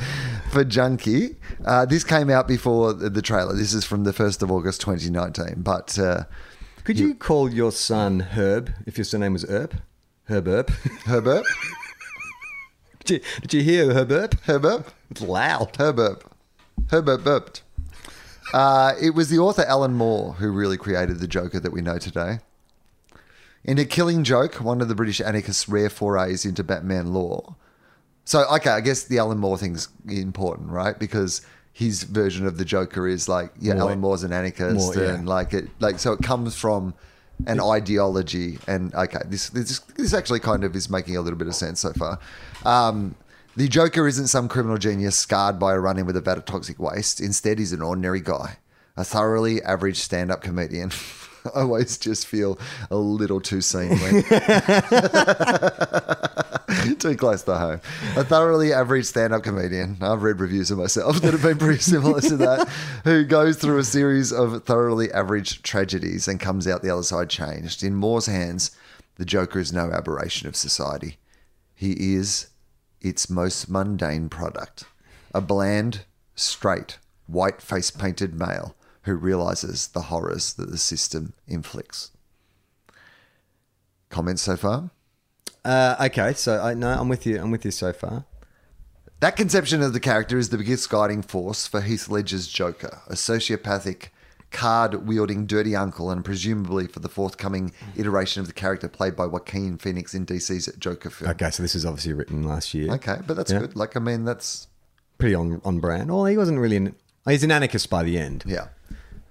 for 0.52 0.64
Junkee. 0.64 1.34
Uh, 1.64 1.84
this 1.84 2.04
came 2.04 2.30
out 2.30 2.46
before 2.46 2.92
the, 2.92 3.10
the 3.10 3.20
trailer. 3.20 3.54
This 3.56 3.74
is 3.74 3.84
from 3.84 4.04
the 4.04 4.12
1st 4.12 4.42
of 4.42 4.52
August 4.52 4.80
2019. 4.82 5.62
But 5.62 5.98
uh, 5.98 6.24
Could 6.84 7.00
you 7.00 7.14
call 7.16 7.52
your 7.52 7.72
son 7.72 8.20
Herb 8.20 8.72
if 8.86 8.96
your 8.96 9.04
surname 9.04 9.32
was 9.32 9.44
Earp? 9.46 9.74
Herb 10.28 10.46
Earp. 10.46 10.70
Herbert, 11.04 11.44
did, 13.04 13.10
you, 13.24 13.40
did 13.40 13.52
you 13.54 13.62
hear 13.62 13.92
Herb 13.92 14.12
Erp? 14.12 14.34
Herb 14.44 14.62
Herbert, 14.62 14.86
It's 15.10 15.20
loud. 15.22 15.74
Herbert, 15.76 16.22
Herbert 16.90 17.24
burped. 17.24 17.62
Uh, 18.54 18.92
it 19.00 19.10
was 19.14 19.28
the 19.28 19.38
author 19.38 19.62
Alan 19.66 19.94
Moore 19.94 20.34
who 20.34 20.52
really 20.52 20.76
created 20.76 21.18
the 21.18 21.26
Joker 21.26 21.58
that 21.58 21.72
we 21.72 21.80
know 21.80 21.98
today. 21.98 22.38
In 23.64 23.78
A 23.78 23.84
Killing 23.84 24.24
Joke, 24.24 24.56
one 24.56 24.80
of 24.80 24.88
the 24.88 24.94
British 24.94 25.20
anarchists' 25.20 25.68
rare 25.68 25.90
forays 25.90 26.44
into 26.44 26.64
Batman 26.64 27.12
lore. 27.12 27.54
So, 28.24 28.44
okay, 28.54 28.70
I 28.70 28.80
guess 28.80 29.04
the 29.04 29.18
Alan 29.18 29.38
Moore 29.38 29.58
thing's 29.58 29.88
important, 30.08 30.70
right? 30.70 30.98
Because 30.98 31.42
his 31.72 32.02
version 32.02 32.46
of 32.46 32.58
the 32.58 32.64
Joker 32.64 33.08
is 33.08 33.28
like, 33.28 33.52
yeah, 33.60 33.74
More- 33.74 33.82
Alan 33.82 34.00
Moore's 34.00 34.22
an 34.22 34.32
anarchist, 34.32 34.96
yeah. 34.96 35.14
and 35.14 35.28
like 35.28 35.54
it, 35.54 35.68
like 35.80 35.98
so 35.98 36.12
it 36.12 36.22
comes 36.22 36.56
from 36.56 36.94
an 37.46 37.60
ideology. 37.60 38.58
And 38.66 38.94
okay, 38.94 39.20
this 39.26 39.50
this 39.50 39.78
this 39.96 40.12
actually 40.12 40.40
kind 40.40 40.64
of 40.64 40.74
is 40.76 40.90
making 40.90 41.16
a 41.16 41.20
little 41.20 41.38
bit 41.38 41.48
of 41.48 41.54
sense 41.54 41.80
so 41.80 41.92
far. 41.92 42.18
Um, 42.64 43.14
the 43.56 43.68
Joker 43.68 44.08
isn't 44.08 44.28
some 44.28 44.48
criminal 44.48 44.78
genius 44.78 45.16
scarred 45.16 45.58
by 45.58 45.74
a 45.74 45.78
run-in 45.78 46.06
with 46.06 46.16
a 46.16 46.20
vat 46.20 46.38
of 46.38 46.44
toxic 46.46 46.78
waste. 46.78 47.20
Instead, 47.20 47.58
he's 47.58 47.72
an 47.72 47.82
ordinary 47.82 48.20
guy, 48.20 48.56
a 48.96 49.04
thoroughly 49.04 49.62
average 49.62 49.98
stand-up 49.98 50.42
comedian. 50.42 50.90
I 51.54 51.60
always 51.60 51.98
just 51.98 52.26
feel 52.26 52.58
a 52.90 52.96
little 52.96 53.40
too 53.40 53.60
seen 53.60 53.90
when 53.98 54.22
too 56.98 57.16
close 57.16 57.42
to 57.44 57.56
home. 57.56 57.80
A 58.16 58.24
thoroughly 58.24 58.72
average 58.72 59.06
stand-up 59.06 59.42
comedian. 59.42 59.98
I've 60.00 60.22
read 60.22 60.40
reviews 60.40 60.70
of 60.70 60.78
myself 60.78 61.20
that 61.20 61.32
have 61.32 61.42
been 61.42 61.58
pretty 61.58 61.80
similar 61.80 62.20
to 62.20 62.36
that. 62.38 62.68
Who 63.04 63.24
goes 63.24 63.56
through 63.58 63.78
a 63.78 63.84
series 63.84 64.32
of 64.32 64.64
thoroughly 64.64 65.12
average 65.12 65.62
tragedies 65.62 66.28
and 66.28 66.40
comes 66.40 66.66
out 66.66 66.82
the 66.82 66.90
other 66.90 67.02
side 67.02 67.30
changed. 67.30 67.82
In 67.82 67.94
Moore's 67.94 68.26
hands, 68.26 68.76
the 69.16 69.24
Joker 69.24 69.58
is 69.58 69.72
no 69.72 69.90
aberration 69.90 70.48
of 70.48 70.56
society. 70.56 71.18
He 71.74 72.14
is 72.14 72.48
its 73.00 73.28
most 73.28 73.68
mundane 73.68 74.28
product. 74.28 74.84
A 75.34 75.40
bland, 75.40 76.04
straight, 76.34 76.98
white 77.26 77.60
face 77.60 77.90
painted 77.90 78.34
male 78.34 78.76
who 79.02 79.14
realizes 79.14 79.88
the 79.88 80.02
horrors 80.02 80.52
that 80.54 80.70
the 80.70 80.78
system 80.78 81.32
inflicts. 81.46 82.10
Comments 84.10 84.40
so 84.40 84.56
far? 84.56 84.90
Uh, 85.64 85.96
okay, 86.06 86.32
so 86.34 86.60
I 86.60 86.74
no, 86.74 86.88
I'm 86.88 87.08
with 87.08 87.26
you. 87.26 87.40
I'm 87.40 87.50
with 87.50 87.64
you 87.64 87.70
so 87.70 87.92
far. 87.92 88.24
That 89.20 89.36
conception 89.36 89.82
of 89.82 89.92
the 89.92 90.00
character 90.00 90.36
is 90.36 90.48
the 90.48 90.58
biggest 90.58 90.90
guiding 90.90 91.22
force 91.22 91.66
for 91.66 91.80
Heath 91.80 92.08
Ledger's 92.08 92.48
Joker, 92.48 93.00
a 93.06 93.12
sociopathic, 93.14 94.08
card 94.50 95.06
wielding 95.06 95.46
dirty 95.46 95.76
uncle, 95.76 96.10
and 96.10 96.24
presumably 96.24 96.88
for 96.88 96.98
the 96.98 97.08
forthcoming 97.08 97.72
iteration 97.96 98.40
of 98.40 98.48
the 98.48 98.52
character 98.52 98.88
played 98.88 99.14
by 99.14 99.24
Joaquin 99.26 99.78
Phoenix 99.78 100.12
in 100.12 100.26
DC's 100.26 100.66
Joker 100.78 101.08
film. 101.08 101.30
Okay, 101.30 101.50
so 101.50 101.62
this 101.62 101.76
is 101.76 101.86
obviously 101.86 102.12
written 102.12 102.42
last 102.42 102.74
year. 102.74 102.92
Okay, 102.94 103.18
but 103.26 103.34
that's 103.36 103.52
Yeah. 103.52 103.60
good. 103.60 103.76
Like, 103.76 103.96
I 103.96 104.00
mean, 104.00 104.24
that's, 104.24 104.66
Pretty 105.18 105.34
on 105.36 105.60
on 105.64 105.78
brand. 105.78 106.10
Well, 106.10 106.24
he 106.24 106.36
wasn't 106.36 106.58
really. 106.58 106.76
An, 106.76 106.96
he's 107.28 107.44
an 107.44 107.52
anarchist 107.52 107.88
by 107.88 108.02
the 108.02 108.18
end. 108.18 108.42
yeah. 108.44 108.68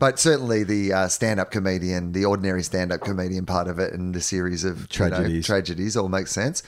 But 0.01 0.17
certainly 0.17 0.63
the 0.63 0.91
uh, 0.93 1.07
stand 1.09 1.39
up 1.39 1.51
comedian, 1.51 2.13
the 2.13 2.25
ordinary 2.25 2.63
stand 2.63 2.91
up 2.91 3.01
comedian 3.01 3.45
part 3.45 3.67
of 3.67 3.77
it, 3.77 3.93
and 3.93 4.15
the 4.15 4.19
series 4.19 4.63
of 4.63 4.79
you 4.79 4.81
know, 4.81 4.87
Tragedies. 5.09 5.45
tragedies 5.45 5.95
all 5.95 6.09
makes 6.09 6.31
sense. 6.31 6.63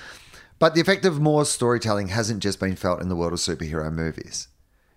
But 0.59 0.75
the 0.75 0.81
effect 0.81 1.03
of 1.03 1.19
Moore's 1.19 1.49
storytelling 1.49 2.09
hasn't 2.09 2.43
just 2.43 2.59
been 2.59 2.75
felt 2.75 3.01
in 3.01 3.09
the 3.09 3.15
world 3.15 3.33
of 3.33 3.39
superhero 3.39 3.91
movies. 3.91 4.49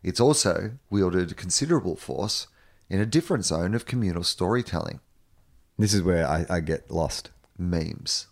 It's 0.03 0.21
also 0.21 0.73
wielded 0.91 1.35
considerable 1.39 1.97
force 1.97 2.47
in 2.91 3.01
a 3.01 3.07
different 3.07 3.47
zone 3.47 3.75
of 3.75 3.87
communal 3.87 4.23
storytelling 4.23 5.01
This 5.79 5.95
is 5.95 6.03
where 6.03 6.29
I, 6.29 6.45
I 6.51 6.61
get 6.61 6.91
lost. 6.91 7.31
memes. 7.57 8.27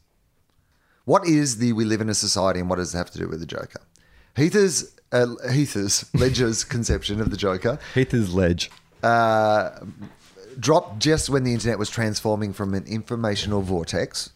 What 1.07 1.27
is 1.27 1.57
the 1.57 1.73
We 1.73 1.87
Live 1.87 2.03
in 2.03 2.11
a 2.11 2.15
Society 2.15 2.61
and 2.61 2.69
what 2.69 2.77
does 2.77 2.95
it 2.95 2.99
have 2.99 3.11
to 3.13 3.19
do 3.19 3.27
with 3.27 3.41
the 3.41 3.47
Joker? 3.47 3.81
Heather's, 4.37 4.95
uh, 5.13 5.35
Heather's, 5.51 6.05
Ledger's 6.15 6.63
conception 6.63 7.23
of 7.23 7.31
the 7.31 7.39
Joker 7.39 7.79
Heather's 7.95 8.35
ledge. 8.35 8.71
Dropped 10.59 10.99
just 10.99 11.29
when 11.29 11.45
the 11.45 11.53
internet 11.53 11.79
was 11.79 11.91
transforming 11.91 12.53
from 12.53 12.75
an 12.75 12.85
informational 12.87 13.63
vortex 13.63 14.31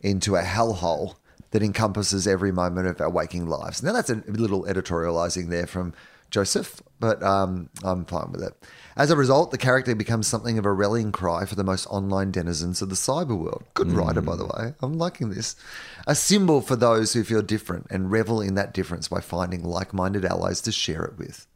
into 0.00 0.36
a 0.36 0.42
hellhole 0.42 1.16
that 1.50 1.62
encompasses 1.62 2.26
every 2.26 2.52
moment 2.52 2.86
of 2.86 3.00
our 3.00 3.10
waking 3.10 3.46
lives. 3.46 3.82
Now, 3.82 3.92
that's 3.92 4.10
a 4.10 4.22
little 4.26 4.64
editorializing 4.64 5.48
there 5.48 5.66
from 5.66 5.94
Joseph, 6.30 6.82
but 7.00 7.22
um, 7.22 7.70
I'm 7.84 8.04
fine 8.04 8.32
with 8.32 8.42
it. 8.42 8.52
As 8.96 9.10
a 9.10 9.16
result, 9.16 9.50
the 9.50 9.58
character 9.58 9.94
becomes 9.94 10.26
something 10.26 10.58
of 10.58 10.66
a 10.66 10.72
rallying 10.72 11.12
cry 11.12 11.44
for 11.44 11.54
the 11.54 11.64
most 11.64 11.86
online 11.86 12.30
denizens 12.30 12.82
of 12.82 12.88
the 12.88 12.94
cyber 12.94 13.38
world. 13.38 13.64
Good 13.74 13.92
writer, 13.92 14.22
by 14.22 14.36
the 14.36 14.46
way. 14.46 14.74
I'm 14.80 14.94
liking 14.94 15.30
this. 15.30 15.54
A 16.06 16.14
symbol 16.14 16.60
for 16.60 16.76
those 16.76 17.12
who 17.12 17.22
feel 17.22 17.42
different 17.42 17.86
and 17.90 18.10
revel 18.10 18.40
in 18.40 18.54
that 18.54 18.74
difference 18.74 19.08
by 19.08 19.20
finding 19.20 19.62
like 19.62 19.92
minded 19.92 20.24
allies 20.24 20.60
to 20.62 20.72
share 20.72 21.04
it 21.04 21.18
with. 21.18 21.46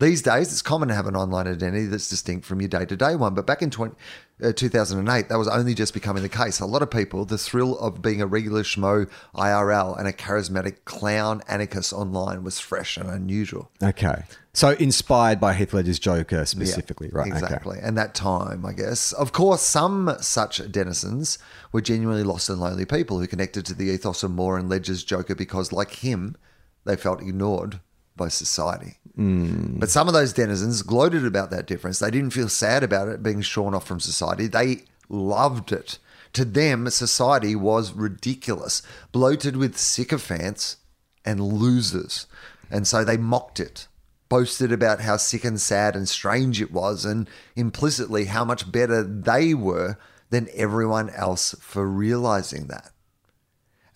These 0.00 0.22
days, 0.22 0.52
it's 0.52 0.62
common 0.62 0.88
to 0.90 0.94
have 0.94 1.08
an 1.08 1.16
online 1.16 1.48
identity 1.48 1.86
that's 1.86 2.08
distinct 2.08 2.46
from 2.46 2.60
your 2.60 2.68
day 2.68 2.84
to 2.84 2.96
day 2.96 3.16
one. 3.16 3.34
But 3.34 3.48
back 3.48 3.62
in 3.62 3.70
20, 3.70 3.96
uh, 4.44 4.52
2008, 4.52 5.28
that 5.28 5.36
was 5.36 5.48
only 5.48 5.74
just 5.74 5.92
becoming 5.92 6.22
the 6.22 6.28
case. 6.28 6.60
A 6.60 6.66
lot 6.66 6.82
of 6.82 6.90
people, 6.90 7.24
the 7.24 7.36
thrill 7.36 7.76
of 7.80 8.00
being 8.00 8.22
a 8.22 8.26
regular 8.26 8.62
schmo 8.62 9.10
IRL 9.34 9.98
and 9.98 10.06
a 10.06 10.12
charismatic 10.12 10.84
clown 10.84 11.42
anarchist 11.48 11.92
online 11.92 12.44
was 12.44 12.60
fresh 12.60 12.96
and 12.96 13.10
unusual. 13.10 13.72
Okay. 13.82 14.22
So 14.52 14.70
inspired 14.70 15.40
by 15.40 15.54
Heath 15.54 15.74
Ledger's 15.74 15.98
Joker 15.98 16.46
specifically, 16.46 17.10
Yeah, 17.12 17.18
right? 17.18 17.32
okay. 17.32 17.38
Exactly. 17.38 17.78
And 17.82 17.98
that 17.98 18.14
time, 18.14 18.64
I 18.64 18.74
guess. 18.74 19.10
Of 19.12 19.32
course, 19.32 19.62
some 19.62 20.14
such 20.20 20.58
denizens 20.70 21.38
were 21.72 21.80
genuinely 21.80 22.22
lost 22.22 22.48
and 22.48 22.60
lonely 22.60 22.84
people 22.84 23.18
who 23.18 23.26
connected 23.26 23.66
to 23.66 23.74
the 23.74 23.86
ethos 23.86 24.22
of 24.22 24.30
Moore 24.30 24.58
and 24.58 24.68
Ledger's 24.68 25.02
Joker 25.02 25.34
because, 25.34 25.72
like 25.72 25.90
him, 25.90 26.36
they 26.84 26.94
felt 26.94 27.20
ignored 27.20 27.80
by 28.16 28.28
society. 28.28 28.97
Mm. 29.18 29.80
But 29.80 29.90
some 29.90 30.06
of 30.06 30.14
those 30.14 30.32
denizens 30.32 30.82
gloated 30.82 31.26
about 31.26 31.50
that 31.50 31.66
difference. 31.66 31.98
They 31.98 32.10
didn't 32.10 32.30
feel 32.30 32.48
sad 32.48 32.84
about 32.84 33.08
it 33.08 33.22
being 33.22 33.40
shorn 33.40 33.74
off 33.74 33.86
from 33.86 34.00
society. 34.00 34.46
They 34.46 34.84
loved 35.08 35.72
it. 35.72 35.98
To 36.34 36.44
them, 36.44 36.88
society 36.90 37.56
was 37.56 37.92
ridiculous, 37.92 38.82
bloated 39.12 39.56
with 39.56 39.78
sycophants 39.78 40.76
and 41.24 41.40
losers. 41.40 42.26
And 42.70 42.86
so 42.86 43.02
they 43.02 43.16
mocked 43.16 43.58
it, 43.58 43.88
boasted 44.28 44.70
about 44.70 45.00
how 45.00 45.16
sick 45.16 45.44
and 45.44 45.60
sad 45.60 45.96
and 45.96 46.08
strange 46.08 46.60
it 46.60 46.70
was, 46.70 47.04
and 47.04 47.28
implicitly 47.56 48.26
how 48.26 48.44
much 48.44 48.70
better 48.70 49.02
they 49.02 49.54
were 49.54 49.98
than 50.30 50.48
everyone 50.54 51.10
else 51.10 51.54
for 51.60 51.86
realizing 51.86 52.66
that. 52.66 52.90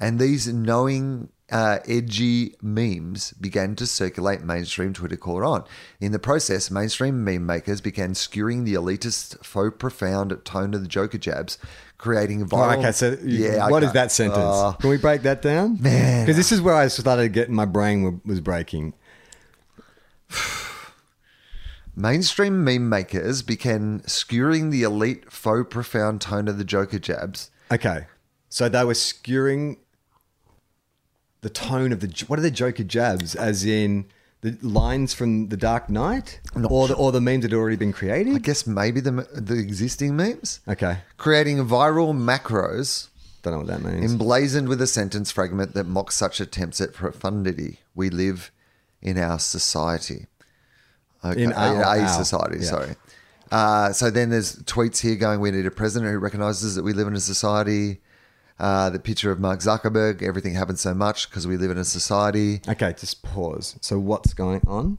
And 0.01 0.19
these 0.19 0.49
knowing, 0.49 1.29
uh, 1.53 1.79
edgy 1.87 2.55
memes 2.63 3.33
began 3.35 3.77
to 3.77 3.87
circulate 3.87 4.43
mainstream 4.43 4.93
Twitter 4.93 5.17
caught 5.17 5.43
on. 5.45 5.65
In 6.01 6.11
the 6.13 6.19
process, 6.19 6.71
mainstream 6.71 7.23
meme 7.23 7.45
makers 7.47 7.81
began 7.81 8.15
skewering 8.15 8.65
the 8.65 8.75
elitist, 8.75 9.45
faux 9.45 9.77
profound 9.79 10.37
tone 10.45 10.75
of 10.75 10.81
the 10.81 10.89
Joker 10.89 11.19
jabs, 11.19 11.59
creating 11.99 12.43
Oh, 12.43 12.47
viral. 12.47 12.79
okay, 12.79 12.93
so 12.93 13.17
yeah, 13.23 13.69
what 13.69 13.83
is 13.85 13.93
that 13.93 14.11
sentence? 14.11 14.39
Uh, 14.39 14.73
Can 14.81 14.91
we 14.91 14.97
break 14.97 15.23
that 15.23 15.43
down? 15.43 15.77
Man. 15.81 16.25
Because 16.25 16.37
this 16.37 16.51
is 16.51 16.61
where 16.61 16.75
I 16.75 16.89
started 16.89 17.29
getting 17.33 17.55
my 17.55 17.67
brain 17.67 18.21
was 18.25 18.41
breaking. 18.41 18.95
Mainstream 21.95 22.65
meme 22.65 22.89
makers 22.89 23.43
began 23.43 24.01
skewering 24.07 24.71
the 24.71 24.83
elite, 24.83 25.31
faux 25.31 25.67
profound 25.69 26.23
tone 26.23 26.49
of 26.49 26.57
the 26.57 26.65
Joker 26.65 26.99
jabs. 26.99 27.51
Okay. 27.71 28.07
So 28.49 28.69
they 28.71 28.83
were 28.85 28.95
skewering 28.95 29.77
the 31.43 31.51
tone 31.51 31.93
of 31.93 32.01
the 32.01 32.25
what 32.29 32.39
are 32.39 32.43
the 32.43 32.51
Joker 32.51 32.85
jabs? 32.85 33.35
As 33.35 33.65
in 33.65 34.07
the 34.41 34.57
lines 34.63 35.13
from 35.15 35.49
The 35.51 35.57
Dark 35.57 35.89
Knight, 35.89 36.41
or 36.69 36.89
the 36.89 36.95
or 36.95 37.13
the 37.13 37.21
memes 37.21 37.43
that 37.43 37.51
had 37.53 37.57
already 37.59 37.77
been 37.77 37.93
created. 37.93 38.35
I 38.35 38.39
guess 38.39 38.67
maybe 38.67 39.01
the 39.01 39.13
the 39.33 39.55
existing 39.59 40.17
memes, 40.17 40.61
Okay, 40.67 40.99
creating 41.19 41.59
viral 41.67 42.13
macros 42.15 43.09
don't 43.43 43.53
know 43.55 43.59
what 43.59 43.67
that 43.69 43.83
means. 43.83 44.11
emblazoned 44.13 44.69
with 44.69 44.81
a 44.81 44.87
sentence 44.87 45.31
fragment 45.33 45.75
that 45.75 45.85
mocks 45.85 46.15
such 46.15 46.41
attempts 46.41 46.81
at 46.81 46.93
profundity. 46.93 47.81
We 47.95 48.09
live 48.09 48.53
in 49.01 49.19
our 49.19 49.39
society. 49.41 50.27
Okay, 51.25 51.43
In 51.43 51.53
our- 51.53 51.83
a 51.83 52.01
our, 52.03 52.09
society. 52.09 52.59
yeah. 52.61 52.71
Sorry. 52.71 52.97
Uh, 53.51 53.93
so 53.93 54.11
then 54.11 54.31
there's 54.31 54.57
tweets 54.63 55.01
here 55.01 55.15
going, 55.17 55.39
"We 55.41 55.51
need 55.51 55.67
a 55.67 55.71
president 55.73 56.11
who 56.13 56.19
recognizes 56.19 56.75
that 56.77 56.83
we 56.85 56.93
live 56.93 57.07
in 57.09 57.15
a 57.15 57.21
society." 57.21 58.01
Uh, 58.63 58.89
the 58.91 58.99
picture 59.01 59.33
of 59.33 59.41
Mark 59.41 59.59
Zuckerberg. 59.61 60.23
Everything 60.23 60.55
happens 60.55 60.81
so 60.81 60.95
much 60.95 61.29
because 61.29 61.47
we 61.49 61.57
live 61.57 61.73
in 61.73 61.79
a 61.79 61.85
society. 61.85 62.61
Okay, 62.69 62.95
just 62.97 63.23
pause. 63.23 63.77
So 63.81 63.99
what's 63.99 64.33
going 64.35 64.63
on? 64.69 64.99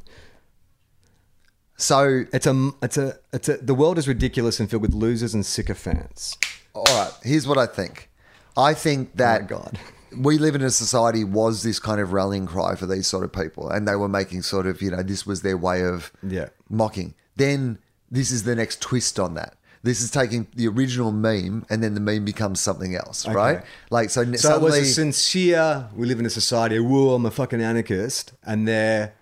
So 1.77 2.25
It's 2.31 2.45
a 2.45 2.71
it's 2.81 2.97
a 2.97 3.17
it's 3.31 3.49
a 3.49 3.57
the 3.57 3.73
world 3.73 3.97
is 3.97 4.07
ridiculous 4.07 4.59
and 4.59 4.69
filled 4.69 4.81
with 4.83 4.93
losers 4.93 5.33
and 5.33 5.45
sycophants. 5.45 6.37
All 6.75 6.83
right, 6.89 7.11
here's 7.23 7.47
what 7.47 7.57
I 7.57 7.65
think. 7.65 8.09
I 8.55 8.73
think 8.73 9.15
that 9.17 9.43
Oh 9.43 9.45
God. 9.47 9.79
we 10.15 10.37
live 10.37 10.55
in 10.55 10.61
a 10.61 10.69
society 10.69 11.23
was 11.23 11.63
this 11.63 11.79
kind 11.79 11.99
of 11.99 12.13
rallying 12.13 12.45
cry 12.45 12.75
for 12.75 12.85
these 12.85 13.07
sort 13.07 13.23
of 13.23 13.33
people, 13.33 13.69
and 13.69 13.87
they 13.87 13.95
were 13.95 14.07
making 14.09 14.43
sort 14.43 14.67
of 14.67 14.81
you 14.81 14.91
know 14.91 15.01
this 15.03 15.25
was 15.25 15.41
their 15.41 15.57
way 15.57 15.83
of 15.83 16.11
Yeah. 16.21 16.49
mocking. 16.69 17.15
Then 17.35 17.79
this 18.11 18.29
is 18.31 18.43
the 18.43 18.55
next 18.55 18.81
twist 18.81 19.19
on 19.19 19.33
that. 19.33 19.55
This 19.83 20.01
is 20.01 20.09
taking 20.09 20.47
the 20.55 20.67
original 20.69 21.11
meme, 21.11 21.65
and 21.69 21.83
then 21.83 21.93
the 21.93 21.99
meme 21.99 22.23
becomes 22.23 22.61
something 22.61 22.95
else, 22.95 23.27
right? 23.27 23.63
Like 23.89 24.09
so. 24.09 24.23
So 24.23 24.35
suddenly, 24.37 24.77
it 24.77 24.81
was 24.81 24.89
a 24.89 24.93
sincere. 24.93 25.89
We 25.93 26.07
live 26.07 26.19
in 26.19 26.25
a 26.25 26.29
society. 26.29 26.79
Whoa, 26.79 27.13
I'm 27.13 27.25
a 27.25 27.31
fucking 27.31 27.61
anarchist, 27.61 28.31
and 28.45 28.65
they're. 28.65 29.13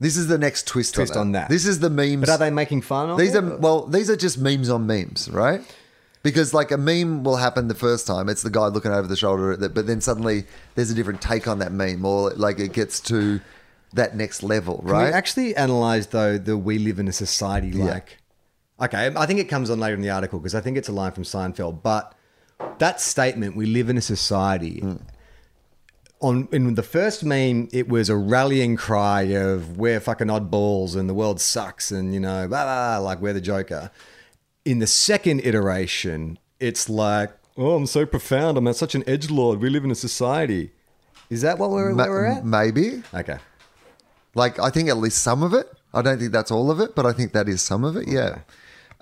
this 0.00 0.16
is 0.16 0.26
the 0.26 0.36
next 0.36 0.66
twist, 0.66 0.94
Twist 0.96 1.12
on, 1.14 1.20
on 1.20 1.32
that. 1.32 1.48
that. 1.48 1.54
This 1.54 1.64
is 1.64 1.78
the 1.78 1.90
memes. 1.90 2.22
But 2.22 2.28
are 2.30 2.38
they 2.38 2.50
making 2.50 2.82
fun 2.82 3.10
of 3.10 3.18
These 3.18 3.36
it? 3.36 3.44
are 3.44 3.56
well, 3.58 3.86
these 3.86 4.10
are 4.10 4.16
just 4.16 4.36
memes 4.36 4.68
on 4.68 4.86
memes, 4.86 5.28
right? 5.30 5.60
Because 6.24 6.52
like 6.52 6.72
a 6.72 6.76
meme 6.76 7.22
will 7.22 7.36
happen 7.36 7.68
the 7.68 7.74
first 7.74 8.06
time, 8.06 8.28
it's 8.28 8.42
the 8.42 8.50
guy 8.50 8.66
looking 8.66 8.90
over 8.92 9.06
the 9.06 9.16
shoulder 9.16 9.52
at 9.52 9.62
it, 9.62 9.72
but 9.74 9.86
then 9.86 10.00
suddenly 10.00 10.44
there's 10.74 10.90
a 10.90 10.94
different 10.94 11.22
take 11.22 11.46
on 11.46 11.60
that 11.60 11.70
meme, 11.72 12.04
or 12.04 12.30
like 12.30 12.58
it 12.58 12.72
gets 12.72 12.98
to 13.00 13.40
that 13.94 14.16
next 14.16 14.42
level, 14.42 14.80
right? 14.82 15.04
Can 15.04 15.12
we 15.12 15.16
actually 15.16 15.56
analyze 15.56 16.08
though 16.08 16.36
the 16.36 16.58
we 16.58 16.78
live 16.78 16.98
in 16.98 17.06
a 17.08 17.12
society 17.12 17.72
like 17.72 18.18
okay 18.80 19.10
i 19.16 19.26
think 19.26 19.38
it 19.40 19.44
comes 19.48 19.70
on 19.70 19.78
later 19.80 19.94
in 19.94 20.00
the 20.02 20.10
article 20.10 20.38
because 20.38 20.54
i 20.54 20.60
think 20.60 20.76
it's 20.76 20.88
a 20.88 20.92
line 20.92 21.12
from 21.12 21.24
seinfeld 21.24 21.82
but 21.82 22.14
that 22.78 23.00
statement 23.00 23.56
we 23.56 23.66
live 23.66 23.88
in 23.88 23.96
a 23.96 24.00
society 24.02 24.80
Hmm. 24.80 24.96
on 26.20 26.48
in 26.52 26.74
the 26.74 26.82
first 26.82 27.24
meme 27.24 27.68
it 27.72 27.88
was 27.88 28.08
a 28.08 28.16
rallying 28.16 28.76
cry 28.76 29.22
of 29.22 29.78
we're 29.78 30.00
fucking 30.00 30.26
oddballs 30.28 30.94
and 30.96 31.08
the 31.08 31.14
world 31.14 31.40
sucks 31.40 31.90
and 31.90 32.12
you 32.14 32.20
know 32.20 32.46
blah, 32.48 32.64
blah, 32.64 32.98
blah, 32.98 33.06
like 33.08 33.20
we're 33.20 33.32
the 33.32 33.40
joker 33.40 33.90
in 34.64 34.78
the 34.78 34.86
second 34.86 35.40
iteration 35.40 36.38
it's 36.58 36.88
like 36.88 37.30
oh 37.56 37.74
i'm 37.76 37.86
so 37.86 38.04
profound 38.04 38.58
i'm 38.58 38.70
such 38.74 38.94
an 38.94 39.02
edge 39.06 39.30
lord 39.30 39.60
we 39.60 39.70
live 39.70 39.84
in 39.84 39.90
a 39.90 39.94
society 39.94 40.70
is 41.30 41.42
that 41.42 41.58
what 41.58 41.70
we're, 41.70 41.92
Ma- 41.94 42.04
where 42.04 42.10
we're 42.12 42.26
at 42.26 42.44
Maybe. 42.44 43.02
okay 43.14 43.38
Like 44.34 44.58
I 44.58 44.68
think 44.70 44.88
at 44.88 44.96
least 44.98 45.22
some 45.22 45.42
of 45.42 45.54
it. 45.54 45.66
I 45.94 46.02
don't 46.02 46.18
think 46.18 46.30
that's 46.32 46.50
all 46.52 46.70
of 46.70 46.78
it, 46.80 46.94
but 46.94 47.04
I 47.06 47.12
think 47.12 47.32
that 47.32 47.48
is 47.48 47.62
some 47.62 47.82
of 47.84 47.96
it. 47.96 48.06
Yeah. 48.08 48.40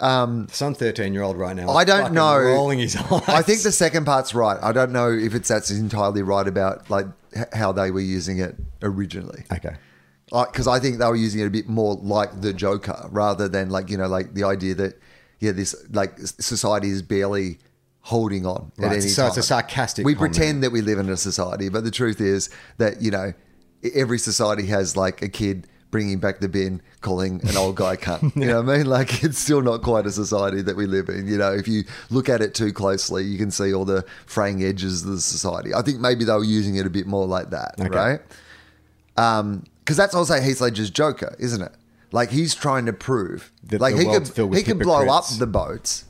Um, 0.01 0.47
Some 0.53 0.75
thirteen-year-old 0.75 1.37
right 1.37 1.57
now. 1.57 1.71
I 1.71 1.85
don't 1.85 2.13
know. 2.13 2.39
Rolling 2.39 2.79
his 2.79 2.97
eyes. 2.97 3.23
I 3.29 3.43
think 3.43 3.63
the 3.63 3.73
second 3.73 4.05
part's 4.05 4.35
right. 4.35 4.59
I 4.63 4.73
don't 4.73 4.93
know 4.93 5.11
if 5.11 5.35
it's 5.35 5.49
that's 5.49 5.71
entirely 5.71 6.23
right 6.23 6.47
about 6.47 6.89
like 6.91 7.07
h- 7.37 7.47
how 7.53 7.73
they 7.73 7.91
were 7.91 8.01
using 8.01 8.39
it 8.39 8.55
originally. 8.83 9.45
Okay. 9.53 9.77
because 10.31 10.69
I 10.69 10.79
think 10.79 10.99
they 10.99 11.07
were 11.07 11.17
using 11.17 11.41
it 11.41 11.47
a 11.47 11.51
bit 11.51 11.69
more 11.69 11.95
like 11.97 12.41
the 12.41 12.53
Joker 12.53 13.09
rather 13.11 13.49
than 13.49 13.71
like 13.71 13.91
you 13.91 13.97
know 13.97 14.07
like 14.09 14.35
the 14.35 14.45
idea 14.45 14.75
that 14.77 15.01
yeah 15.41 15.53
this 15.53 15.75
like 15.91 16.19
society 16.19 16.91
is 16.91 17.03
barely 17.03 17.59
holding 18.03 18.47
on 18.47 18.71
at 18.79 18.85
Right, 18.85 18.93
any 18.93 19.01
so 19.09 19.23
time. 19.23 19.29
it's 19.29 19.37
a 19.39 19.43
sarcastic 19.43 20.05
We 20.07 20.15
comment. 20.15 20.33
pretend 20.35 20.63
that 20.63 20.71
we 20.73 20.81
live 20.81 20.99
in 20.99 21.09
a 21.11 21.17
society, 21.17 21.69
but 21.69 21.83
the 21.85 21.91
truth 21.91 22.21
is 22.21 22.51
that 22.79 23.03
you 23.03 23.11
know 23.11 23.33
every 23.95 24.19
society 24.19 24.67
has 24.67 24.97
like 24.97 25.23
a 25.23 25.29
kid 25.29 25.67
bringing 25.91 26.19
back 26.19 26.41
the 26.41 26.49
bin, 26.49 26.83
calling 27.01 27.41
an 27.49 27.57
old 27.57 27.77
guy 27.77 27.97
cunt. 27.97 28.35
You 28.37 28.47
know 28.47 28.61
what 28.63 28.75
I 28.75 28.77
mean? 28.79 28.87
Like 28.87 29.25
it's 29.25 29.39
still 29.39 29.63
not 29.63 29.83
quite 29.83 30.07
a 30.07 30.11
society 30.13 30.61
that 30.63 30.77
we 30.77 30.87
live 30.87 31.09
in. 31.09 31.27
You 31.27 31.39
know, 31.39 31.53
if 31.53 31.67
you 31.69 31.85
look 32.11 32.29
at 32.29 32.41
it 32.43 32.55
too 32.55 32.73
closely, 32.73 33.25
you 33.25 33.39
can 33.39 33.51
see 33.51 33.73
all 33.73 33.85
the 33.85 34.05
fraying 34.27 34.63
edges 34.63 35.03
of 35.05 35.11
the 35.13 35.21
society. 35.21 35.73
I 35.75 35.83
think 35.83 36.01
maybe 36.01 36.25
they 36.25 36.33
were 36.33 36.45
using 36.45 36.77
it 36.77 36.85
a 36.87 36.91
bit 36.91 37.07
more 37.07 37.27
like 37.27 37.51
that, 37.51 37.75
Okay. 37.81 37.89
right? 37.89 38.21
Um, 39.17 39.65
because 39.81 39.97
that's 39.97 40.15
also 40.15 40.39
Heath 40.41 40.61
Ledger's 40.61 40.91
Joker, 40.91 41.35
isn't 41.39 41.63
it? 41.63 41.73
Like 42.13 42.31
he's 42.31 42.55
trying 42.55 42.87
to 42.87 42.93
prove 42.93 43.51
That 43.65 43.81
like 43.81 43.95
the 43.95 44.03
he 44.05 44.07
could 44.45 44.55
he 44.57 44.63
could 44.63 44.79
blow 44.79 45.09
up 45.09 45.25
the 45.39 45.47
boats, 45.47 46.05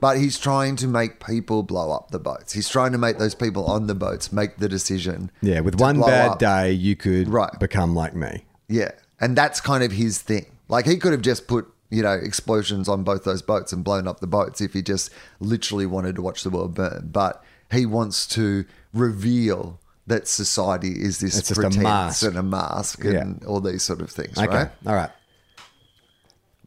but 0.00 0.16
he's 0.18 0.38
trying 0.38 0.76
to 0.76 0.86
make 0.86 1.24
people 1.24 1.62
blow 1.62 1.90
up 1.92 2.10
the 2.10 2.18
boats. 2.18 2.52
He's 2.52 2.68
trying 2.68 2.92
to 2.92 2.98
make 2.98 3.18
those 3.18 3.34
people 3.34 3.64
on 3.66 3.86
the 3.86 3.94
boats 3.94 4.32
make 4.32 4.58
the 4.58 4.68
decision. 4.68 5.30
Yeah, 5.40 5.60
with 5.60 5.80
one 5.80 6.00
bad 6.00 6.30
up. 6.32 6.38
day, 6.38 6.72
you 6.72 6.94
could 6.96 7.28
Right. 7.28 7.50
become 7.58 7.94
like 7.94 8.14
me. 8.14 8.44
Yeah, 8.68 8.92
and 9.20 9.36
that's 9.36 9.60
kind 9.60 9.82
of 9.82 9.92
his 9.92 10.18
thing. 10.20 10.46
Like 10.68 10.86
he 10.86 10.96
could 10.98 11.12
have 11.12 11.22
just 11.22 11.46
put 11.48 11.66
you 11.90 12.02
know, 12.02 12.12
explosions 12.12 12.86
on 12.86 13.02
both 13.02 13.24
those 13.24 13.40
boats 13.40 13.72
and 13.72 13.82
blown 13.82 14.06
up 14.06 14.20
the 14.20 14.26
boats 14.26 14.60
if 14.60 14.74
he 14.74 14.82
just 14.82 15.10
literally 15.40 15.86
wanted 15.86 16.14
to 16.16 16.20
watch 16.20 16.42
the 16.42 16.50
world 16.50 16.74
burn. 16.74 17.08
But 17.10 17.42
he 17.72 17.86
wants 17.86 18.26
to 18.28 18.66
reveal 18.92 19.80
that 20.06 20.28
society 20.28 20.90
is 20.92 21.18
this 21.20 21.38
It's 21.38 21.48
just 21.48 21.52
a 21.58 21.62
pretense 21.62 21.76
mask. 21.82 22.22
and 22.24 22.36
a 22.36 22.42
mask 22.42 23.04
and 23.06 23.42
all 23.44 23.60
these 23.62 23.82
sort 23.82 24.02
of 24.02 24.10
things, 24.10 24.36
Okay. 24.38 24.46
right? 24.48 24.70
All 24.86 24.94
right. 24.94 25.10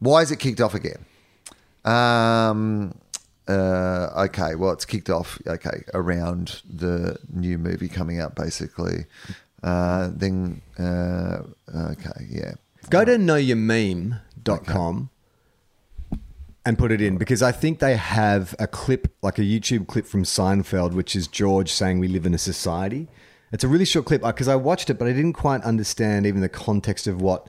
Why 0.00 0.22
is 0.22 0.32
it 0.32 0.40
kicked 0.40 0.60
off 0.60 0.74
again? 0.74 1.04
Um, 1.84 2.94
uh, 3.48 4.24
okay, 4.26 4.54
well, 4.56 4.72
it's 4.72 4.84
kicked 4.84 5.10
off, 5.10 5.38
okay, 5.46 5.82
around 5.94 6.62
the 6.68 7.16
new 7.32 7.58
movie 7.58 7.88
coming 7.88 8.20
out, 8.20 8.34
basically. 8.34 9.06
Uh, 9.62 10.10
then, 10.12 10.60
uh, 10.78 11.38
okay, 11.74 12.26
yeah. 12.28 12.54
Go 12.90 13.04
to 13.04 13.12
knowyourmeme.com 13.12 15.10
and 16.64 16.78
put 16.78 16.92
it 16.92 17.00
in 17.00 17.16
because 17.16 17.42
I 17.42 17.52
think 17.52 17.78
they 17.78 17.96
have 17.96 18.54
a 18.58 18.66
clip, 18.66 19.08
like 19.22 19.38
a 19.38 19.42
YouTube 19.42 19.86
clip 19.86 20.06
from 20.06 20.24
Seinfeld, 20.24 20.92
which 20.92 21.16
is 21.16 21.26
George 21.26 21.72
saying 21.72 21.98
we 21.98 22.08
live 22.08 22.26
in 22.26 22.34
a 22.34 22.38
society. 22.38 23.08
It's 23.52 23.64
a 23.64 23.68
really 23.68 23.84
short 23.84 24.06
clip 24.06 24.22
because 24.22 24.48
I 24.48 24.56
watched 24.56 24.88
it, 24.88 24.98
but 24.98 25.06
I 25.08 25.12
didn't 25.12 25.34
quite 25.34 25.62
understand 25.62 26.26
even 26.26 26.40
the 26.40 26.48
context 26.48 27.06
of 27.06 27.20
what 27.20 27.48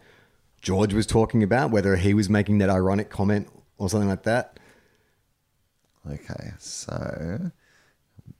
George 0.61 0.93
was 0.93 1.05
talking 1.05 1.43
about, 1.43 1.71
whether 1.71 1.95
he 1.95 2.13
was 2.13 2.29
making 2.29 2.57
that 2.59 2.69
ironic 2.69 3.09
comment 3.09 3.47
or 3.77 3.89
something 3.89 4.09
like 4.09 4.23
that. 4.23 4.59
Okay, 6.09 6.51
so 6.59 7.51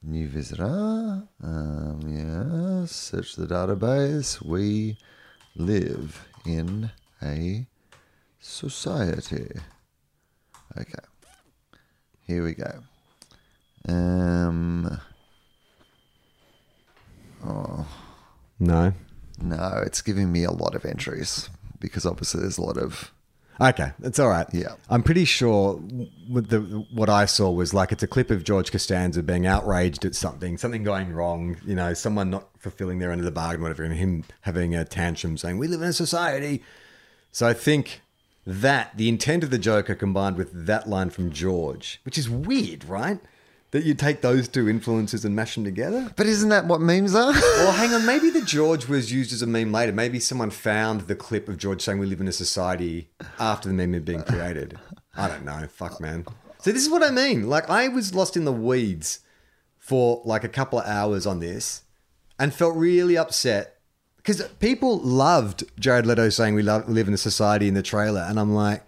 new 0.04 0.28
visitor. 0.28 1.24
Um, 1.42 2.02
yeah, 2.06 2.86
search 2.86 3.36
the 3.36 3.48
database. 3.48 4.42
We 4.44 4.98
live 5.56 6.28
in 6.46 6.92
a 7.22 7.66
society. 8.40 9.52
Okay, 10.78 10.94
here 12.28 12.44
we 12.44 12.54
go. 12.54 12.84
Um, 13.88 15.00
oh. 17.46 17.88
No. 18.60 18.94
no, 19.42 19.84
it's 19.86 20.02
giving 20.02 20.32
me 20.32 20.44
a 20.44 20.52
lot 20.52 20.76
of 20.76 20.86
entries 20.86 21.50
because 21.80 22.06
obviously 22.06 22.42
there's 22.42 22.58
a 22.58 22.62
lot 22.62 22.78
of 22.78 23.13
Okay, 23.62 23.92
that's 24.00 24.20
all 24.20 24.30
right. 24.30 24.48
Yeah. 24.52 24.76
I'm 24.90 25.04
pretty 25.04 25.26
sure 25.26 25.80
with 26.30 26.50
the 26.50 26.60
what 26.92 27.10
I 27.10 27.26
saw 27.26 27.52
was 27.52 27.74
like 27.74 27.92
it's 27.92 28.04
a 28.04 28.08
clip 28.08 28.32
of 28.32 28.44
George 28.44 28.72
Costanza 28.72 29.22
being 29.22 29.46
outraged 29.46 30.06
at 30.06 30.16
something, 30.16 30.58
something 30.58 30.84
going 30.84 31.14
wrong, 31.14 31.58
you 31.66 31.76
know, 31.76 31.94
someone 31.94 32.30
not 32.30 32.48
fulfilling 32.58 33.00
their 33.00 33.12
end 33.12 33.22
of 33.22 33.26
the 33.26 33.32
bargain, 33.32 33.62
whatever, 33.62 33.84
and 33.84 33.94
him 33.94 34.24
having 34.42 34.76
a 34.76 34.86
tantrum 34.86 35.38
saying, 35.38 35.58
We 35.58 35.68
live 35.68 35.82
in 35.82 35.90
a 35.90 35.94
society. 35.94 36.64
So 37.32 37.48
I 37.48 37.54
think 37.54 38.02
that 38.46 38.98
the 38.98 39.08
intent 39.08 39.44
of 39.44 39.50
the 39.50 39.58
Joker 39.58 39.96
combined 39.96 40.36
with 40.36 40.66
that 40.66 40.88
line 40.90 41.10
from 41.10 41.32
George, 41.32 42.00
which 42.04 42.18
is 42.18 42.30
weird, 42.30 42.86
right? 42.86 43.20
That 43.74 43.86
you 43.86 43.96
take 43.96 44.22
those 44.22 44.48
two 44.48 44.70
influences 44.70 45.26
and 45.26 45.36
mash 45.36 45.56
them 45.56 45.64
together. 45.64 46.14
But 46.16 46.28
isn't 46.28 46.50
that 46.50 46.66
what 46.68 46.80
memes 46.80 47.16
are? 47.16 47.34
Well, 47.64 47.72
hang 47.72 47.92
on. 47.92 48.06
Maybe 48.06 48.30
the 48.30 48.42
George 48.46 48.88
was 48.88 49.12
used 49.12 49.34
as 49.34 49.42
a 49.42 49.48
meme 49.48 49.72
later. 49.72 49.92
Maybe 49.92 50.20
someone 50.20 50.52
found 50.52 51.02
the 51.02 51.16
clip 51.16 51.50
of 51.50 51.58
George 51.58 51.82
saying 51.82 51.98
we 51.98 52.06
live 52.06 52.22
in 52.22 52.28
a 52.28 52.32
society 52.32 53.10
after 53.40 53.68
the 53.68 53.74
meme 53.74 53.94
had 53.94 54.06
been 54.06 54.22
created. 54.22 54.78
I 55.16 55.28
don't 55.28 55.44
know. 55.44 55.66
Fuck, 55.68 56.00
man. 56.00 56.26
So 56.60 56.72
this 56.72 56.84
is 56.84 56.90
what 56.90 57.02
I 57.02 57.10
mean. 57.10 57.50
Like, 57.50 57.68
I 57.68 57.88
was 57.88 58.14
lost 58.14 58.38
in 58.38 58.46
the 58.46 58.52
weeds 58.54 59.22
for 59.80 60.22
like 60.24 60.44
a 60.44 60.50
couple 60.50 60.78
of 60.78 60.86
hours 60.86 61.26
on 61.26 61.40
this 61.40 61.82
and 62.38 62.54
felt 62.54 62.76
really 62.76 63.18
upset 63.18 63.80
because 64.18 64.42
people 64.60 65.00
loved 65.00 65.64
Jared 65.80 66.06
Leto 66.06 66.30
saying 66.30 66.54
we 66.54 66.62
love, 66.62 66.88
live 66.88 67.08
in 67.08 67.14
a 67.16 67.18
society 67.18 67.68
in 67.68 67.74
the 67.74 67.82
trailer. 67.82 68.22
And 68.22 68.40
I'm 68.40 68.54
like, 68.54 68.84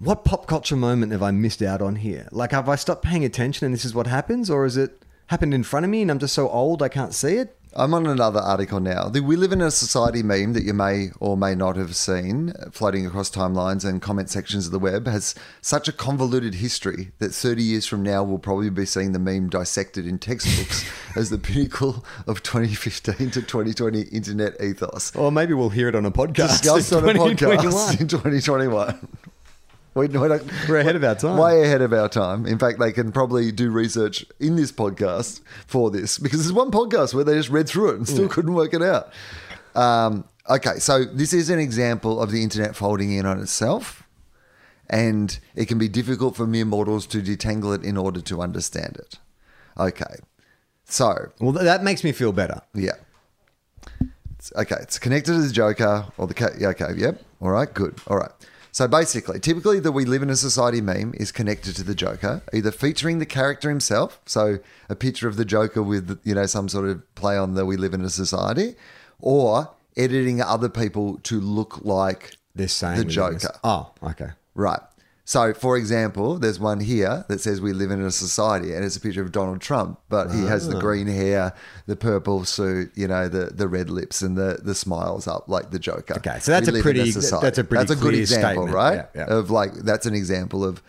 what 0.00 0.24
pop 0.24 0.46
culture 0.46 0.76
moment 0.76 1.12
have 1.12 1.22
I 1.22 1.30
missed 1.30 1.60
out 1.60 1.82
on 1.82 1.96
here? 1.96 2.26
Like, 2.32 2.52
have 2.52 2.70
I 2.70 2.76
stopped 2.76 3.04
paying 3.04 3.22
attention 3.24 3.66
and 3.66 3.74
this 3.74 3.84
is 3.84 3.94
what 3.94 4.06
happens? 4.06 4.48
Or 4.48 4.64
is 4.64 4.78
it 4.78 5.04
happened 5.26 5.52
in 5.52 5.62
front 5.62 5.84
of 5.84 5.90
me 5.90 6.00
and 6.00 6.10
I'm 6.10 6.18
just 6.18 6.34
so 6.34 6.48
old 6.48 6.82
I 6.82 6.88
can't 6.88 7.14
see 7.14 7.34
it? 7.34 7.54
I'm 7.76 7.92
on 7.94 8.06
another 8.06 8.40
article 8.40 8.80
now. 8.80 9.10
We 9.10 9.36
Live 9.36 9.52
in 9.52 9.60
a 9.60 9.70
Society 9.70 10.24
meme 10.24 10.54
that 10.54 10.64
you 10.64 10.72
may 10.72 11.10
or 11.20 11.36
may 11.36 11.54
not 11.54 11.76
have 11.76 11.94
seen 11.94 12.52
floating 12.72 13.06
across 13.06 13.30
timelines 13.30 13.88
and 13.88 14.02
comment 14.02 14.30
sections 14.30 14.66
of 14.66 14.72
the 14.72 14.78
web 14.78 15.06
has 15.06 15.36
such 15.60 15.86
a 15.86 15.92
convoluted 15.92 16.54
history 16.54 17.12
that 17.18 17.32
30 17.32 17.62
years 17.62 17.86
from 17.86 18.02
now 18.02 18.24
we'll 18.24 18.38
probably 18.38 18.70
be 18.70 18.86
seeing 18.86 19.12
the 19.12 19.20
meme 19.20 19.50
dissected 19.50 20.04
in 20.04 20.18
textbooks 20.18 20.84
as 21.16 21.28
the 21.30 21.38
pinnacle 21.38 22.04
of 22.26 22.42
2015 22.42 23.30
to 23.30 23.42
2020 23.42 24.00
internet 24.04 24.60
ethos. 24.60 25.14
Or 25.14 25.30
maybe 25.30 25.52
we'll 25.52 25.68
hear 25.68 25.88
it 25.88 25.94
on 25.94 26.06
a 26.06 26.10
podcast. 26.10 26.62
Discussed 26.62 26.92
on 26.94 27.08
a 27.08 27.12
podcast 27.12 28.00
in 28.00 28.08
2021. 28.08 29.08
We, 29.94 30.06
We're 30.06 30.78
ahead 30.78 30.94
of 30.94 31.02
our 31.02 31.16
time. 31.16 31.36
Way 31.36 31.64
ahead 31.64 31.82
of 31.82 31.92
our 31.92 32.08
time. 32.08 32.46
In 32.46 32.58
fact, 32.58 32.78
they 32.78 32.92
can 32.92 33.10
probably 33.10 33.50
do 33.50 33.70
research 33.70 34.24
in 34.38 34.54
this 34.54 34.70
podcast 34.70 35.40
for 35.66 35.90
this 35.90 36.16
because 36.18 36.38
there's 36.40 36.52
one 36.52 36.70
podcast 36.70 37.12
where 37.12 37.24
they 37.24 37.34
just 37.34 37.50
read 37.50 37.68
through 37.68 37.90
it 37.90 37.96
and 37.96 38.08
still 38.08 38.28
couldn't 38.28 38.54
work 38.54 38.72
it 38.72 38.82
out. 38.82 39.12
Um, 39.74 40.24
okay, 40.48 40.78
so 40.78 41.04
this 41.04 41.32
is 41.32 41.50
an 41.50 41.58
example 41.58 42.20
of 42.22 42.30
the 42.30 42.42
internet 42.42 42.76
folding 42.76 43.10
in 43.12 43.26
on 43.26 43.40
itself, 43.40 44.04
and 44.88 45.38
it 45.56 45.66
can 45.66 45.78
be 45.78 45.88
difficult 45.88 46.36
for 46.36 46.46
mere 46.46 46.64
mortals 46.64 47.04
to 47.08 47.18
detangle 47.20 47.74
it 47.74 47.84
in 47.84 47.96
order 47.96 48.20
to 48.20 48.40
understand 48.42 48.96
it. 48.96 49.18
Okay, 49.78 50.14
so 50.84 51.30
Well, 51.40 51.52
that 51.52 51.82
makes 51.82 52.04
me 52.04 52.12
feel 52.12 52.32
better. 52.32 52.60
yeah. 52.74 52.92
It's, 54.38 54.52
okay, 54.56 54.76
it's 54.80 54.98
connected 54.98 55.32
to 55.32 55.42
the 55.42 55.52
Joker 55.52 56.06
or 56.16 56.26
the 56.26 56.34
cat. 56.34 56.52
Yeah, 56.58 56.68
okay, 56.68 56.94
yep. 56.96 57.22
All 57.42 57.50
right, 57.50 57.72
good. 57.72 57.98
All 58.06 58.16
right. 58.16 58.30
So 58.72 58.86
basically, 58.86 59.40
typically 59.40 59.80
the 59.80 59.90
We 59.92 60.04
Live 60.04 60.22
in 60.22 60.30
a 60.30 60.36
Society 60.36 60.80
meme 60.80 61.12
is 61.16 61.32
connected 61.32 61.74
to 61.76 61.82
the 61.82 61.94
Joker, 61.94 62.42
either 62.52 62.70
featuring 62.70 63.18
the 63.18 63.26
character 63.26 63.68
himself, 63.68 64.20
so 64.26 64.58
a 64.88 64.94
picture 64.94 65.26
of 65.28 65.36
the 65.36 65.44
Joker 65.44 65.82
with, 65.82 66.20
you 66.24 66.34
know, 66.34 66.46
some 66.46 66.68
sort 66.68 66.88
of 66.88 67.14
play 67.14 67.36
on 67.36 67.54
the 67.54 67.66
We 67.66 67.76
Live 67.76 67.94
in 67.94 68.02
a 68.02 68.10
Society, 68.10 68.76
or 69.20 69.70
editing 69.96 70.40
other 70.40 70.68
people 70.68 71.18
to 71.24 71.40
look 71.40 71.84
like 71.84 72.36
They're 72.54 72.68
saying 72.68 72.98
the 72.98 73.04
we 73.06 73.14
live 73.16 73.30
in 73.30 73.36
a- 73.36 73.38
Joker. 73.40 73.58
Oh, 73.64 73.90
okay. 74.04 74.30
Right. 74.54 74.80
So, 75.30 75.54
for 75.54 75.76
example, 75.76 76.38
there's 76.40 76.58
one 76.58 76.80
here 76.80 77.24
that 77.28 77.40
says 77.40 77.60
we 77.60 77.72
live 77.72 77.92
in 77.92 78.02
a 78.02 78.10
society, 78.10 78.74
and 78.74 78.84
it's 78.84 78.96
a 78.96 79.00
picture 79.00 79.22
of 79.22 79.30
Donald 79.30 79.60
Trump, 79.60 80.00
but 80.08 80.32
he 80.32 80.40
has 80.46 80.66
Ah. 80.66 80.72
the 80.72 80.80
green 80.80 81.06
hair, 81.06 81.52
the 81.86 81.94
purple 81.94 82.44
suit, 82.44 82.90
you 82.96 83.06
know, 83.06 83.28
the, 83.28 83.44
the 83.54 83.68
red 83.68 83.90
lips, 83.90 84.22
and 84.22 84.36
the, 84.36 84.58
the 84.60 84.74
smiles 84.74 85.28
up 85.28 85.48
like 85.48 85.70
the 85.70 85.78
Joker. 85.78 86.14
Okay, 86.16 86.40
so 86.40 86.50
that's 86.50 86.66
a 86.66 86.72
pretty- 86.82 87.12
society. 87.12 87.46
that's 87.46 87.58
a 87.58 87.62
pretty 87.62 87.78
that's 87.84 88.00
a 88.00 88.02
good 88.02 88.14
example, 88.14 88.48
statement. 88.64 88.74
right? 88.74 89.06
Yeah, 89.14 89.26
yeah. 89.28 89.32
Of 89.36 89.52
like 89.52 89.72
that's 89.72 90.04
an 90.04 90.14
example 90.16 90.64
of, 90.64 90.82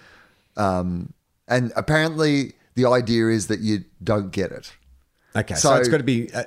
um, 0.58 1.14
and 1.48 1.72
apparently 1.76 2.54
the 2.74 2.88
idea 2.88 3.28
is 3.28 3.46
that 3.46 3.60
you 3.60 3.84
don't 4.04 4.32
get 4.32 4.52
it. 4.52 4.72
Okay, 5.36 5.54
so, 5.54 5.70
So- 5.70 5.76
it's 5.76 5.88
got 5.88 6.00
to 6.00 6.04
be 6.04 6.34
uh, 6.34 6.46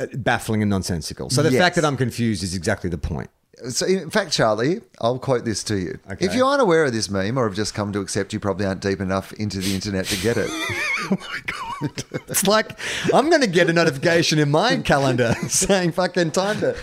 uh, 0.00 0.06
baffling 0.16 0.62
and 0.62 0.68
nonsensical. 0.70 1.30
So 1.30 1.44
the 1.44 1.52
Yes. 1.52 1.60
fact 1.62 1.76
that 1.76 1.84
I'm 1.84 1.96
confused 1.96 2.42
is 2.42 2.56
exactly 2.56 2.90
the 2.90 2.98
point. 2.98 3.30
So, 3.68 3.86
in 3.86 4.10
fact, 4.10 4.32
Charlie, 4.32 4.82
I'll 5.00 5.18
quote 5.18 5.46
this 5.46 5.64
to 5.64 5.78
you. 5.78 5.98
Okay. 6.10 6.26
If 6.26 6.34
you 6.34 6.44
aren't 6.44 6.60
aware 6.60 6.84
of 6.84 6.92
this 6.92 7.08
meme 7.08 7.38
or 7.38 7.46
have 7.46 7.56
just 7.56 7.72
come 7.74 7.90
to 7.92 8.00
accept, 8.00 8.34
you 8.34 8.40
probably 8.40 8.66
aren't 8.66 8.82
deep 8.82 9.00
enough 9.00 9.32
into 9.32 9.60
the 9.60 9.74
internet 9.74 10.04
to 10.06 10.16
get 10.20 10.36
it. 10.36 10.50
It's 12.28 12.46
like 12.46 12.78
I'm 13.12 13.28
going 13.28 13.42
to 13.42 13.46
get 13.46 13.68
a 13.68 13.72
notification 13.72 14.38
in 14.38 14.50
my 14.50 14.78
calendar 14.78 15.34
saying 15.48 15.92
"fucking 15.92 16.30
time 16.30 16.60
to." 16.60 16.76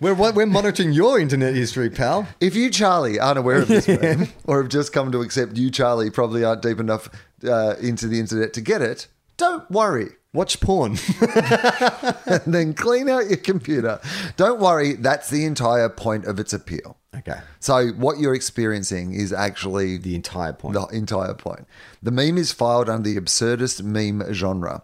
We're 0.00 0.14
we're 0.14 0.46
monitoring 0.46 0.92
your 0.92 1.20
internet 1.20 1.54
history, 1.54 1.90
pal. 1.90 2.26
If 2.40 2.54
you, 2.56 2.70
Charlie, 2.70 3.20
aren't 3.20 3.38
aware 3.38 3.62
of 3.62 3.68
this 3.68 3.86
meme 4.02 4.28
or 4.44 4.62
have 4.62 4.70
just 4.70 4.92
come 4.92 5.12
to 5.12 5.20
accept 5.20 5.56
you, 5.56 5.70
Charlie, 5.70 6.10
probably 6.10 6.42
aren't 6.42 6.62
deep 6.62 6.80
enough 6.80 7.08
uh, 7.44 7.76
into 7.80 8.08
the 8.08 8.18
internet 8.18 8.52
to 8.54 8.60
get 8.60 8.82
it, 8.82 9.06
don't 9.36 9.70
worry. 9.70 10.08
Watch 10.32 10.60
porn. 10.60 10.96
And 12.26 12.54
then 12.54 12.74
clean 12.74 13.08
out 13.08 13.28
your 13.28 13.36
computer. 13.38 14.00
Don't 14.36 14.60
worry, 14.60 14.92
that's 14.94 15.30
the 15.30 15.44
entire 15.44 15.88
point 15.88 16.24
of 16.26 16.38
its 16.38 16.52
appeal. 16.52 16.96
okay, 17.16 17.40
So, 17.58 17.88
what 17.88 18.18
you're 18.18 18.34
experiencing 18.34 19.12
is 19.14 19.32
actually 19.32 19.96
the 19.96 20.14
entire 20.14 20.52
point. 20.52 20.74
the 20.74 20.86
entire 20.96 21.34
point. 21.34 21.66
The 22.02 22.12
meme 22.12 22.38
is 22.38 22.52
filed 22.52 22.88
under 22.88 23.08
the 23.08 23.20
absurdist 23.20 23.82
meme 23.82 24.32
genre. 24.32 24.82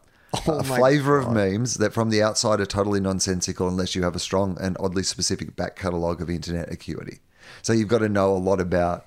Oh 0.49 0.59
a 0.59 0.65
flavor 0.65 1.17
of 1.17 1.31
memes 1.33 1.75
that 1.75 1.95
from 1.95 2.11
the 2.11 2.23
outside 2.23 2.61
are 2.61 2.67
totally 2.67 3.01
nonsensical 3.01 3.69
unless 3.69 3.95
you 3.95 4.03
have 4.03 4.17
a 4.17 4.19
strong 4.19 4.59
and 4.61 4.77
oddly 4.81 5.03
specific 5.05 5.55
back 5.57 5.77
catalogue 5.77 6.21
of 6.21 6.29
internet 6.29 6.71
acuity. 6.71 7.21
So 7.63 7.73
you've 7.73 7.89
got 7.89 7.99
to 7.99 8.09
know 8.09 8.33
a 8.33 8.37
lot 8.37 8.61
about 8.61 9.07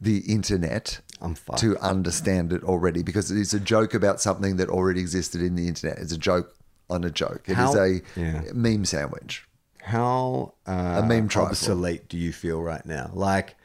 the 0.00 0.18
internet. 0.18 1.00
To 1.56 1.76
understand 1.78 2.52
it 2.52 2.62
already 2.64 3.02
because 3.02 3.30
it 3.30 3.38
is 3.38 3.54
a 3.54 3.60
joke 3.60 3.94
about 3.94 4.20
something 4.20 4.56
that 4.56 4.68
already 4.68 5.00
existed 5.00 5.40
in 5.42 5.54
the 5.54 5.68
internet. 5.68 5.98
It's 5.98 6.12
a 6.12 6.18
joke 6.18 6.54
on 6.90 7.04
a 7.04 7.10
joke. 7.10 7.42
It 7.46 7.52
is 7.52 7.56
How- 7.56 7.82
a 7.82 8.00
Yeah. 8.16 8.42
meme 8.52 8.84
sandwich. 8.84 9.46
How 9.82 10.54
uh, 10.66 11.00
A 11.02 11.06
meme 11.06 11.28
trifle. 11.28 11.48
obsolete 11.50 12.08
do 12.08 12.16
you 12.16 12.32
feel 12.32 12.60
right 12.62 12.84
now? 12.86 13.10
Like, 13.14 13.56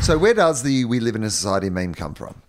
So, 0.00 0.16
where 0.18 0.34
does 0.34 0.62
the 0.62 0.84
We 0.84 1.00
Live 1.00 1.16
in 1.16 1.24
a 1.24 1.30
Society 1.30 1.68
meme 1.68 1.94
come 1.94 2.14
from? 2.14 2.42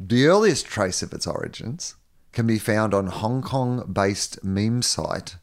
The 0.00 0.26
earliest 0.26 0.66
trace 0.66 1.02
of 1.02 1.12
its 1.12 1.26
origins 1.26 1.96
can 2.32 2.46
be 2.46 2.58
found 2.58 2.94
on 2.94 3.06
Hong 3.08 3.42
Kong 3.42 3.84
based 3.92 4.42
meme 4.44 4.82
site 4.82 5.36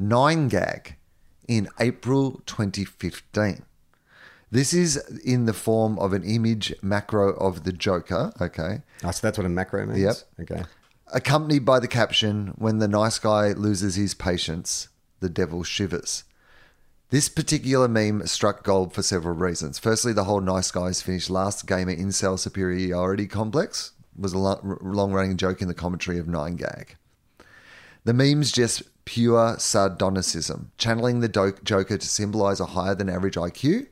9gag 0.00 0.94
in 1.46 1.68
April 1.78 2.40
2015. 2.46 3.64
This 4.50 4.72
is 4.72 4.96
in 5.24 5.44
the 5.44 5.52
form 5.52 5.98
of 5.98 6.12
an 6.12 6.24
image 6.24 6.74
macro 6.82 7.34
of 7.34 7.64
the 7.64 7.72
Joker, 7.72 8.32
okay, 8.40 8.82
Oh, 9.04 9.10
so 9.10 9.20
that's 9.26 9.36
what 9.38 9.44
a 9.46 9.50
macro 9.50 9.84
means. 9.86 10.00
Yep. 10.00 10.16
Okay. 10.50 10.62
accompanied 11.12 11.64
by 11.64 11.78
the 11.80 11.88
caption, 11.88 12.54
When 12.56 12.78
the 12.78 12.88
nice 12.88 13.18
guy 13.18 13.52
loses 13.52 13.96
his 13.96 14.14
patience, 14.14 14.88
the 15.20 15.28
devil 15.28 15.62
shivers. 15.64 16.24
This 17.10 17.28
particular 17.28 17.88
meme 17.88 18.26
struck 18.26 18.62
gold 18.64 18.92
for 18.92 19.02
several 19.02 19.34
reasons. 19.34 19.78
Firstly, 19.78 20.12
the 20.12 20.24
whole 20.24 20.40
nice 20.42 20.70
guys 20.70 21.00
finished 21.02 21.30
last 21.30 21.66
gamer 21.66 21.94
incel 21.94 22.38
superiority 22.38 23.26
complex 23.26 23.92
was 24.16 24.32
a 24.34 24.38
long 24.38 25.12
running 25.12 25.36
joke 25.36 25.62
in 25.62 25.68
the 25.68 25.74
commentary 25.74 26.18
of 26.18 26.26
9gag. 26.26 26.88
The 28.04 28.12
meme's 28.12 28.52
just 28.52 28.82
pure 29.04 29.56
sardonicism, 29.58 30.70
channeling 30.76 31.20
the 31.20 31.28
Joker 31.64 31.96
to 31.98 32.06
symbolize 32.06 32.60
a 32.60 32.66
higher 32.66 32.94
than 32.94 33.08
average 33.08 33.36
IQ, 33.36 33.86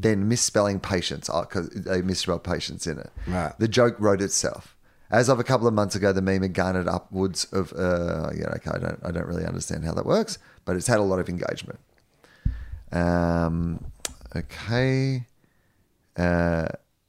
then 0.00 0.28
misspelling 0.28 0.80
patience, 0.80 1.28
because 1.28 1.68
they 1.70 2.02
misspelled 2.02 2.44
patience 2.44 2.86
in 2.86 2.98
it. 2.98 3.10
Right. 3.26 3.52
The 3.58 3.68
joke 3.68 3.96
wrote 3.98 4.20
itself. 4.22 4.76
As 5.10 5.28
of 5.28 5.38
a 5.38 5.44
couple 5.44 5.66
of 5.68 5.74
months 5.74 5.94
ago, 5.94 6.12
the 6.12 6.20
meme 6.22 6.42
had 6.42 6.52
garnered 6.54 6.88
upwards 6.88 7.44
of, 7.52 7.72
uh, 7.74 8.30
yeah, 8.36 8.48
okay, 8.56 8.70
I 8.74 8.78
don't, 8.78 8.98
I 9.04 9.10
don't 9.12 9.26
really 9.26 9.44
understand 9.46 9.84
how 9.84 9.92
that 9.94 10.04
works, 10.04 10.38
but 10.64 10.74
it's 10.76 10.88
had 10.88 10.98
a 10.98 11.02
lot 11.02 11.20
of 11.20 11.28
engagement. 11.28 11.78
Um, 12.92 13.84
okay. 14.34 15.26
Uh, 16.16 16.66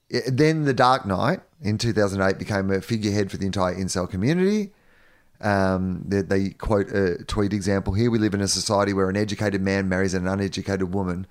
it- 0.10 0.36
then 0.38 0.64
The 0.66 0.74
Dark 0.74 1.06
Knight 1.06 1.42
in 1.62 1.78
2008 1.78 2.38
became 2.38 2.70
a 2.72 2.82
figurehead 2.82 3.32
for 3.32 3.38
the 3.38 3.46
entire 3.46 3.74
incel 3.76 4.10
community. 4.10 4.74
Um, 5.40 6.04
they, 6.08 6.22
they 6.22 6.50
quote 6.50 6.90
a 6.92 7.24
tweet 7.26 7.54
example 7.54 7.94
here 7.94 8.10
We 8.10 8.18
live 8.18 8.34
in 8.34 8.42
a 8.42 8.48
society 8.48 8.92
where 8.92 9.08
an 9.10 9.16
educated 9.16 9.62
man 9.62 9.88
marries 9.88 10.16
an 10.16 10.28
uneducated 10.28 10.94
woman, 10.94 11.28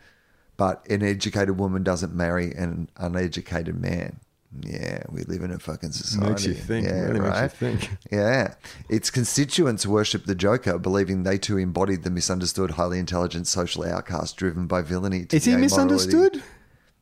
but 0.56 0.88
an 0.88 1.02
educated 1.02 1.58
woman 1.58 1.82
doesn't 1.82 2.14
marry 2.14 2.52
an 2.52 2.88
uneducated 2.96 3.80
man. 3.80 4.20
Yeah, 4.60 5.02
we 5.10 5.22
live 5.24 5.42
in 5.42 5.50
a 5.50 5.58
fucking 5.58 5.92
society. 5.92 6.30
Makes 6.30 6.46
you 6.46 6.54
think, 6.54 6.86
Yeah, 6.86 7.00
really 7.00 7.20
makes 7.20 7.40
you 7.42 7.48
think. 7.48 7.90
Yeah. 8.10 8.54
Its 8.88 9.10
constituents 9.10 9.86
worship 9.86 10.24
the 10.24 10.34
Joker, 10.34 10.78
believing 10.78 11.24
they 11.24 11.36
too 11.36 11.58
embodied 11.58 12.04
the 12.04 12.10
misunderstood, 12.10 12.72
highly 12.72 12.98
intelligent 12.98 13.46
social 13.48 13.84
outcast 13.84 14.36
driven 14.36 14.66
by 14.66 14.80
villainy. 14.80 15.26
To 15.26 15.36
Is 15.36 15.44
he 15.44 15.56
misunderstood? 15.56 16.42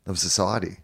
Of 0.06 0.18
society. 0.18 0.78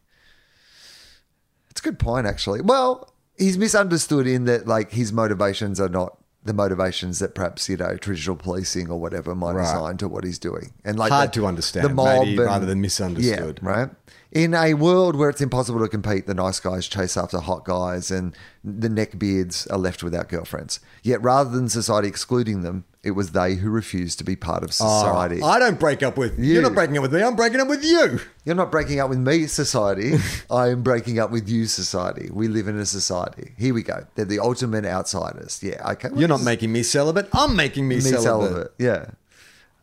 It's 1.70 1.80
a 1.80 1.84
good 1.84 1.98
point, 1.98 2.26
actually. 2.26 2.60
Well, 2.60 3.12
he's 3.36 3.58
misunderstood 3.58 4.26
in 4.26 4.44
that, 4.44 4.66
like, 4.66 4.92
his 4.92 5.12
motivations 5.12 5.80
are 5.80 5.88
not 5.88 6.18
the 6.42 6.54
motivations 6.54 7.18
that 7.18 7.34
perhaps, 7.34 7.68
you 7.68 7.76
know, 7.76 7.96
traditional 7.96 8.34
policing 8.36 8.88
or 8.90 8.98
whatever 8.98 9.34
might 9.34 9.52
Right. 9.52 9.64
assign 9.64 9.96
to 9.98 10.08
what 10.08 10.24
he's 10.24 10.38
doing. 10.38 10.72
And 10.84 10.98
like 10.98 11.12
Hard 11.12 11.28
the- 11.30 11.34
to 11.34 11.46
understand, 11.46 11.84
the 11.86 11.94
maybe, 11.94 12.38
rather 12.38 12.64
than 12.64 12.80
misunderstood. 12.80 13.60
Yeah, 13.62 13.68
right. 13.70 13.90
In 14.32 14.54
a 14.54 14.74
world 14.74 15.16
where 15.16 15.28
it's 15.28 15.40
impossible 15.40 15.80
to 15.80 15.88
compete, 15.88 16.26
the 16.26 16.34
nice 16.34 16.58
guys 16.60 16.86
chase 16.86 17.16
after 17.16 17.40
hot 17.40 17.64
guys 17.64 18.10
and 18.10 18.34
the 18.64 18.88
neckbeards 18.88 19.70
are 19.70 19.76
left 19.78 20.02
without 20.02 20.28
girlfriends. 20.28 20.80
Yet 21.02 21.22
rather 21.22 21.50
than 21.50 21.68
society 21.68 22.08
excluding 22.08 22.62
them, 22.62 22.84
it 23.02 23.12
was 23.12 23.32
they 23.32 23.54
who 23.54 23.70
refused 23.70 24.18
to 24.18 24.24
be 24.24 24.36
part 24.36 24.62
of 24.62 24.74
society. 24.74 25.40
Oh, 25.42 25.46
I 25.46 25.58
don't 25.58 25.80
break 25.80 26.02
up 26.02 26.18
with 26.18 26.38
you. 26.38 26.44
You. 26.44 26.52
You're 26.54 26.62
not 26.62 26.74
breaking 26.74 26.98
up 26.98 27.02
with 27.02 27.14
me. 27.14 27.22
I'm 27.22 27.34
breaking 27.34 27.60
up 27.60 27.68
with 27.68 27.82
you. 27.82 28.20
You're 28.44 28.56
not 28.56 28.70
breaking 28.70 29.00
up 29.00 29.08
with 29.08 29.18
me, 29.18 29.46
society. 29.46 30.14
I 30.50 30.68
am 30.68 30.82
breaking 30.82 31.18
up 31.18 31.30
with 31.30 31.48
you, 31.48 31.64
society. 31.64 32.28
We 32.30 32.48
live 32.48 32.68
in 32.68 32.78
a 32.78 32.84
society. 32.84 33.52
Here 33.56 33.72
we 33.72 33.82
go. 33.82 34.06
They're 34.16 34.26
the 34.26 34.40
ultimate 34.40 34.84
outsiders. 34.84 35.62
Yeah, 35.62 35.92
okay. 35.92 36.10
well, 36.10 36.18
You're 36.20 36.28
not 36.28 36.42
making 36.42 36.72
me 36.72 36.82
celibate. 36.82 37.28
I'm 37.32 37.56
making 37.56 37.88
me, 37.88 37.96
me 37.96 38.00
celibate. 38.02 38.22
celibate. 38.22 38.74
Yeah. 38.78 39.06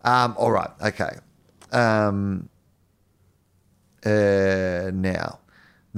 Um, 0.03 0.35
all 0.37 0.51
right. 0.51 0.69
Okay. 0.83 1.17
Um, 1.71 2.49
uh, 4.05 4.91
now, 4.93 5.39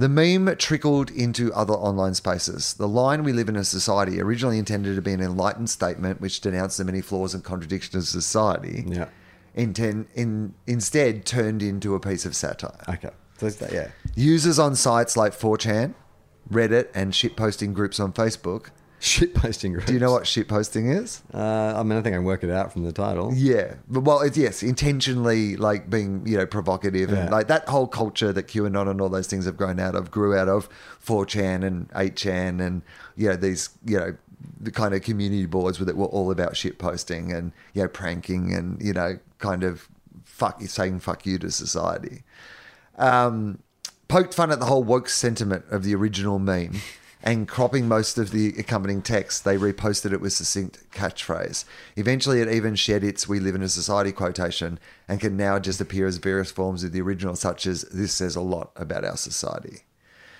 the 0.00 0.08
meme 0.08 0.56
trickled 0.56 1.10
into 1.10 1.52
other 1.52 1.74
online 1.74 2.14
spaces. 2.14 2.72
The 2.72 2.88
line 2.88 3.22
"We 3.22 3.34
live 3.34 3.50
in 3.50 3.56
a 3.56 3.64
society" 3.64 4.18
originally 4.18 4.58
intended 4.58 4.96
to 4.96 5.02
be 5.02 5.12
an 5.12 5.20
enlightened 5.20 5.68
statement 5.68 6.22
which 6.22 6.40
denounced 6.40 6.78
the 6.78 6.84
many 6.84 7.02
flaws 7.02 7.34
and 7.34 7.44
contradictions 7.44 8.14
of 8.14 8.22
society. 8.22 8.84
Yeah. 8.86 9.08
Inten- 9.54 10.06
in, 10.14 10.54
instead, 10.66 11.26
turned 11.26 11.62
into 11.62 11.94
a 11.94 12.00
piece 12.00 12.24
of 12.24 12.34
satire. 12.34 12.80
Okay. 12.88 13.10
So 13.36 13.68
yeah. 13.70 13.88
Users 14.14 14.58
on 14.58 14.74
sites 14.74 15.18
like 15.18 15.32
4chan, 15.32 15.94
Reddit, 16.50 16.88
and 16.94 17.12
shitposting 17.12 17.74
groups 17.74 18.00
on 18.00 18.14
Facebook. 18.14 18.70
Shit 19.02 19.34
posting 19.34 19.72
groups. 19.72 19.86
Do 19.86 19.94
you 19.94 19.98
know 19.98 20.12
what 20.12 20.24
shitposting 20.24 20.94
is? 20.94 21.22
Uh, 21.32 21.72
I 21.74 21.82
mean, 21.82 21.98
I 21.98 22.02
think 22.02 22.14
I 22.14 22.18
can 22.18 22.24
work 22.24 22.44
it 22.44 22.50
out 22.50 22.70
from 22.70 22.84
the 22.84 22.92
title. 22.92 23.32
Yeah, 23.34 23.76
but 23.88 24.00
well, 24.02 24.20
it's 24.20 24.36
yes, 24.36 24.62
intentionally 24.62 25.56
like 25.56 25.88
being 25.88 26.22
you 26.26 26.36
know 26.36 26.44
provocative 26.46 27.08
Yeah. 27.10 27.16
and 27.16 27.30
like 27.30 27.48
that 27.48 27.66
whole 27.68 27.86
culture 27.86 28.30
that 28.32 28.46
QAnon 28.46 28.90
and 28.90 29.00
all 29.00 29.08
those 29.08 29.26
things 29.26 29.46
have 29.46 29.56
grown 29.56 29.80
out 29.80 29.94
of 29.94 30.10
grew 30.10 30.36
out 30.36 30.48
of 30.48 30.68
4chan 31.04 31.64
and 31.64 31.88
8chan 31.92 32.60
and 32.60 32.82
you 33.16 33.30
know 33.30 33.36
these 33.36 33.70
you 33.86 33.98
know 33.98 34.16
the 34.60 34.70
kind 34.70 34.94
of 34.94 35.00
community 35.02 35.46
boards 35.46 35.78
where 35.80 35.86
that 35.86 35.96
were 35.96 36.06
all 36.06 36.30
about 36.30 36.56
shit 36.56 36.78
posting 36.78 37.32
and 37.32 37.52
you 37.72 37.82
know 37.82 37.88
pranking 37.88 38.52
and 38.52 38.80
you 38.82 38.92
know 38.92 39.18
kind 39.38 39.64
of 39.64 39.88
fuck 40.24 40.60
saying 40.62 41.00
fuck 41.00 41.24
you 41.24 41.38
to 41.38 41.50
society. 41.50 42.22
Um, 42.98 43.60
poked 44.08 44.34
fun 44.34 44.50
at 44.50 44.58
the 44.60 44.66
whole 44.66 44.82
woke 44.84 45.08
sentiment 45.08 45.64
of 45.70 45.84
the 45.84 45.94
original 45.94 46.38
meme 46.38 46.72
and 47.22 47.46
cropping 47.46 47.86
most 47.86 48.16
of 48.16 48.30
the 48.30 48.54
accompanying 48.58 49.02
text, 49.02 49.44
they 49.44 49.58
reposted 49.58 50.12
it 50.12 50.20
with 50.20 50.32
succinct 50.32 50.90
catchphrase. 50.90 51.64
Eventually, 51.96 52.40
it 52.40 52.48
even 52.48 52.74
shed 52.74 53.04
its 53.04 53.28
We 53.28 53.40
Live 53.40 53.54
in 53.54 53.62
a 53.62 53.68
Society 53.68 54.10
quotation 54.12 54.78
and 55.06 55.20
can 55.20 55.36
now 55.36 55.58
just 55.58 55.80
appear 55.80 56.06
as 56.06 56.16
various 56.16 56.50
forms 56.50 56.82
of 56.82 56.92
the 56.92 57.00
original, 57.02 57.36
such 57.36 57.66
as 57.66 57.82
This 57.82 58.12
says 58.12 58.36
a 58.36 58.40
lot 58.40 58.70
about 58.74 59.04
our 59.04 59.18
society. 59.18 59.80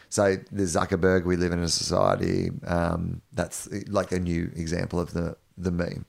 So 0.09 0.37
the 0.51 0.63
Zuckerberg, 0.63 1.25
We 1.25 1.37
Live 1.37 1.53
in 1.53 1.61
a 1.61 1.69
Society, 1.69 2.51
um, 2.67 3.21
that's 3.33 3.69
like 3.89 4.11
a 4.13 4.19
new 4.19 4.51
example 4.57 4.99
of 4.99 5.13
the, 5.13 5.37
the 5.59 5.71
meme. 5.71 6.07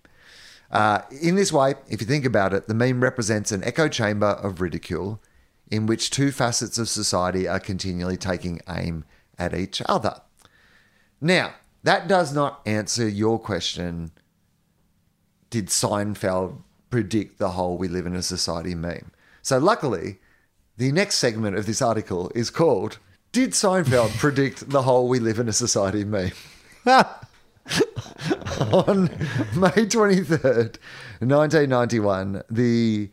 Uh, 0.71 1.01
in 1.21 1.35
this 1.35 1.51
way, 1.51 1.75
if 1.89 1.99
you 1.99 2.07
think 2.07 2.23
about 2.23 2.53
it, 2.53 2.67
the 2.67 2.73
meme 2.73 3.03
represents 3.03 3.51
an 3.51 3.61
echo 3.65 3.89
chamber 3.89 4.27
of 4.27 4.61
ridicule 4.61 5.21
in 5.69 5.85
which 5.85 6.09
two 6.09 6.31
facets 6.31 6.77
of 6.77 6.87
society 6.87 7.45
are 7.47 7.59
continually 7.59 8.17
taking 8.17 8.61
aim 8.69 9.03
at 9.37 9.53
each 9.53 9.81
other. 9.87 10.21
Now, 11.21 11.53
that 11.83 12.07
does 12.07 12.33
not 12.33 12.61
answer 12.65 13.07
your 13.07 13.39
question 13.39 14.11
did 15.51 15.67
Seinfeld 15.67 16.61
predict 16.89 17.37
the 17.37 17.49
whole 17.49 17.77
we 17.77 17.87
live 17.87 18.05
in 18.05 18.15
a 18.15 18.23
society 18.23 18.73
meme? 18.73 19.11
So, 19.41 19.59
luckily, 19.59 20.19
the 20.77 20.91
next 20.91 21.15
segment 21.15 21.57
of 21.57 21.65
this 21.65 21.81
article 21.81 22.31
is 22.33 22.49
called 22.49 22.97
Did 23.31 23.51
Seinfeld 23.51 24.09
predict 24.17 24.69
the 24.69 24.83
whole 24.83 25.07
we 25.07 25.19
live 25.19 25.39
in 25.39 25.49
a 25.49 25.53
society 25.53 26.03
meme? 26.03 26.31
on 26.85 27.03
May 29.55 29.85
23rd, 29.85 30.77
1991, 31.19 32.43
the 32.49 33.09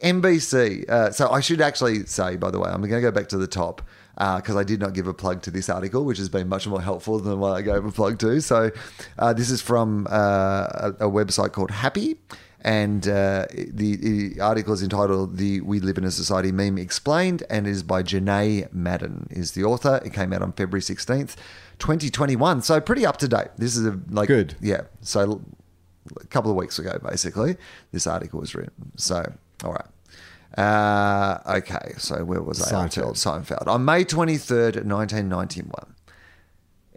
NBC. 0.00 0.88
Uh, 0.88 1.10
so 1.12 1.30
I 1.30 1.40
should 1.40 1.60
actually 1.60 2.06
say, 2.06 2.36
by 2.36 2.50
the 2.50 2.58
way, 2.58 2.70
I'm 2.70 2.80
going 2.80 2.90
to 2.90 3.00
go 3.00 3.10
back 3.10 3.28
to 3.28 3.38
the 3.38 3.46
top 3.46 3.82
because 4.16 4.56
I 4.56 4.64
did 4.64 4.80
not 4.80 4.92
give 4.94 5.06
a 5.06 5.14
plug 5.14 5.42
to 5.42 5.50
this 5.50 5.68
article, 5.68 6.04
which 6.04 6.18
has 6.18 6.28
been 6.28 6.48
much 6.48 6.66
more 6.66 6.82
helpful 6.82 7.18
than 7.18 7.38
what 7.38 7.52
I 7.52 7.62
gave 7.62 7.84
a 7.84 7.90
plug 7.90 8.18
to. 8.20 8.40
So 8.40 8.70
uh, 9.18 9.32
this 9.32 9.50
is 9.50 9.62
from 9.62 10.06
uh, 10.10 10.12
a, 10.12 10.88
a 11.00 11.10
website 11.10 11.52
called 11.52 11.70
Happy. 11.70 12.16
And 12.64 13.08
uh, 13.08 13.46
the, 13.50 13.96
the 13.96 14.40
article 14.40 14.72
is 14.72 14.84
entitled 14.84 15.36
"The 15.36 15.60
We 15.62 15.80
Live 15.80 15.98
in 15.98 16.04
a 16.04 16.12
Society 16.12 16.52
Meme 16.52 16.78
Explained" 16.78 17.42
and 17.50 17.66
is 17.66 17.82
by 17.82 18.04
Janae 18.04 18.72
Madden. 18.72 19.26
Is 19.30 19.52
the 19.52 19.64
author? 19.64 20.00
It 20.04 20.12
came 20.12 20.32
out 20.32 20.42
on 20.42 20.52
February 20.52 20.80
sixteenth, 20.80 21.34
twenty 21.80 22.08
twenty 22.08 22.36
one. 22.36 22.62
So 22.62 22.80
pretty 22.80 23.04
up 23.04 23.16
to 23.16 23.26
date. 23.26 23.48
This 23.58 23.76
is 23.76 23.84
a 23.84 23.98
like 24.10 24.28
Good. 24.28 24.54
yeah. 24.60 24.82
So 25.00 25.42
a 26.20 26.26
couple 26.28 26.52
of 26.52 26.56
weeks 26.56 26.78
ago, 26.78 27.00
basically, 27.02 27.56
this 27.90 28.06
article 28.06 28.38
was 28.38 28.54
written. 28.54 28.92
So, 28.96 29.32
all 29.64 29.72
right. 29.72 29.86
Uh, 30.56 31.38
okay, 31.46 31.94
so 31.98 32.24
where 32.24 32.42
was 32.42 32.62
I? 32.62 32.86
Seinfeld. 32.86 33.14
Seinfeld. 33.14 33.66
On 33.66 33.84
May 33.84 34.04
23rd, 34.04 34.84
1991, 34.84 35.94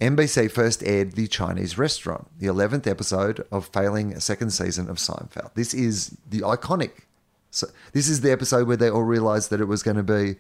NBC 0.02 0.52
first 0.52 0.84
aired 0.84 1.14
The 1.14 1.28
Chinese 1.28 1.78
Restaurant, 1.78 2.28
the 2.38 2.48
11th 2.48 2.86
episode 2.86 3.46
of 3.52 3.68
failing 3.68 4.20
second 4.20 4.50
season 4.52 4.90
of 4.90 4.98
Seinfeld. 4.98 5.54
This 5.54 5.74
is 5.74 6.18
the 6.30 6.42
iconic. 6.42 6.92
So 7.50 7.68
this 7.94 8.10
is 8.10 8.20
the 8.20 8.32
episode 8.32 8.68
where 8.68 8.76
they 8.76 8.90
all 8.90 9.04
realized 9.04 9.50
that 9.52 9.62
it 9.62 9.66
was 9.66 9.84
going 9.84 9.98
to 9.98 10.04
be, 10.04 10.36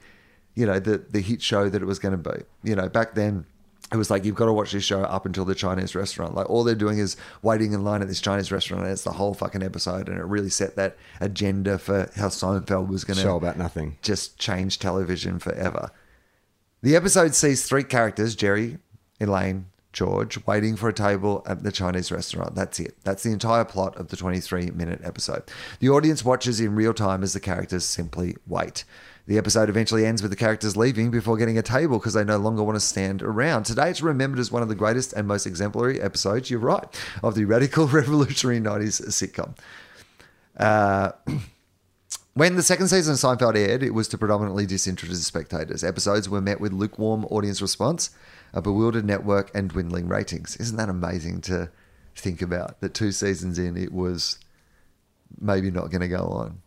you 0.55 0.66
know, 0.66 0.80
the, 0.80 0.97
the 0.97 1.22
hit 1.22 1.41
show 1.41 1.70
that 1.70 1.82
it 1.82 1.86
was 1.86 1.99
going 1.99 2.22
to 2.22 2.32
be. 2.32 2.43
You 2.63 2.76
know, 2.76 2.89
back 2.89 3.16
then, 3.16 3.45
it 3.92 3.98
was 3.98 4.10
like 4.10 4.26
you've 4.26 4.36
got 4.36 4.46
to 4.48 4.54
watch 4.54 4.72
this 4.72 4.84
show 4.84 5.02
up 5.04 5.26
until 5.26 5.46
the 5.46 5.54
Chinese 5.56 5.94
restaurant. 5.94 6.34
Like 6.34 6.50
all 6.50 6.64
they're 6.64 6.76
doing 6.76 6.98
is 6.98 7.16
waiting 7.44 7.74
in 7.74 7.84
line 7.84 8.02
at 8.02 8.08
this 8.08 8.20
Chinese 8.20 8.52
restaurant, 8.52 8.84
and 8.84 8.92
it's 8.92 9.04
the 9.04 9.12
whole 9.12 9.34
fucking 9.34 9.62
episode, 9.64 10.10
and 10.10 10.18
it 10.18 10.24
really 10.24 10.50
set 10.50 10.76
that 10.76 10.98
agenda 11.22 11.78
for 11.78 12.10
how 12.16 12.30
Seinfeld 12.30 12.88
was 12.88 13.04
going 13.04 13.18
to 13.18 13.24
Show 13.24 13.38
about 13.38 13.58
nothing. 13.58 13.98
just 14.02 14.40
change 14.40 14.80
television 14.80 15.38
forever. 15.40 15.92
The 16.82 16.96
episode 16.96 17.36
sees 17.36 17.66
three 17.66 17.84
characters 17.84 18.36
Jerry, 18.36 18.80
Elaine, 19.20 19.68
George 19.94 20.46
waiting 20.46 20.76
for 20.76 20.90
a 20.90 20.94
table 20.94 21.42
at 21.48 21.64
the 21.64 21.72
Chinese 21.72 22.12
restaurant. 22.12 22.54
That's 22.54 22.80
it. 22.80 22.96
That's 23.04 23.24
the 23.24 23.32
entire 23.32 23.64
plot 23.64 23.96
of 23.96 24.10
the 24.10 24.18
23 24.18 24.72
minute 24.72 25.00
episode. 25.04 25.44
The 25.80 25.90
audience 25.90 26.26
watches 26.26 26.60
in 26.60 26.76
real 26.76 26.94
time 26.94 27.24
as 27.24 27.34
the 27.34 27.40
characters 27.40 27.86
simply 27.86 28.36
wait. 28.46 28.84
The 29.28 29.39
episode 29.39 29.69
eventually 29.69 30.05
ends 30.05 30.21
with 30.21 30.30
the 30.30 30.38
characters 30.38 30.78
leaving 30.78 31.09
before 31.09 31.36
getting 31.36 31.57
a 31.57 31.63
table 31.63 31.97
because 31.97 32.13
they 32.13 32.23
no 32.23 32.38
longer 32.38 32.61
want 32.61 32.76
to 32.76 32.80
stand 32.80 33.23
around. 33.23 33.63
Today, 33.63 33.89
it's 33.89 34.01
remembered 34.01 34.39
as 34.39 34.51
one 34.51 34.61
of 34.61 34.69
the 34.69 34.76
greatest 34.76 35.13
and 35.13 35.28
most 35.28 35.47
exemplary 35.47 35.99
episodes, 35.99 36.51
you're 36.51 36.59
right, 36.59 36.86
of 37.23 37.34
the 37.34 37.45
radical 37.45 37.88
revolutionary 37.88 38.59
90s 38.59 39.01
sitcom. 39.07 39.57
Uh, 40.57 41.11
when 42.36 42.55
the 42.55 42.61
second 42.61 42.89
season 42.89 43.13
of 43.13 43.19
Seinfeld 43.19 43.55
aired, 43.55 43.82
it 43.82 43.95
was 43.95 44.07
to 44.09 44.17
predominantly 44.17 44.67
disinterested 44.67 45.26
spectators. 45.26 45.84
Episodes 45.84 46.30
were 46.30 46.41
met 46.41 46.61
with 46.61 46.71
lukewarm 46.71 47.26
audience 47.26 47.63
response, 47.63 48.11
a 48.53 48.61
bewildered 48.61 49.05
network, 49.05 49.49
and 49.55 49.69
dwindling 49.69 50.07
ratings. 50.07 50.55
Isn't 50.57 50.78
that 50.78 50.89
amazing 50.89 51.41
to 51.41 51.71
think 52.15 52.43
about? 52.43 52.80
That 52.82 52.93
two 52.93 53.11
seasons 53.11 53.57
in, 53.57 53.76
it 53.76 53.91
was 53.91 54.38
maybe 55.41 55.71
not 55.71 55.89
going 55.89 56.01
to 56.01 56.07
go 56.07 56.28
on. 56.28 56.61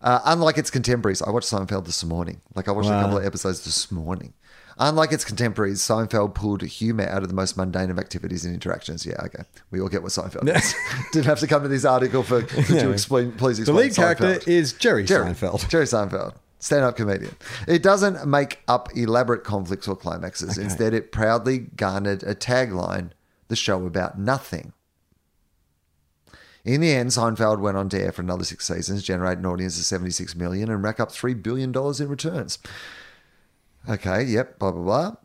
Uh, 0.00 0.20
unlike 0.24 0.58
its 0.58 0.70
contemporaries, 0.70 1.22
I 1.22 1.30
watched 1.30 1.48
Seinfeld 1.50 1.84
this 1.84 2.04
morning. 2.04 2.40
Like 2.54 2.68
I 2.68 2.72
watched 2.72 2.88
a 2.88 2.92
couple 2.92 3.18
of 3.18 3.24
episodes 3.24 3.64
this 3.64 3.90
morning. 3.90 4.34
Unlike 4.80 5.12
its 5.12 5.24
contemporaries, 5.24 5.80
Seinfeld 5.80 6.34
pulled 6.34 6.62
humor 6.62 7.02
out 7.08 7.22
of 7.24 7.28
the 7.28 7.34
most 7.34 7.56
mundane 7.56 7.90
of 7.90 7.98
activities 7.98 8.44
and 8.44 8.54
interactions. 8.54 9.04
Yeah, 9.04 9.16
okay. 9.24 9.42
We 9.72 9.80
all 9.80 9.88
get 9.88 10.02
what 10.04 10.12
Seinfeld 10.12 10.54
is. 10.56 10.72
Didn't 11.12 11.26
have 11.26 11.40
to 11.40 11.48
come 11.48 11.62
to 11.62 11.68
this 11.68 11.84
article 11.84 12.22
for 12.22 12.42
could 12.44 12.68
you 12.68 12.92
explain. 12.92 13.32
Please 13.32 13.58
explain. 13.58 13.76
The 13.76 13.82
lead 13.82 13.94
character 13.96 14.38
is 14.48 14.74
Jerry, 14.74 15.02
Jerry 15.02 15.32
Seinfeld. 15.32 15.68
Jerry 15.68 15.86
Seinfeld, 15.86 16.34
stand-up 16.60 16.96
comedian. 16.96 17.34
It 17.66 17.82
doesn't 17.82 18.24
make 18.28 18.60
up 18.68 18.88
elaborate 18.96 19.42
conflicts 19.42 19.88
or 19.88 19.96
climaxes. 19.96 20.56
Instead, 20.56 20.94
it 20.94 21.10
proudly 21.10 21.58
garnered 21.58 22.22
a 22.22 22.36
tagline: 22.36 23.10
"The 23.48 23.56
show 23.56 23.84
about 23.84 24.16
nothing." 24.20 24.72
In 26.64 26.80
the 26.80 26.92
end, 26.92 27.10
Seinfeld 27.10 27.60
went 27.60 27.76
on 27.76 27.88
to 27.90 28.00
air 28.00 28.12
for 28.12 28.22
another 28.22 28.44
six 28.44 28.66
seasons, 28.66 29.02
generate 29.02 29.38
an 29.38 29.46
audience 29.46 29.78
of 29.78 29.84
76 29.84 30.34
million, 30.34 30.70
and 30.70 30.82
rack 30.82 31.00
up 31.00 31.12
three 31.12 31.34
billion 31.34 31.72
dollars 31.72 32.00
in 32.00 32.08
returns. 32.08 32.58
Okay, 33.88 34.22
yep, 34.24 34.58
blah 34.58 34.72
blah 34.72 34.82
blah. 34.82 35.16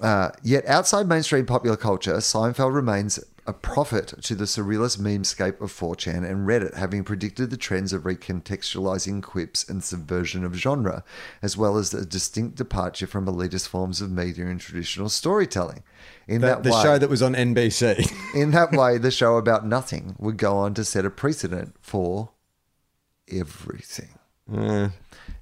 Uh, 0.00 0.30
yet 0.42 0.64
outside 0.66 1.08
mainstream 1.08 1.44
popular 1.44 1.76
culture, 1.76 2.16
Seinfeld 2.18 2.74
remains 2.74 3.18
a 3.48 3.52
prophet 3.54 4.12
to 4.22 4.34
the 4.34 4.44
surrealist 4.44 4.98
memescape 4.98 5.60
of 5.62 5.72
4chan 5.72 6.28
and 6.28 6.46
Reddit, 6.46 6.74
having 6.74 7.02
predicted 7.02 7.48
the 7.48 7.56
trends 7.56 7.94
of 7.94 8.02
recontextualizing 8.02 9.22
quips 9.22 9.66
and 9.66 9.82
subversion 9.82 10.44
of 10.44 10.54
genre, 10.54 11.02
as 11.40 11.56
well 11.56 11.78
as 11.78 11.94
a 11.94 12.04
distinct 12.04 12.56
departure 12.56 13.06
from 13.06 13.24
elitist 13.24 13.66
forms 13.66 14.02
of 14.02 14.10
media 14.10 14.46
and 14.46 14.60
traditional 14.60 15.08
storytelling. 15.08 15.82
In 16.26 16.42
The, 16.42 16.48
that 16.48 16.62
the 16.62 16.72
way, 16.72 16.82
show 16.82 16.98
that 16.98 17.08
was 17.08 17.22
on 17.22 17.34
NBC. 17.34 18.12
in 18.34 18.50
that 18.50 18.72
way, 18.72 18.98
the 18.98 19.10
show 19.10 19.38
about 19.38 19.66
nothing 19.66 20.14
would 20.18 20.36
go 20.36 20.58
on 20.58 20.74
to 20.74 20.84
set 20.84 21.06
a 21.06 21.10
precedent 21.10 21.74
for 21.80 22.32
everything. 23.32 24.18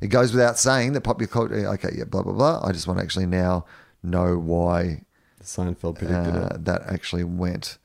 It 0.01 0.09
goes 0.09 0.33
without 0.33 0.59
saying 0.59 0.93
that 0.93 1.01
popular 1.01 1.29
culture. 1.29 1.55
Okay, 1.55 1.91
yeah, 1.97 2.05
blah 2.05 2.23
blah 2.23 2.33
blah. 2.33 2.65
I 2.65 2.73
just 2.73 2.87
want 2.87 2.99
to 2.99 3.05
actually 3.05 3.27
now 3.27 3.65
know 4.03 4.37
why 4.37 5.03
Seinfeld 5.43 5.99
predicted 5.99 6.35
uh, 6.37 6.49
it. 6.55 6.65
that 6.65 6.83
actually 6.87 7.25
went. 7.25 7.79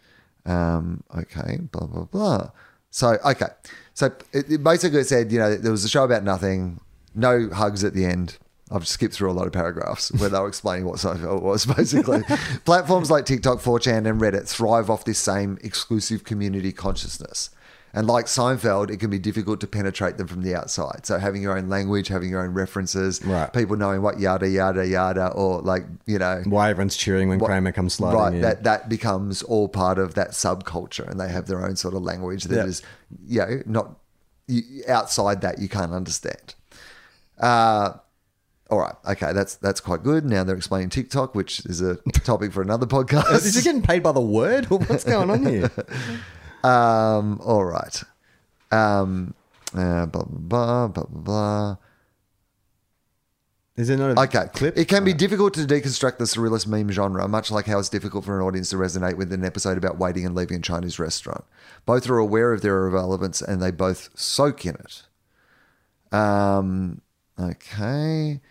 Um, 0.46 1.04
okay, 1.16 1.60
blah 1.72 1.88
blah 1.88 2.06
blah. 2.06 2.52
So 2.90 3.18
okay, 3.26 3.48
so 3.94 4.08
it, 4.34 4.52
it 4.52 4.64
basically 4.64 5.04
said 5.04 5.32
you 5.32 5.40
know 5.40 5.56
there 5.56 5.72
was 5.72 5.84
a 5.84 5.90
show 5.90 6.04
about 6.04 6.24
nothing, 6.24 6.80
no 7.16 7.50
hugs 7.50 7.84
at 7.84 7.94
the 7.94 8.06
end. 8.06 8.38
I've 8.74 8.88
skipped 8.88 9.14
through 9.14 9.30
a 9.30 9.34
lot 9.34 9.48
of 9.48 9.54
paragraphs 9.54 10.14
where 10.14 10.30
they 10.30 10.40
were 10.40 10.48
explaining 10.48 10.86
what 10.86 10.96
Seinfeld 10.96 11.42
was. 11.42 11.66
Basically, 11.66 12.24
platforms 12.66 13.12
like 13.12 13.26
TikTok, 13.26 13.60
4chan, 13.60 14.10
and 14.10 14.22
Reddit 14.22 14.48
thrive 14.48 14.90
off 14.90 15.04
this 15.04 15.20
same 15.20 15.58
exclusive 15.62 16.24
community 16.24 16.72
consciousness. 16.72 17.50
And 17.94 18.08
like 18.08 18.26
Seinfeld, 18.28 18.90
it 18.90 18.98
can 19.02 19.10
be 19.10 19.20
difficult 19.20 19.60
to 19.62 19.68
penetrate 19.68 20.18
them 20.18 20.28
from 20.28 20.44
the 20.44 20.56
outside. 20.56 21.06
So 21.06 21.18
having 21.20 21.42
your 21.42 21.58
own 21.58 21.68
language, 21.68 22.08
having 22.08 22.30
your 22.30 22.42
own 22.42 22.54
references, 22.54 23.24
Right. 23.26 23.52
people 23.52 23.76
knowing 23.76 24.02
what 24.02 24.20
yada 24.20 24.48
yada 24.48 24.88
yada, 24.88 25.28
or 25.28 25.62
like 25.62 25.84
you 26.06 26.18
know 26.18 26.42
Why 26.46 26.70
everyone's 26.70 26.96
cheering 26.96 27.28
when 27.30 27.40
what- 27.40 27.48
Kramer 27.48 27.72
comes 27.74 27.94
sliding 27.96 28.20
right, 28.20 28.34
in. 28.34 28.42
that 28.42 28.64
that 28.64 28.88
becomes 28.90 29.44
all 29.44 29.68
part 29.68 30.00
of 30.00 30.14
that 30.14 30.32
subculture, 30.32 31.06
and 31.10 31.20
they 31.20 31.28
have 31.30 31.48
their 31.48 31.66
own 31.66 31.76
sort 31.76 31.94
of 31.94 32.02
language 32.02 32.46
that 32.46 32.56
Yep. 32.56 32.66
is, 32.68 32.82
you 33.28 33.40
know, 33.40 33.62
not 33.66 33.96
you, 34.48 34.84
outside 34.88 35.42
that 35.42 35.60
you 35.60 35.68
can't 35.68 35.92
understand. 35.92 36.56
Uh, 37.40 37.94
all 38.70 38.80
right, 38.80 38.96
okay, 39.10 39.34
that's 39.34 39.56
that's 39.56 39.82
quite 39.82 40.02
good. 40.02 40.24
Now 40.26 40.46
they're 40.46 40.56
explaining 40.56 40.90
TikTok, 40.90 41.36
which 41.36 41.66
is 41.66 41.82
a 41.82 41.96
topic 42.24 42.54
for 42.54 42.62
another 42.62 42.86
podcast. 42.86 43.32
Is 43.34 43.56
he 43.56 43.62
getting 43.62 43.82
paid 43.82 44.02
by 44.02 44.14
the 44.14 44.22
word? 44.22 44.66
What's 44.70 45.04
going 45.04 45.30
on 45.30 45.46
here? 45.46 45.70
Um, 46.64 47.40
all 47.44 47.66
right. 47.66 48.04
Um, 48.72 49.34
uh, 49.74 50.06
blah, 50.06 50.24
blah, 50.24 50.88
blah, 50.88 50.88
blah, 50.88 51.06
blah. 51.10 51.76
Is 53.78 53.88
there 53.88 53.98
not 53.98 54.18
a 54.18 54.22
Okay. 54.22 54.48
clip? 54.54 54.78
It 54.78 54.88
can 54.88 55.04
be 55.04 55.14
difficult 55.14 55.54
to 55.56 55.62
deconstruct 55.62 56.18
the 56.18 56.26
surrealist 56.26 56.68
meme 56.68 56.92
genre, 56.92 57.28
much 57.28 57.50
like 57.50 57.66
how 57.66 57.80
it's 57.80 57.90
difficult 57.90 58.26
for 58.26 58.38
an 58.40 58.46
audience 58.46 58.70
to 58.72 58.76
resonate 58.76 59.16
with 59.16 59.32
an 59.32 59.44
episode 59.46 59.78
about 59.78 59.98
waiting 59.98 60.26
and 60.26 60.36
leaving 60.36 60.58
a 60.58 60.62
Chinese 60.62 61.00
restaurant. 61.00 61.46
Both 61.86 62.10
are 62.10 62.18
aware 62.18 62.52
of 62.54 62.62
their 62.62 62.88
relevance 62.90 63.42
and 63.42 63.62
they 63.62 63.72
both 63.72 64.10
soak 64.14 64.66
in 64.66 64.76
it. 64.76 65.04
Um, 66.16 67.02
okay. 67.40 68.42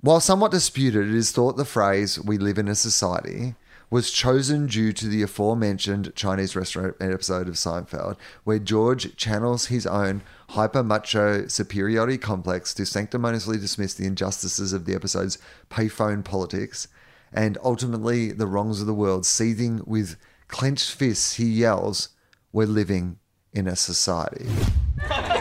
While 0.00 0.20
somewhat 0.20 0.52
disputed, 0.52 1.08
it 1.08 1.14
is 1.14 1.32
thought 1.32 1.56
the 1.56 1.64
phrase 1.64 2.18
"we 2.20 2.38
live 2.38 2.58
in 2.58 2.68
a 2.68 2.76
society" 2.76 3.56
was 3.88 4.10
chosen 4.10 4.66
due 4.66 4.92
to 4.92 5.06
the 5.06 5.22
aforementioned 5.22 6.12
Chinese 6.16 6.56
restaurant 6.56 6.96
episode 7.00 7.48
of 7.48 7.54
Seinfeld, 7.54 8.16
where 8.44 8.58
George 8.58 9.16
channels 9.16 9.66
his 9.66 9.86
own 9.86 10.22
hyper 10.50 10.82
macho 10.82 11.46
superiority 11.46 12.18
complex 12.18 12.74
to 12.74 12.84
sanctimoniously 12.84 13.58
dismiss 13.58 13.94
the 13.94 14.06
injustices 14.06 14.72
of 14.72 14.86
the 14.86 14.94
episode's 14.94 15.38
payphone 15.70 16.24
politics 16.24 16.88
and 17.32 17.58
ultimately 17.62 18.32
the 18.32 18.46
wrongs 18.46 18.80
of 18.80 18.86
the 18.86 18.94
world. 18.94 19.24
Seething 19.24 19.82
with 19.86 20.16
clenched 20.48 20.90
fists, 20.92 21.34
he 21.34 21.44
yells, 21.46 22.08
We're 22.52 22.66
living 22.66 23.18
in 23.52 23.66
a 23.66 23.76
society. 23.76 24.46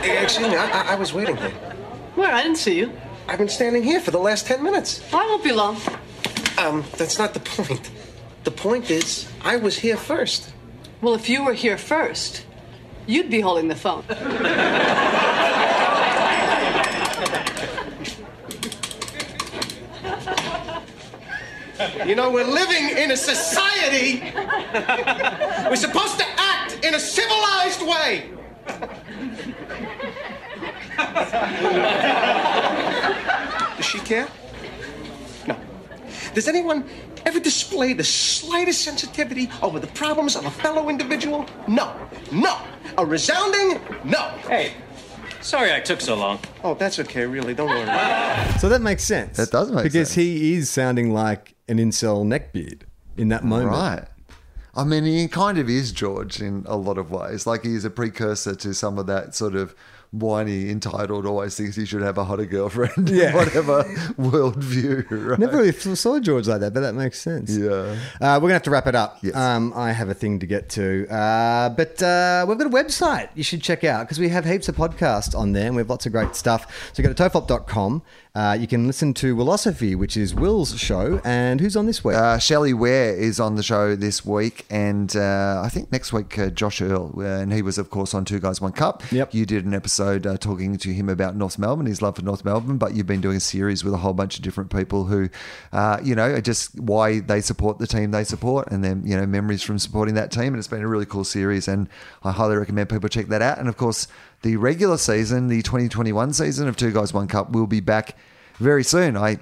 Excuse 0.04 0.50
me, 0.50 0.56
I, 0.56 0.70
I, 0.70 0.94
I 0.94 0.96
was 0.96 1.14
waiting 1.14 1.38
here. 1.38 1.52
Where? 2.16 2.32
I 2.32 2.44
didn't 2.44 2.58
see 2.58 2.78
you. 2.78 2.92
I've 3.28 3.40
been 3.40 3.50
standing 3.50 3.84
here 3.84 4.00
for 4.00 4.12
the 4.12 4.20
last 4.20 4.46
10 4.46 4.64
minutes. 4.64 5.02
I 5.14 5.26
won't 5.26 5.44
be 5.44 5.52
long. 5.52 5.78
Um, 6.58 6.84
that's 6.98 7.18
not 7.18 7.34
the 7.34 7.40
point. 7.44 7.90
The 8.46 8.52
point 8.52 8.92
is, 8.92 9.28
I 9.44 9.58
was 9.58 9.80
here 9.80 9.98
first. 9.98 10.54
Well, 11.02 11.16
if 11.16 11.28
you 11.30 11.44
were 11.44 11.54
here 11.54 11.80
first, 11.80 12.46
you'd 13.08 13.32
be 13.32 13.42
holding 13.42 13.68
the 13.68 13.76
phone. 13.76 14.06
You 22.06 22.16
know, 22.16 22.30
we're 22.30 22.46
living 22.46 22.98
in 22.98 23.10
a 23.10 23.18
society. 23.18 24.22
we're 25.68 25.76
supposed 25.76 26.20
to 26.20 26.26
act 26.38 26.86
in 26.86 26.94
a 26.94 27.00
civilized 27.00 27.82
way. 27.82 28.30
Does 33.76 33.86
she 33.86 34.00
care? 34.00 34.28
No. 35.48 35.58
Does 36.36 36.48
anyone 36.48 36.82
ever 36.82 37.05
display 37.46 37.94
the 37.94 38.04
slightest 38.04 38.82
sensitivity 38.82 39.50
over 39.62 39.80
the 39.80 39.88
problems 39.88 40.36
of 40.36 40.46
a 40.46 40.52
fellow 40.52 40.90
individual? 40.90 41.46
No. 41.68 41.96
No. 42.32 42.58
A 42.98 43.06
resounding 43.06 43.80
no. 44.04 44.30
Hey, 44.50 44.74
sorry 45.42 45.72
I 45.72 45.80
took 45.80 46.02
so 46.02 46.16
long. 46.16 46.40
Oh, 46.64 46.74
that's 46.74 46.98
okay, 47.00 47.26
really. 47.28 47.54
Don't 47.54 47.70
worry. 47.70 47.86
So 48.60 48.70
that 48.70 48.82
makes 48.82 49.04
sense. 49.04 49.38
That 49.38 49.52
does 49.52 49.70
make 49.70 49.82
sense. 49.82 49.94
because 49.94 50.08
sense. 50.10 50.16
he 50.16 50.54
is 50.54 50.70
sounding 50.72 51.14
like 51.14 51.56
an 51.68 51.78
incel 51.78 52.26
neckbeard 52.26 52.82
in 53.16 53.30
that 53.30 53.44
moment. 53.44 53.70
Right. 53.70 54.06
I 54.74 54.84
mean, 54.84 55.04
he 55.04 55.28
kind 55.28 55.58
of 55.60 55.70
is 55.70 55.92
George 55.92 56.42
in 56.42 56.64
a 56.68 56.76
lot 56.76 56.98
of 56.98 57.12
ways. 57.12 57.46
Like 57.46 57.64
he's 57.64 57.86
a 57.86 57.90
precursor 57.92 58.56
to 58.56 58.74
some 58.74 58.98
of 58.98 59.06
that 59.06 59.36
sort 59.36 59.56
of 59.56 59.76
whiny, 60.20 60.70
entitled, 60.70 61.26
always 61.26 61.56
thinks 61.56 61.76
he 61.76 61.86
should 61.86 62.02
have 62.02 62.18
a 62.18 62.24
hotter 62.24 62.46
girlfriend, 62.46 63.10
Yeah. 63.10 63.36
whatever 63.36 63.84
worldview. 64.18 65.06
Right? 65.30 65.40
Never 65.40 65.58
really 65.58 65.72
saw 65.72 66.20
George 66.20 66.48
like 66.48 66.60
that, 66.62 66.74
but 66.74 66.82
that 66.82 66.94
makes 66.96 67.20
sense. 67.22 67.56
Yeah. 67.56 67.96
Uh, 68.22 68.38
we're 68.38 68.40
going 68.42 68.50
to 68.50 68.54
have 68.54 68.64
to 68.64 68.72
wrap 68.72 68.88
it 68.88 68.96
up. 68.96 69.18
Yes. 69.22 69.36
Um, 69.36 69.74
I 69.76 69.92
have 69.92 70.10
a 70.10 70.14
thing 70.14 70.40
to 70.40 70.46
get 70.46 70.70
to. 70.70 71.08
Uh, 71.10 71.70
but 71.70 72.02
uh, 72.02 72.46
we've 72.48 72.58
got 72.58 72.68
a 72.68 72.70
website 72.70 73.30
you 73.36 73.44
should 73.44 73.62
check 73.62 73.84
out 73.84 74.06
because 74.06 74.20
we 74.20 74.30
have 74.30 74.46
heaps 74.46 74.68
of 74.70 74.76
podcasts 74.76 75.38
on 75.38 75.52
there 75.54 75.68
and 75.68 75.76
we 75.76 75.80
have 75.82 75.90
lots 75.90 76.06
of 76.06 76.12
great 76.12 76.36
stuff. 76.36 76.92
So 76.94 77.04
go 77.04 77.12
to 77.12 77.24
tofop.com. 77.24 78.02
Uh, 78.34 78.58
you 78.60 78.68
can 78.68 78.86
listen 78.86 79.14
to 79.14 79.34
Wilosophy, 79.34 79.96
which 79.96 80.18
is 80.18 80.36
Wil's 80.36 80.78
show. 80.78 81.22
And 81.24 81.62
who's 81.62 81.78
on 81.78 81.86
this 81.86 82.04
week? 82.04 82.18
Uh, 82.18 82.38
Shelley 82.38 82.74
Ware 82.74 83.16
is 83.16 83.40
on 83.40 83.56
the 83.56 83.64
show 83.64 83.96
this 83.96 84.26
week, 84.26 84.66
and 84.70 85.16
uh, 85.16 85.62
I 85.64 85.70
think 85.70 85.90
next 85.90 86.12
week 86.12 86.38
uh, 86.38 86.50
Josh 86.50 86.82
Earl, 86.82 87.14
uh, 87.18 87.22
and 87.22 87.54
he 87.54 87.62
was 87.62 87.78
of 87.78 87.90
course 87.90 88.14
on 88.14 88.26
Two 88.26 88.42
Guys 88.42 88.60
One 88.60 88.74
Cup. 88.74 89.10
Yep. 89.10 89.34
You 89.34 89.46
did 89.46 89.64
an 89.66 89.74
episode 89.74 90.05
episode 90.06 90.28
uh, 90.28 90.38
talking 90.38 90.78
to 90.78 90.94
him 90.94 91.10
about 91.10 91.36
North 91.36 91.58
Melbourne, 91.58 91.86
his 91.86 92.02
love 92.02 92.16
for 92.16 92.22
North 92.22 92.46
Melbourne. 92.46 92.78
But 92.78 92.94
you've 92.94 93.08
been 93.08 93.22
doing 93.22 93.38
a 93.38 93.42
series 93.42 93.84
with 93.84 93.94
a 93.94 93.98
whole 93.98 94.14
bunch 94.14 94.38
of 94.38 94.44
different 94.44 94.70
people 94.70 95.06
who, 95.06 95.30
uh, 95.74 96.00
you 96.04 96.16
know, 96.16 96.40
just 96.42 96.80
why 96.80 97.20
they 97.20 97.42
support 97.42 97.80
the 97.80 97.88
team 97.88 98.12
they 98.12 98.24
support, 98.24 98.68
and 98.72 98.84
then 98.84 99.04
you 99.06 99.18
know 99.18 99.26
memories 99.26 99.64
from 99.64 99.80
supporting 99.80 100.16
that 100.16 100.32
team. 100.32 100.48
And 100.48 100.58
it's 100.58 100.68
been 100.68 100.82
a 100.82 100.88
really 100.88 101.06
cool 101.06 101.24
series, 101.24 101.68
and 101.68 101.90
I 102.24 102.32
highly 102.32 102.56
recommend 102.56 102.90
people 102.90 103.10
check 103.10 103.28
that 103.28 103.42
out. 103.42 103.58
And 103.58 103.68
of 103.68 103.78
course, 103.78 104.08
the 104.44 104.58
regular 104.58 104.98
season, 104.98 105.48
the 105.48 105.62
2021 105.62 106.34
season 106.34 106.68
of 106.68 106.78
Two 106.78 106.92
Guys 106.92 107.14
One 107.14 107.28
Cup, 107.28 107.52
will 107.52 107.68
be 107.68 107.80
back 107.80 108.16
very 108.58 108.84
soon. 108.84 109.18
I 109.18 109.36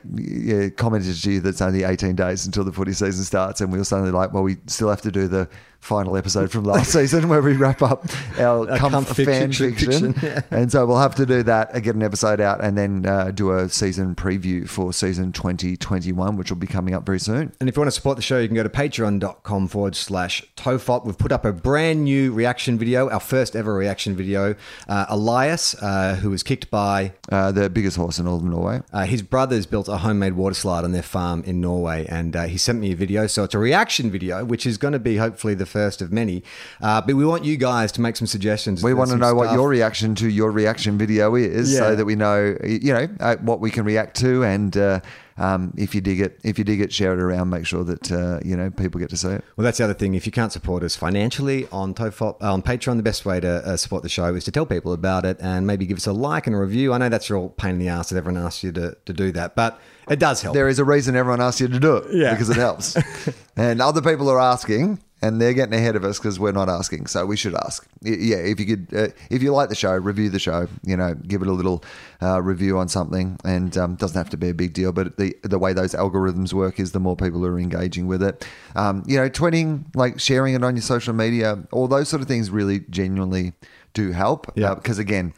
commented 0.78 1.16
to 1.22 1.32
you 1.32 1.40
that 1.42 1.50
it's 1.50 1.62
only 1.62 1.84
18 1.84 2.16
days 2.16 2.46
until 2.46 2.64
the 2.64 2.72
footy 2.72 2.94
season 2.94 3.24
starts, 3.24 3.62
and 3.62 3.72
we 3.72 3.78
were 3.78 3.84
suddenly 3.84 4.12
like, 4.12 4.34
well, 4.34 4.44
we 4.44 4.58
still 4.68 4.90
have 4.90 5.02
to 5.02 5.12
do 5.12 5.28
the 5.28 5.50
final 5.84 6.16
episode 6.18 6.52
from 6.52 6.64
last 6.64 6.92
season 6.94 7.28
where 7.30 7.42
we 7.42 7.54
wrap 7.58 7.82
up 7.82 8.06
our 8.40 8.70
Our 8.72 8.78
comf- 8.78 9.16
fan 9.16 9.52
fiction, 9.52 9.74
fiction. 9.74 10.16
yeah. 10.22 10.42
And 10.52 10.72
so 10.72 10.86
we'll 10.86 11.00
have 11.00 11.16
to 11.16 11.26
do 11.26 11.44
that, 11.44 11.74
get 11.84 11.96
an 11.96 12.04
episode 12.04 12.40
out, 12.40 12.64
and 12.64 12.78
then 12.78 13.06
uh, 13.06 13.32
do 13.32 13.52
a 13.52 13.68
season 13.70 14.16
preview 14.16 14.68
for 14.68 14.94
season 14.94 15.32
2021, 15.32 16.38
which 16.38 16.50
will 16.50 16.58
be 16.58 16.68
coming 16.68 16.94
up 16.94 17.06
very 17.06 17.20
soon. 17.20 17.52
And 17.60 17.68
if 17.70 17.76
you 17.76 17.82
want 17.82 17.88
to 17.88 17.92
support 17.92 18.16
the 18.16 18.22
show, 18.22 18.40
you 18.40 18.48
can 18.48 18.56
go 18.56 18.64
to 18.64 18.70
patreon.com 18.70 19.68
forward 19.68 19.96
slash 19.96 20.44
tofop. 20.56 21.06
We've 21.06 21.18
put 21.18 21.32
up 21.32 21.46
a 21.46 21.52
brand 21.54 22.04
new 22.06 22.32
reaction 22.34 22.78
video, 22.78 23.10
our 23.10 23.20
first 23.20 23.56
ever 23.56 23.74
reaction 23.74 24.16
video. 24.16 24.56
Uh, 24.88 25.06
Elias, 25.10 25.76
uh, 25.82 26.16
who 26.16 26.30
was 26.30 26.44
kicked 26.44 26.70
by 26.72 27.14
Uh, 27.32 27.52
the 27.52 27.70
biggest 27.70 27.98
horse 27.98 28.20
in 28.20 28.28
all 28.28 28.38
of 28.38 28.44
Norway. 28.44 28.82
uh, 28.94 29.06
his 29.06 29.22
brothers, 29.22 29.66
built 29.66 29.88
a 29.88 29.98
homemade 29.98 30.34
water 30.34 30.54
slide 30.56 30.84
on 30.84 30.92
their 30.92 31.02
farm 31.04 31.44
in 31.46 31.60
Norway, 31.62 32.06
and 32.10 32.36
uh, 32.36 32.44
he 32.44 32.58
sent 32.58 32.80
me 32.80 32.92
a 32.92 32.96
video. 32.96 33.28
So 33.28 33.44
it's 33.44 33.54
a 33.54 33.60
reaction 33.60 34.12
video, 34.12 34.46
which 34.46 34.66
is 34.66 34.78
going 34.78 34.92
to 34.94 35.00
be 35.00 35.18
hopefully 35.18 35.54
the 35.56 35.66
first 35.74 36.02
of 36.02 36.12
many. 36.12 36.44
Uh, 36.82 37.02
but 37.02 37.16
we 37.16 37.26
want 37.26 37.44
you 37.44 37.58
guys 37.58 37.92
to 37.94 38.02
make 38.02 38.16
some 38.16 38.28
suggestions. 38.28 38.82
We 38.84 38.94
want 38.94 39.10
to 39.10 39.18
know 39.18 39.34
what 39.36 39.52
your 39.54 39.68
reaction 39.68 40.16
to 40.16 40.30
your 40.30 40.52
reaction 40.52 40.98
video 40.98 41.36
is, 41.36 41.74
Yeah. 41.74 41.80
so 41.80 41.96
that 41.98 42.06
we 42.06 42.16
know, 42.16 42.56
you 42.64 42.94
know, 42.94 43.08
uh, 43.20 43.36
what 43.38 43.60
we 43.60 43.70
can 43.72 43.84
react 43.84 44.16
to, 44.18 44.44
and 44.44 44.78
uh, 44.78 45.00
um, 45.38 45.74
if 45.78 45.96
you 45.96 46.02
dig 46.02 46.20
it, 46.22 46.40
if 46.44 46.60
you 46.60 46.64
dig 46.64 46.80
it, 46.80 46.94
share 46.94 47.14
it 47.14 47.20
around. 47.20 47.50
Make 47.50 47.66
sure 47.66 47.84
that 47.84 48.12
uh, 48.12 48.40
you 48.46 48.56
know 48.56 48.70
people 48.70 49.00
get 49.00 49.10
to 49.10 49.18
see 49.18 49.30
it. 49.30 49.44
Well, 49.58 49.66
that's 49.66 49.80
the 49.80 49.84
other 49.86 49.96
thing. 49.96 50.14
If 50.14 50.28
you 50.28 50.32
can't 50.32 50.52
support 50.52 50.84
us 50.84 50.96
financially 50.96 51.68
on 51.72 51.96
Tofop, 51.96 52.36
uh, 52.44 52.54
on 52.54 52.62
Patreon, 52.62 52.98
the 52.98 53.04
best 53.04 53.26
way 53.26 53.40
to 53.40 53.50
uh, 53.68 53.76
support 53.78 54.04
the 54.04 54.10
show 54.10 54.36
is 54.36 54.44
to 54.46 54.52
tell 54.52 54.68
people 54.68 54.94
about 54.94 55.26
it 55.26 55.38
and 55.42 55.66
maybe 55.66 55.88
give 55.88 55.98
us 55.98 56.06
a 56.06 56.14
like 56.14 56.46
and 56.46 56.56
a 56.56 56.60
review. 56.60 56.94
I 56.94 57.00
know 57.00 57.10
that's 57.10 57.30
your 57.30 57.50
pain 57.50 57.72
in 57.72 57.80
the 57.80 57.88
ass 57.90 58.10
that 58.10 58.18
everyone 58.18 58.44
asks 58.46 58.64
you 58.64 58.72
to, 58.74 58.96
to 59.06 59.14
do 59.14 59.32
that, 59.32 59.56
but 59.56 59.80
it 60.08 60.20
does 60.20 60.44
help. 60.44 60.54
There 60.54 60.68
is 60.70 60.78
a 60.78 60.86
reason 60.86 61.16
everyone 61.16 61.42
asks 61.42 61.62
you 61.62 61.68
to 61.68 61.80
do 61.80 61.96
it, 61.98 62.14
Yeah. 62.14 62.32
because 62.34 62.52
it 62.52 62.58
helps. 62.58 62.96
and 63.58 63.82
other 63.82 64.02
people 64.04 64.30
are 64.30 64.40
asking, 64.40 65.00
and 65.24 65.42
they're 65.42 65.54
getting 65.54 65.74
ahead 65.74 65.96
of 65.96 66.04
us 66.04 66.20
because 66.20 66.38
we're 66.38 66.52
not 66.52 66.68
asking, 66.68 67.08
so 67.08 67.26
we 67.26 67.38
should 67.38 67.56
ask. 67.56 67.88
Yeah, 68.02 68.36
if 68.36 68.60
you 68.60 68.66
could, 68.66 68.94
uh, 68.94 69.08
if 69.30 69.42
you 69.42 69.54
like 69.54 69.70
the 69.70 69.76
show, 69.76 69.94
review 69.94 70.30
the 70.30 70.38
show. 70.38 70.68
You 70.84 70.98
know, 70.98 71.14
give 71.16 71.42
it 71.42 71.48
a 71.48 71.54
little 71.54 71.82
uh, 72.22 72.42
review 72.42 72.78
on 72.78 72.90
something, 72.90 73.40
and 73.46 73.76
um, 73.78 73.96
doesn't 73.96 74.18
have 74.18 74.30
to 74.32 74.38
be 74.38 74.50
a 74.50 74.54
big 74.54 74.74
deal. 74.74 74.92
But 74.92 75.16
the 75.16 75.34
the 75.44 75.58
way 75.58 75.72
those 75.72 75.94
algorithms 75.94 76.52
work 76.52 76.78
is 76.78 76.92
the 76.92 77.00
more 77.00 77.16
people 77.16 77.46
are 77.46 77.58
engaging 77.58 78.06
with 78.08 78.22
it. 78.22 78.46
Um, 78.76 79.04
you 79.08 79.18
know, 79.18 79.30
tweeting, 79.30 79.86
like 79.96 80.20
sharing 80.20 80.56
it 80.56 80.64
on 80.64 80.76
your 80.76 80.84
social 80.84 81.14
media, 81.14 81.64
all 81.72 81.88
those 81.88 82.10
sort 82.10 82.22
of 82.22 82.28
things 82.28 82.50
really 82.50 82.82
genuinely 82.90 83.54
do 83.94 84.12
help. 84.12 84.52
Yeah. 84.56 84.76
because 84.76 85.00
again 85.00 85.34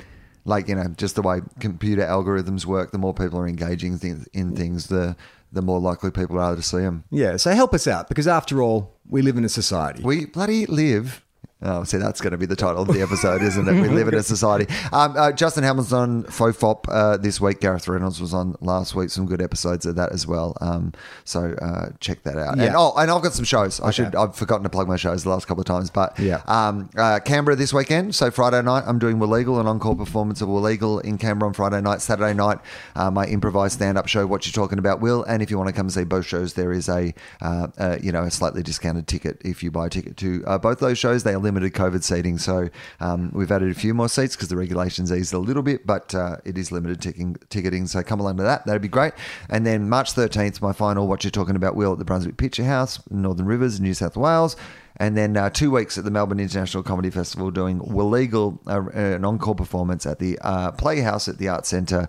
like 0.45 0.67
you 0.67 0.75
know 0.75 0.88
just 0.95 1.15
the 1.15 1.21
way 1.23 1.41
computer 1.59 2.03
algorithms 2.03 2.65
work 2.65 2.91
the 2.91 2.99
more 2.99 3.15
people 3.15 3.39
are 3.39 3.47
engaging 3.47 3.97
things 3.97 4.27
in 4.31 4.55
things 4.55 4.88
the 4.88 5.15
the 5.56 5.62
more 5.62 5.80
likely 5.80 6.12
people 6.12 6.38
are 6.39 6.56
to 6.56 6.62
see 6.62 6.78
them 6.78 7.03
yeah, 7.10 7.38
so 7.38 7.51
help 7.51 7.74
us 7.74 7.88
out 7.88 8.08
because 8.08 8.28
after 8.28 8.62
all, 8.62 8.99
we 9.10 9.22
live 9.22 9.38
in 9.38 9.43
a 9.45 9.49
society. 9.49 10.03
we 10.03 10.26
bloody 10.26 10.66
live 10.68 11.24
Oh, 11.62 11.84
see, 11.86 11.97
that's 11.97 12.20
going 12.20 12.32
to 12.32 12.38
be 12.38 12.45
the 12.45 12.56
title 12.56 12.82
of 12.82 12.89
the 12.89 13.01
episode, 13.01 13.41
isn't 13.41 13.68
it? 13.68 13.82
We 13.82 13.88
live 13.88 14.10
in 14.10 14.14
a 14.14 14.22
society. 14.22 14.72
Um, 14.91 15.16
uh, 15.18 15.32
Justin 15.32 15.64
Hamilton's 15.64 15.93
on 15.93 16.24
TOFOP 16.26 16.86
uh, 16.89 17.18
this 17.18 17.39
week. 17.39 17.62
Gareth 17.62 17.88
Reynolds 17.88 18.20
was 18.20 18.34
on 18.34 18.56
last 18.60 18.93
week. 18.93 19.10
Some 19.10 19.26
good 19.26 19.41
episodes 19.41 19.86
of 19.86 19.95
that 19.95 20.12
as 20.12 20.28
well. 20.28 20.58
Um, 20.60 20.91
so 21.24 21.56
uh, 21.62 21.91
check 22.01 22.24
that 22.24 22.38
out. 22.38 22.58
Yeah. 22.58 22.66
And, 22.66 22.76
oh, 22.76 22.93
and 22.97 23.10
I've 23.10 23.24
got 23.24 23.32
some 23.34 23.45
shows. 23.45 23.80
I 23.80 23.91
should. 23.91 24.16
I've 24.16 24.36
forgotten 24.36 24.64
to 24.64 24.70
plug 24.70 24.89
my 24.89 24.97
shows 24.97 25.24
the 25.24 25.30
last 25.30 25.47
couple 25.47 25.62
of 25.62 25.66
times, 25.66 25.89
but 25.89 26.20
Yeah. 26.20 26.41
Um, 26.45 26.89
uh, 26.97 27.20
Canberra 27.24 27.56
this 27.56 27.74
weekend. 27.74 28.14
So 28.16 28.30
Friday 28.32 28.62
night, 28.62 28.84
I'm 28.86 28.99
doing 28.99 29.18
Will 29.18 29.30
Legal, 29.30 29.60
an 29.60 29.66
encore 29.66 29.95
performance 29.95 30.41
of 30.41 30.49
Will 30.49 30.62
Legal 30.62 30.99
in 30.99 31.18
Canberra 31.18 31.47
on 31.47 31.53
Friday 31.53 31.80
night. 31.82 32.01
Saturday 32.01 32.34
night, 32.34 32.60
uh, 32.95 33.10
my 33.10 33.26
improvised 33.26 33.76
stand-up 33.76 34.08
show. 34.08 34.28
What 34.28 34.45
you're 34.45 34.51
talking 34.53 34.78
about, 34.78 34.99
Will? 34.99 35.24
And 35.24 35.41
if 35.41 35.49
you 35.49 35.58
want 35.58 35.70
to 35.70 35.74
come 35.74 35.86
and 35.86 35.93
see 35.93 36.03
both 36.03 36.26
shows, 36.26 36.53
there 36.53 36.74
is 36.74 36.89
a 36.89 37.14
uh, 37.41 37.68
uh, 37.78 37.97
you 38.03 38.12
know 38.12 38.24
a 38.24 38.30
slightly 38.32 38.62
discounted 38.62 39.08
ticket 39.08 39.41
if 39.45 39.64
you 39.64 39.72
buy 39.72 39.88
a 39.88 39.89
ticket 39.89 40.18
to 40.18 40.43
uh, 40.45 40.58
both 40.58 40.80
those 40.80 40.97
shows. 40.97 41.24
They 41.24 41.34
limited 41.45 41.73
COVID 41.73 42.03
seating, 42.03 42.37
so 42.37 42.69
um, 42.99 43.31
we've 43.33 43.51
added 43.51 43.71
a 43.71 43.73
few 43.73 43.93
more 43.93 44.09
seats 44.09 44.35
because 44.35 44.49
the 44.49 44.57
regulations 44.57 45.11
eased 45.11 45.33
a 45.33 45.39
little 45.39 45.63
bit, 45.63 45.87
but 45.87 46.13
uh, 46.13 46.37
it 46.43 46.57
is 46.57 46.71
limited 46.71 47.01
ticking, 47.01 47.37
ticketing. 47.49 47.87
So 47.87 48.03
come 48.03 48.19
along 48.19 48.35
to 48.37 48.43
that. 48.43 48.65
That'd 48.65 48.81
be 48.81 48.89
great. 48.89 49.13
And 49.49 49.65
then 49.65 49.87
March 49.87 50.13
13th, 50.13 50.61
my 50.61 50.73
final 50.73 51.07
What 51.07 51.23
You're 51.23 51.31
talking 51.31 51.55
about, 51.55 51.77
Will 51.77 51.93
at 51.93 51.99
the 51.99 52.05
Brunswick 52.05 52.35
Picture 52.35 52.65
House, 52.65 52.99
Northern 53.09 53.45
Rivers, 53.45 53.79
New 53.79 53.93
South 53.93 54.17
Wales. 54.17 54.57
And 54.97 55.17
then 55.17 55.35
uh, 55.35 55.49
two 55.49 55.71
weeks 55.71 55.97
at 55.97 56.05
the 56.05 56.11
Melbourne 56.11 56.39
International 56.39 56.81
Comedy 56.81 57.09
Festival 57.09 57.51
doing 57.51 57.79
Will 57.79 58.09
Legal, 58.09 58.61
uh, 58.67 58.89
an 58.91 59.25
encore 59.25 59.55
performance 59.55 60.05
at 60.05 60.19
the 60.19 60.39
uh, 60.41 60.71
Playhouse 60.71 61.27
at 61.27 61.37
the 61.37 61.49
Arts 61.49 61.69
Centre. 61.69 62.07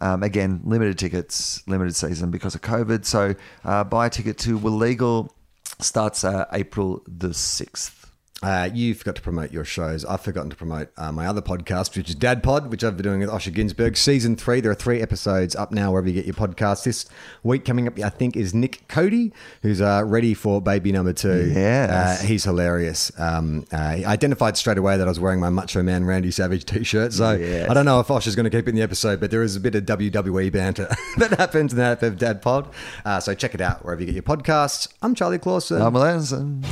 Um, 0.00 0.22
again, 0.22 0.60
limited 0.64 0.98
tickets, 0.98 1.66
limited 1.66 1.96
season 1.96 2.30
because 2.30 2.54
of 2.54 2.62
COVID. 2.62 3.04
So 3.04 3.34
uh, 3.64 3.84
buy 3.84 4.06
a 4.06 4.10
ticket 4.10 4.38
to 4.38 4.56
Will 4.56 4.76
Legal. 4.76 5.34
Starts 5.80 6.24
uh, 6.24 6.46
April 6.52 7.02
the 7.06 7.28
6th. 7.28 7.97
Uh, 8.40 8.70
you 8.72 8.94
forgot 8.94 9.16
to 9.16 9.20
promote 9.22 9.50
your 9.50 9.64
shows. 9.64 10.04
I've 10.04 10.20
forgotten 10.20 10.48
to 10.50 10.54
promote 10.56 10.90
uh, 10.96 11.10
my 11.10 11.26
other 11.26 11.42
podcast, 11.42 11.96
which 11.96 12.08
is 12.08 12.14
Dad 12.14 12.40
Pod, 12.40 12.70
which 12.70 12.84
I've 12.84 12.96
been 12.96 13.02
doing 13.02 13.18
with 13.20 13.28
Osher 13.30 13.52
Günsberg. 13.52 13.96
Season 13.96 14.36
three. 14.36 14.60
There 14.60 14.70
are 14.70 14.76
three 14.76 15.02
episodes 15.02 15.56
up 15.56 15.72
now 15.72 15.90
wherever 15.90 16.06
you 16.08 16.14
get 16.14 16.24
your 16.24 16.36
podcasts. 16.36 16.84
This 16.84 17.06
week 17.42 17.64
coming 17.64 17.88
up, 17.88 17.98
I 17.98 18.10
think, 18.10 18.36
is 18.36 18.54
Nick 18.54 18.86
Cody, 18.86 19.32
who's 19.62 19.80
uh, 19.80 20.02
ready 20.06 20.34
for 20.34 20.62
baby 20.62 20.92
number 20.92 21.12
two. 21.12 21.50
Yes. 21.52 22.22
Uh, 22.22 22.26
he's 22.26 22.44
hilarious. 22.44 23.10
Um, 23.18 23.66
uh, 23.72 23.96
he 23.96 24.04
identified 24.04 24.56
straight 24.56 24.78
away 24.78 24.96
that 24.98 25.08
I 25.08 25.10
was 25.10 25.18
wearing 25.18 25.40
my 25.40 25.50
Macho 25.50 25.82
Man 25.82 26.04
Randy 26.04 26.30
Savage 26.30 26.64
t-shirt. 26.64 27.12
So 27.12 27.32
Yes. 27.32 27.68
I 27.68 27.74
don't 27.74 27.86
know 27.86 27.98
if 27.98 28.06
Osher's 28.06 28.36
going 28.36 28.44
to 28.48 28.50
keep 28.56 28.66
it 28.66 28.70
in 28.70 28.76
the 28.76 28.82
episode, 28.82 29.18
but 29.18 29.32
there 29.32 29.42
is 29.42 29.56
a 29.56 29.60
bit 29.60 29.74
of 29.74 29.84
WWE 29.84 30.52
banter 30.52 30.88
that 31.16 31.32
happens 31.32 31.72
in 31.72 31.78
that 31.78 32.04
of 32.04 32.18
Dad 32.18 32.40
Pod. 32.40 32.68
Uh, 33.04 33.18
so 33.18 33.34
check 33.34 33.54
it 33.54 33.60
out 33.60 33.84
wherever 33.84 34.00
you 34.00 34.06
get 34.06 34.14
your 34.14 34.22
podcasts. 34.22 34.86
I'm 35.02 35.16
Charlie 35.16 35.38
Clausen. 35.40 35.82
I'm 35.82 35.92
Wil 35.92 36.04
Anderson. 36.04 36.64